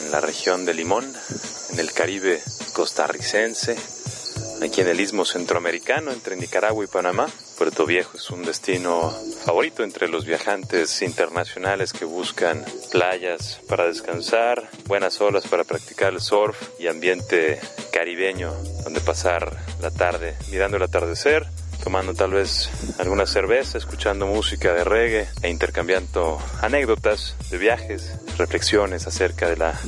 en 0.02 0.12
la 0.12 0.20
región 0.20 0.66
de 0.66 0.74
Limón, 0.74 1.06
en 1.70 1.80
el 1.80 1.94
Caribe 1.94 2.42
costarricense, 2.74 3.78
aquí 4.64 4.82
en 4.82 4.88
el 4.88 5.00
istmo 5.00 5.26
centroamericano 5.26 6.10
entre 6.10 6.36
Nicaragua 6.36 6.84
y 6.84 6.88
Panamá. 6.88 7.28
Puerto 7.56 7.86
Viejo 7.86 8.18
es 8.18 8.32
un 8.32 8.42
destino 8.42 9.12
favorito 9.46 9.84
entre 9.84 10.08
los 10.08 10.26
viajantes 10.26 11.04
internacionales 11.04 11.94
que 11.94 12.06
buscan 12.06 12.66
playas 12.92 13.60
para 13.70 13.86
descansar, 13.86 14.72
buenas 14.88 15.22
olas 15.22 15.46
para 15.46 15.64
practicar 15.64 16.12
el 16.12 16.20
surf 16.20 16.60
y 16.80 16.88
ambiente 16.88 17.62
caribeño 17.94 18.56
donde 18.84 19.02
pasar 19.02 19.56
la 19.82 19.92
tarde 19.92 20.36
mirando 20.50 20.78
el 20.78 20.84
atardecer 20.84 21.46
tomando 21.84 22.14
tal 22.14 22.32
vez 22.32 22.70
alguna 23.00 23.26
cerveza, 23.26 23.78
escuchando 23.78 24.28
música 24.28 24.74
de 24.74 24.84
reggae 24.84 25.28
e 25.42 25.50
intercambiando 25.50 26.40
anécdotas 26.62 27.36
de 27.50 27.58
viajes, 27.58 28.14
reflexiones 28.38 29.08
acerca 29.08 29.50
de 29.50 29.58
la 29.58 29.80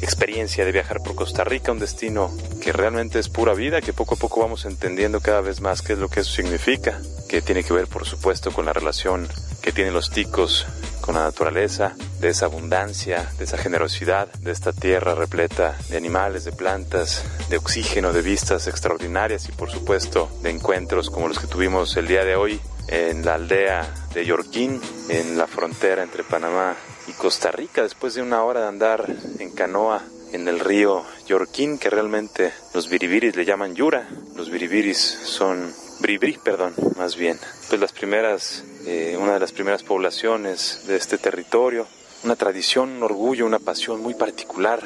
experiencia 0.00 0.64
de 0.64 0.72
viajar 0.72 1.02
por 1.02 1.14
Costa 1.14 1.44
Rica, 1.44 1.72
un 1.72 1.78
destino 1.78 2.30
que 2.62 2.72
realmente 2.72 3.18
es 3.18 3.28
pura 3.28 3.54
vida, 3.54 3.80
que 3.80 3.92
poco 3.92 4.14
a 4.14 4.18
poco 4.18 4.40
vamos 4.40 4.64
entendiendo 4.64 5.20
cada 5.20 5.40
vez 5.40 5.60
más 5.60 5.82
qué 5.82 5.94
es 5.94 5.98
lo 5.98 6.08
que 6.08 6.20
eso 6.20 6.30
significa, 6.30 7.00
que 7.28 7.42
tiene 7.42 7.64
que 7.64 7.72
ver 7.72 7.86
por 7.86 8.04
supuesto 8.04 8.52
con 8.52 8.66
la 8.66 8.72
relación 8.72 9.28
que 9.62 9.72
tienen 9.72 9.94
los 9.94 10.10
ticos 10.10 10.66
con 11.06 11.14
la 11.14 11.22
naturaleza, 11.22 11.94
de 12.20 12.28
esa 12.28 12.46
abundancia, 12.46 13.30
de 13.38 13.44
esa 13.44 13.56
generosidad, 13.56 14.26
de 14.40 14.50
esta 14.50 14.72
tierra 14.72 15.14
repleta 15.14 15.78
de 15.88 15.96
animales, 15.96 16.44
de 16.44 16.50
plantas, 16.50 17.24
de 17.48 17.56
oxígeno, 17.56 18.12
de 18.12 18.22
vistas 18.22 18.66
extraordinarias 18.66 19.48
y 19.48 19.52
por 19.52 19.70
supuesto 19.70 20.28
de 20.42 20.50
encuentros 20.50 21.08
como 21.08 21.28
los 21.28 21.38
que 21.38 21.46
tuvimos 21.46 21.96
el 21.96 22.08
día 22.08 22.24
de 22.24 22.34
hoy 22.34 22.60
en 22.88 23.24
la 23.24 23.34
aldea 23.34 23.88
de 24.12 24.26
Yorquín, 24.26 24.80
en 25.08 25.38
la 25.38 25.46
frontera 25.46 26.02
entre 26.02 26.24
Panamá 26.24 26.74
y 27.06 27.12
Costa 27.12 27.52
Rica, 27.52 27.82
después 27.82 28.14
de 28.14 28.22
una 28.22 28.42
hora 28.42 28.62
de 28.62 28.68
andar 28.68 29.06
en 29.38 29.52
canoa 29.52 30.02
en 30.32 30.48
el 30.48 30.58
río 30.58 31.04
Yorquín, 31.26 31.78
que 31.78 31.88
realmente 31.88 32.52
los 32.74 32.88
biribiris 32.88 33.36
le 33.36 33.44
llaman 33.44 33.74
Yura, 33.74 34.08
los 34.34 34.50
biribiris 34.50 34.98
son 34.98 35.72
Bribri, 36.00 36.38
perdón, 36.42 36.74
más 36.96 37.16
bien. 37.16 37.38
Pues 37.68 37.80
las 37.80 37.92
primeras, 37.92 38.64
eh, 38.86 39.16
una 39.20 39.34
de 39.34 39.40
las 39.40 39.50
primeras 39.50 39.82
poblaciones 39.82 40.82
de 40.86 40.96
este 40.96 41.18
territorio, 41.18 41.88
una 42.22 42.36
tradición, 42.36 42.90
un 42.90 43.02
orgullo, 43.02 43.44
una 43.44 43.58
pasión 43.58 44.00
muy 44.00 44.14
particular. 44.14 44.80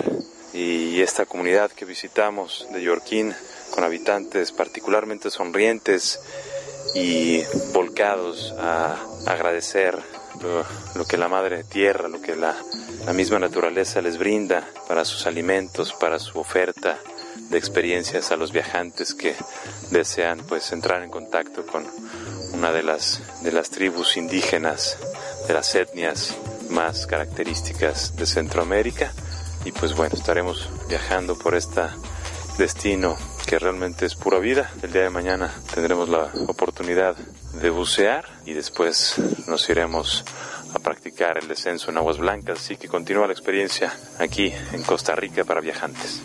Y 0.54 1.00
esta 1.00 1.26
comunidad 1.26 1.70
que 1.70 1.84
visitamos 1.84 2.66
de 2.72 2.82
Yorquín, 2.82 3.34
con 3.70 3.84
habitantes 3.84 4.52
particularmente 4.52 5.30
sonrientes 5.30 6.18
y 6.94 7.42
volcados 7.72 8.54
a 8.58 8.96
agradecer 9.26 9.96
lo, 10.40 10.64
lo 10.94 11.04
que 11.04 11.18
la 11.18 11.28
madre 11.28 11.62
tierra, 11.62 12.08
lo 12.08 12.20
que 12.20 12.34
la, 12.34 12.56
la 13.04 13.12
misma 13.12 13.38
naturaleza 13.38 14.00
les 14.00 14.18
brinda 14.18 14.66
para 14.88 15.04
sus 15.04 15.26
alimentos, 15.26 15.92
para 15.92 16.18
su 16.18 16.38
oferta 16.38 16.98
de 17.50 17.58
experiencias 17.58 18.32
a 18.32 18.36
los 18.36 18.50
viajantes 18.50 19.14
que 19.14 19.34
desean 19.90 20.40
pues 20.48 20.72
entrar 20.72 21.02
en 21.02 21.10
contacto 21.10 21.66
con 21.66 21.86
una 22.52 22.72
de 22.72 22.82
las 22.82 23.22
de 23.42 23.52
las 23.52 23.70
tribus 23.70 24.16
indígenas 24.16 24.98
de 25.46 25.54
las 25.54 25.74
etnias 25.74 26.36
más 26.70 27.06
características 27.06 28.16
de 28.16 28.26
Centroamérica. 28.26 29.12
Y 29.64 29.72
pues 29.72 29.94
bueno 29.94 30.14
estaremos 30.14 30.68
viajando 30.88 31.38
por 31.38 31.54
este 31.54 31.82
destino 32.58 33.16
que 33.46 33.58
realmente 33.58 34.06
es 34.06 34.14
pura 34.14 34.38
vida. 34.38 34.70
El 34.82 34.92
día 34.92 35.02
de 35.02 35.10
mañana 35.10 35.52
tendremos 35.74 36.08
la 36.08 36.30
oportunidad 36.46 37.16
de 37.60 37.70
bucear 37.70 38.24
y 38.46 38.54
después 38.54 39.16
nos 39.46 39.68
iremos 39.68 40.24
a 40.74 40.78
practicar 40.78 41.38
el 41.38 41.48
descenso 41.48 41.90
en 41.90 41.98
aguas 41.98 42.18
blancas. 42.18 42.60
Así 42.60 42.76
que 42.76 42.88
continúa 42.88 43.26
la 43.26 43.32
experiencia 43.32 43.92
aquí 44.18 44.52
en 44.72 44.82
Costa 44.82 45.14
Rica 45.14 45.44
para 45.44 45.60
viajantes 45.60 46.22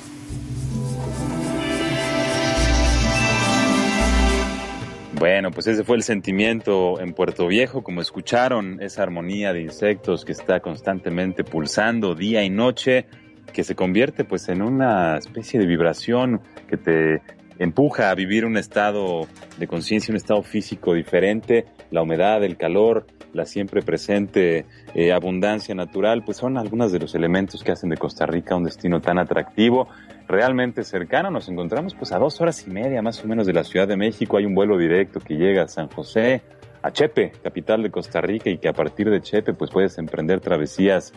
Bueno, 5.17 5.49
pues 5.49 5.67
ese 5.67 5.85
fue 5.85 5.95
el 5.95 6.03
sentimiento 6.03 6.99
en 6.99 7.13
Puerto 7.13 7.47
Viejo, 7.47 7.83
como 7.83 8.01
escucharon, 8.01 8.81
esa 8.81 9.03
armonía 9.03 9.53
de 9.53 9.61
insectos 9.61 10.25
que 10.25 10.33
está 10.33 10.59
constantemente 10.59 11.45
pulsando 11.45 12.15
día 12.15 12.43
y 12.43 12.49
noche, 12.49 13.05
que 13.53 13.63
se 13.63 13.75
convierte 13.75 14.25
pues 14.25 14.49
en 14.49 14.61
una 14.61 15.17
especie 15.17 15.57
de 15.57 15.67
vibración 15.67 16.41
que 16.67 16.75
te 16.75 17.21
empuja 17.59 18.09
a 18.09 18.15
vivir 18.15 18.43
un 18.43 18.57
estado 18.57 19.25
de 19.57 19.67
conciencia, 19.67 20.11
un 20.11 20.17
estado 20.17 20.43
físico 20.43 20.93
diferente, 20.93 21.65
la 21.91 22.01
humedad, 22.01 22.43
el 22.43 22.57
calor, 22.57 23.07
la 23.31 23.45
siempre 23.45 23.81
presente 23.81 24.65
eh, 24.93 25.13
abundancia 25.13 25.73
natural, 25.75 26.23
pues 26.25 26.37
son 26.37 26.57
algunos 26.57 26.91
de 26.91 26.99
los 26.99 27.15
elementos 27.15 27.63
que 27.63 27.71
hacen 27.71 27.89
de 27.89 27.97
Costa 27.97 28.25
Rica 28.25 28.55
un 28.57 28.65
destino 28.65 28.99
tan 28.99 29.17
atractivo, 29.17 29.87
realmente 30.27 30.83
cercano. 30.83 31.31
Nos 31.31 31.49
encontramos 31.49 31.93
pues 31.95 32.11
a 32.11 32.19
dos 32.19 32.39
horas 32.41 32.65
y 32.67 32.71
media 32.71 33.01
más 33.01 33.23
o 33.23 33.27
menos 33.27 33.45
de 33.47 33.53
la 33.53 33.63
Ciudad 33.63 33.87
de 33.87 33.97
México. 33.97 34.37
Hay 34.37 34.45
un 34.45 34.55
vuelo 34.55 34.77
directo 34.77 35.19
que 35.19 35.35
llega 35.35 35.63
a 35.63 35.67
San 35.67 35.87
José, 35.89 36.41
a 36.81 36.91
Chepe, 36.91 37.31
capital 37.43 37.83
de 37.83 37.91
Costa 37.91 38.21
Rica, 38.21 38.49
y 38.49 38.57
que 38.57 38.69
a 38.69 38.73
partir 38.73 39.09
de 39.09 39.21
Chepe 39.21 39.53
pues 39.53 39.71
puedes 39.71 39.97
emprender 39.97 40.39
travesías 40.39 41.13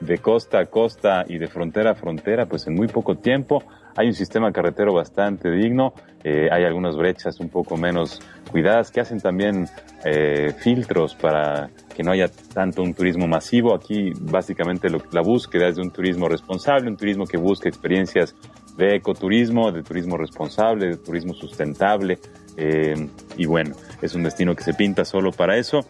de 0.00 0.18
costa 0.18 0.58
a 0.58 0.66
costa 0.66 1.24
y 1.26 1.38
de 1.38 1.48
frontera 1.48 1.92
a 1.92 1.94
frontera, 1.94 2.46
pues 2.46 2.66
en 2.66 2.74
muy 2.74 2.88
poco 2.88 3.16
tiempo. 3.16 3.62
Hay 3.96 4.08
un 4.08 4.14
sistema 4.14 4.52
carretero 4.52 4.92
bastante 4.92 5.50
digno, 5.50 5.94
eh, 6.22 6.48
hay 6.52 6.64
algunas 6.64 6.96
brechas 6.96 7.40
un 7.40 7.48
poco 7.48 7.78
menos 7.78 8.20
cuidadas 8.50 8.90
que 8.90 9.00
hacen 9.00 9.20
también 9.20 9.68
eh, 10.04 10.52
filtros 10.58 11.14
para 11.14 11.70
que 11.96 12.02
no 12.02 12.12
haya 12.12 12.28
tanto 12.28 12.82
un 12.82 12.92
turismo 12.92 13.26
masivo. 13.26 13.74
Aquí 13.74 14.12
básicamente 14.20 14.88
la 14.90 15.22
búsqueda 15.22 15.68
es 15.68 15.76
de 15.76 15.82
un 15.82 15.90
turismo 15.90 16.28
responsable, 16.28 16.90
un 16.90 16.96
turismo 16.96 17.24
que 17.24 17.38
busca 17.38 17.70
experiencias 17.70 18.34
de 18.76 18.96
ecoturismo, 18.96 19.72
de 19.72 19.82
turismo 19.82 20.18
responsable, 20.18 20.88
de 20.88 20.96
turismo 20.98 21.32
sustentable. 21.32 22.18
Eh, 22.58 23.08
y 23.38 23.46
bueno, 23.46 23.74
es 24.02 24.14
un 24.14 24.24
destino 24.24 24.54
que 24.54 24.62
se 24.62 24.74
pinta 24.74 25.06
solo 25.06 25.32
para 25.32 25.56
eso 25.56 25.80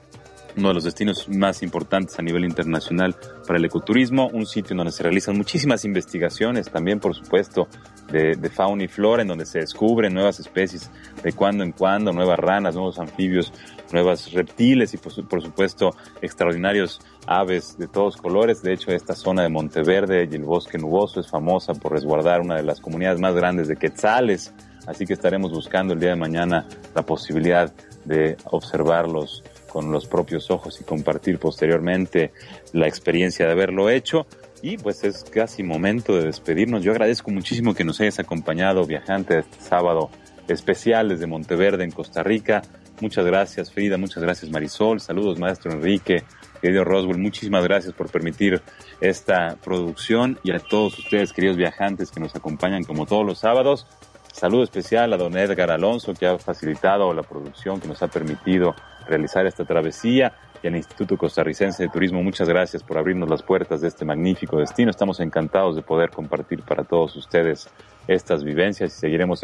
uno 0.57 0.68
de 0.68 0.74
los 0.74 0.84
destinos 0.84 1.28
más 1.28 1.62
importantes 1.62 2.18
a 2.18 2.22
nivel 2.22 2.44
internacional 2.44 3.14
para 3.46 3.59
el 3.59 3.64
ecoturismo, 3.64 4.28
un 4.28 4.46
sitio 4.46 4.74
donde 4.74 4.92
se 4.92 5.02
realizan 5.02 5.36
muchísimas 5.36 5.84
investigaciones, 5.84 6.70
también 6.70 6.98
por 6.98 7.14
supuesto 7.14 7.68
de, 8.11 8.36
fauna 8.50 8.84
y 8.84 8.88
flora, 8.88 9.22
en 9.22 9.28
donde 9.28 9.44
se 9.44 9.59
descubren 9.59 10.14
nuevas 10.14 10.40
especies 10.40 10.90
de 11.22 11.32
cuando 11.32 11.62
en 11.62 11.72
cuando, 11.72 12.12
nuevas 12.12 12.38
ranas, 12.38 12.74
nuevos 12.74 12.98
anfibios, 12.98 13.52
nuevas 13.93 14.32
reptiles 14.32 14.95
y 14.95 14.99
por, 14.99 15.43
supuesto 15.43 15.91
extraordinarios 16.20 17.01
aves 17.26 17.76
de 17.78 17.89
todos 17.89 18.16
colores. 18.16 18.62
De 18.62 18.72
hecho, 18.72 18.91
esta 18.91 19.14
zona 19.14 19.43
de 19.43 19.49
Monteverde 19.49 20.28
y 20.30 20.34
el 20.34 20.45
bosque 20.45 20.78
nuboso 20.78 21.20
es 21.20 21.28
famosa 21.28 21.74
por 21.74 21.93
resguardar 21.93 22.41
una 22.41 22.57
de 22.57 22.62
las 22.62 22.80
comunidades 22.80 23.20
más 23.20 23.34
grandes 23.34 23.68
de 23.68 23.76
quetzales, 23.76 24.53
así 24.87 25.07
que 25.07 25.12
estaremos 25.12 25.53
buscando 25.53 25.95
el 25.95 26.01
día 26.01 26.11
de 26.11 26.16
mañana 26.16 26.66
la 26.95 27.03
posibilidad 27.03 27.72
de 28.05 28.37
observarlos 28.45 29.43
con 29.68 29.93
los 29.93 30.07
propios 30.07 30.51
ojos 30.51 30.80
y 30.80 30.84
compartir 30.84 31.39
posteriormente 31.39 32.32
la 32.72 32.87
experiencia 32.87 33.47
de 33.47 33.53
haberlo 33.53 33.91
hecho. 33.91 34.26
Y 34.62 34.78
pues 34.78 35.05
es 35.05 35.22
casi 35.24 35.62
momento 35.62 36.16
de 36.16 36.24
despedirnos. 36.24 36.82
Yo 36.82 36.93
agradezco 36.93 37.30
muchísimo 37.30 37.74
que 37.74 37.84
nos 37.84 38.01
hayas 38.01 38.18
acompañado, 38.18 38.87
viajante, 38.87 39.41
este 39.41 39.61
sábado 39.61 40.11
especial 40.49 41.11
desde 41.11 41.26
Monteverde, 41.26 41.84
en 41.84 41.91
Costa 41.91 42.22
Rica. 42.22 42.62
Muchas 43.01 43.26
gracias, 43.26 43.72
Frida. 43.72 43.99
Muchas 43.99 44.22
gracias, 44.22 44.51
Marisol. 44.51 45.01
Saludos, 45.01 45.38
maestro 45.38 45.72
Enrique. 45.72 46.24
Querido 46.61 46.84
Roswell, 46.84 47.18
muchísimas 47.18 47.62
gracias 47.64 47.92
por 47.92 48.11
permitir 48.11 48.62
esta 49.01 49.57
producción 49.62 50.38
y 50.42 50.53
a 50.53 50.59
todos 50.59 50.99
ustedes, 50.99 51.32
queridos 51.32 51.57
viajantes 51.57 52.11
que 52.11 52.20
nos 52.20 52.34
acompañan 52.34 52.84
como 52.84 53.07
todos 53.07 53.26
los 53.26 53.38
sábados. 53.38 53.86
Saludo 54.32 54.64
especial 54.64 55.12
a 55.12 55.16
don 55.16 55.36
Edgar 55.36 55.70
Alonso, 55.70 56.14
que 56.14 56.26
ha 56.26 56.38
facilitado 56.38 57.12
la 57.14 57.22
producción, 57.22 57.80
que 57.80 57.88
nos 57.88 58.03
ha 58.03 58.09
permitido 58.09 58.74
realizar 59.07 59.47
esta 59.47 59.64
travesía 59.64 60.32
y 60.62 60.66
al 60.66 60.76
Instituto 60.76 61.16
Costarricense 61.16 61.82
de 61.82 61.88
Turismo, 61.88 62.22
muchas 62.22 62.48
gracias 62.48 62.82
por 62.82 62.98
abrirnos 62.98 63.28
las 63.28 63.42
puertas 63.42 63.80
de 63.80 63.88
este 63.88 64.04
magnífico 64.04 64.59
destino. 64.59 64.90
Estamos 64.90 65.20
encantados 65.20 65.76
de 65.76 65.82
poder 65.82 66.11
compartir 66.11 66.62
para 66.62 66.84
todos 66.84 67.16
ustedes 67.16 67.68
estas 68.09 68.44
vivencias 68.44 68.96
y 68.96 69.00
seguiremos 69.00 69.42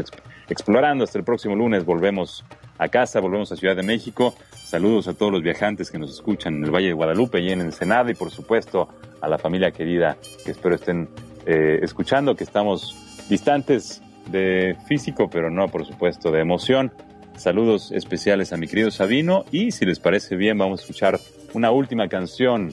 explorando. 0.49 1.05
Hasta 1.05 1.19
el 1.19 1.25
próximo 1.25 1.57
lunes 1.57 1.85
volvemos 1.85 2.45
a 2.79 2.89
casa, 2.89 3.21
volvemos 3.21 3.53
a 3.53 3.57
Ciudad 3.57 3.77
de 3.77 3.83
México. 3.83 4.35
Saludos 4.55 5.09
a 5.09 5.15
todos 5.15 5.33
los 5.33 5.43
viajantes 5.43 5.91
que 5.91 5.99
nos 5.99 6.11
escuchan 6.11 6.57
en 6.57 6.65
el 6.65 6.71
Valle 6.71 6.89
de 6.89 6.93
Guadalupe 6.93 7.41
y 7.41 7.51
en 7.51 7.61
Ensenada 7.61 8.11
y 8.11 8.15
por 8.15 8.31
supuesto 8.31 8.89
a 9.21 9.29
la 9.29 9.39
familia 9.39 9.71
querida 9.71 10.17
que 10.45 10.51
espero 10.51 10.75
estén 10.75 11.09
eh, 11.47 11.81
escuchando, 11.83 12.35
que 12.37 12.45
estamos 12.45 12.97
distantes 13.29 14.03
de 14.31 14.77
físico, 14.87 15.29
pero 15.31 15.51
no 15.51 15.69
por 15.69 15.85
supuesto 15.85 16.31
de 16.31 16.41
emoción. 16.41 16.93
Saludos 17.37 17.91
especiales 17.93 18.53
a 18.53 18.57
mi 18.57 18.69
querido 18.69 18.91
Sabino 18.91 19.45
y 19.51 19.73
si 19.73 19.85
les 19.85 19.99
parece 19.99 20.37
bien 20.37 20.59
vamos 20.59 20.81
a 20.81 20.83
escuchar 20.83 21.19
una 21.55 21.71
última 21.71 22.09
canción 22.09 22.73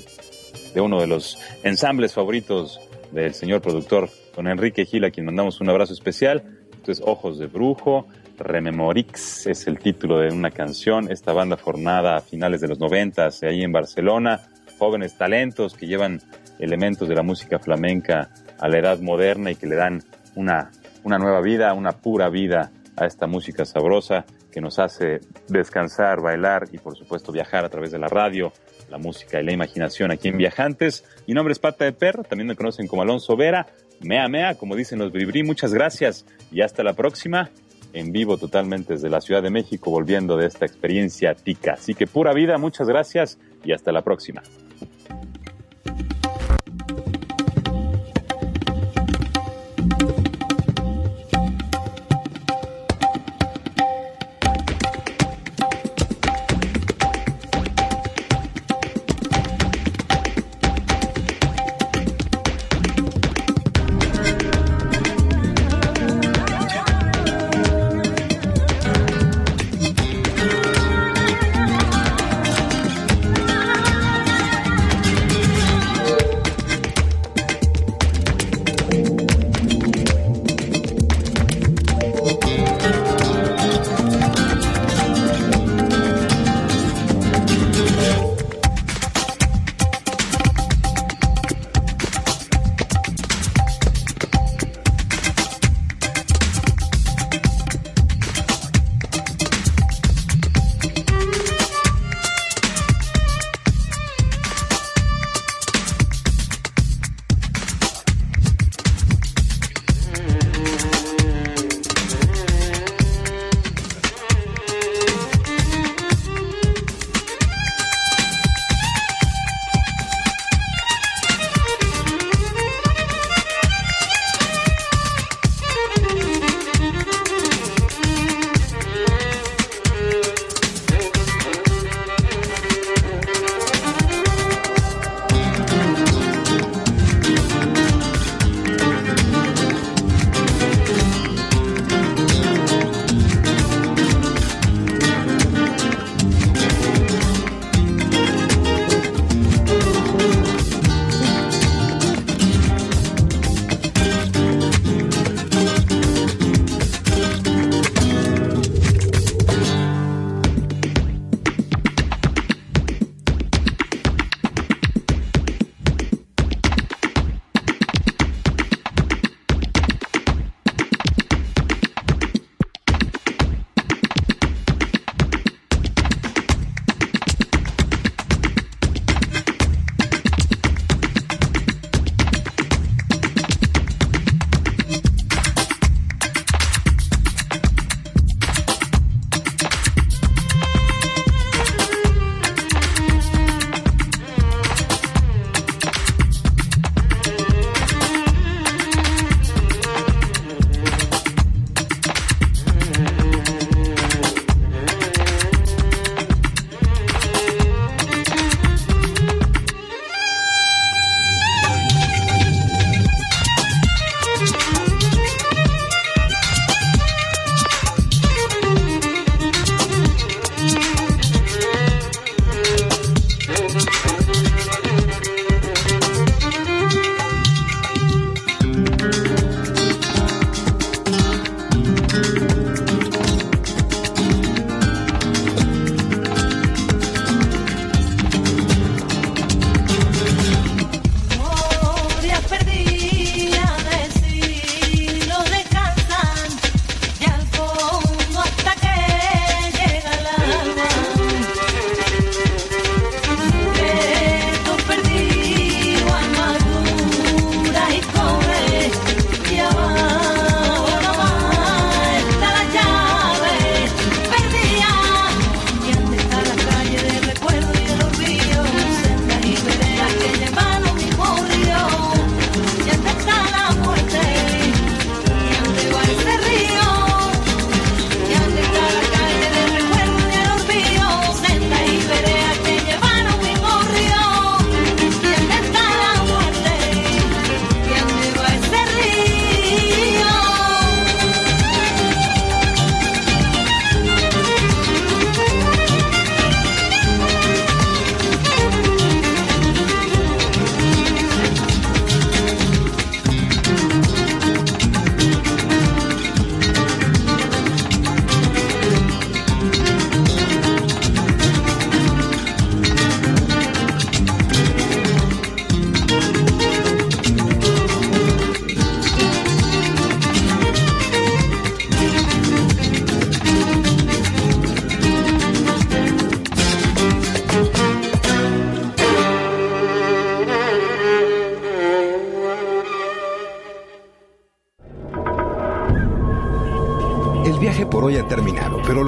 de 0.73 0.81
uno 0.81 0.99
de 0.99 1.07
los 1.07 1.39
ensambles 1.63 2.13
favoritos 2.13 2.79
del 3.11 3.33
señor 3.33 3.61
productor, 3.61 4.09
don 4.35 4.47
Enrique 4.47 4.85
Gil, 4.85 5.05
a 5.05 5.11
quien 5.11 5.25
mandamos 5.25 5.59
un 5.61 5.69
abrazo 5.69 5.93
especial. 5.93 6.43
Esto 6.71 6.91
es 6.91 7.01
Ojos 7.03 7.39
de 7.39 7.47
Brujo, 7.47 8.07
Rememorix 8.37 9.47
es 9.47 9.65
el 9.67 9.79
título 9.79 10.19
de 10.19 10.31
una 10.31 10.51
canción, 10.51 11.11
esta 11.11 11.33
banda 11.33 11.57
formada 11.57 12.17
a 12.17 12.21
finales 12.21 12.61
de 12.61 12.67
los 12.67 12.79
noventas 12.79 13.41
ahí 13.43 13.63
en 13.63 13.71
Barcelona, 13.71 14.41
jóvenes 14.77 15.17
talentos 15.17 15.73
que 15.73 15.87
llevan 15.87 16.21
elementos 16.59 17.09
de 17.09 17.15
la 17.15 17.23
música 17.23 17.59
flamenca 17.59 18.29
a 18.59 18.67
la 18.67 18.77
edad 18.77 18.99
moderna 18.99 19.51
y 19.51 19.55
que 19.55 19.67
le 19.67 19.75
dan 19.75 20.03
una, 20.35 20.69
una 21.03 21.17
nueva 21.17 21.41
vida, 21.41 21.73
una 21.73 21.93
pura 21.93 22.29
vida 22.29 22.71
a 22.95 23.05
esta 23.05 23.25
música 23.25 23.65
sabrosa 23.65 24.25
que 24.51 24.61
nos 24.61 24.79
hace 24.79 25.19
descansar, 25.47 26.21
bailar 26.21 26.67
y 26.71 26.77
por 26.77 26.97
supuesto 26.97 27.31
viajar 27.31 27.65
a 27.65 27.69
través 27.69 27.91
de 27.91 27.99
la 27.99 28.07
radio, 28.07 28.51
la 28.89 28.97
música 28.97 29.39
y 29.39 29.43
la 29.43 29.51
imaginación 29.51 30.11
aquí 30.11 30.29
en 30.29 30.37
Viajantes. 30.37 31.03
Mi 31.27 31.33
nombre 31.33 31.51
es 31.51 31.59
Pata 31.59 31.85
de 31.85 31.93
Perro, 31.93 32.23
también 32.23 32.47
me 32.47 32.55
conocen 32.55 32.87
como 32.87 33.01
Alonso 33.01 33.35
Vera, 33.35 33.67
mea 34.01 34.27
mea, 34.27 34.55
como 34.55 34.75
dicen 34.75 34.99
los 34.99 35.11
bribri, 35.11 35.43
muchas 35.43 35.73
gracias 35.73 36.25
y 36.51 36.61
hasta 36.61 36.83
la 36.83 36.93
próxima 36.93 37.49
en 37.93 38.11
vivo 38.11 38.37
totalmente 38.37 38.93
desde 38.93 39.09
la 39.09 39.21
Ciudad 39.21 39.41
de 39.41 39.49
México 39.49 39.91
volviendo 39.91 40.37
de 40.37 40.47
esta 40.47 40.65
experiencia 40.65 41.33
tica. 41.33 41.73
Así 41.73 41.93
que 41.95 42.07
pura 42.07 42.33
vida, 42.33 42.57
muchas 42.57 42.87
gracias 42.87 43.39
y 43.63 43.71
hasta 43.73 43.91
la 43.91 44.03
próxima. 44.03 44.41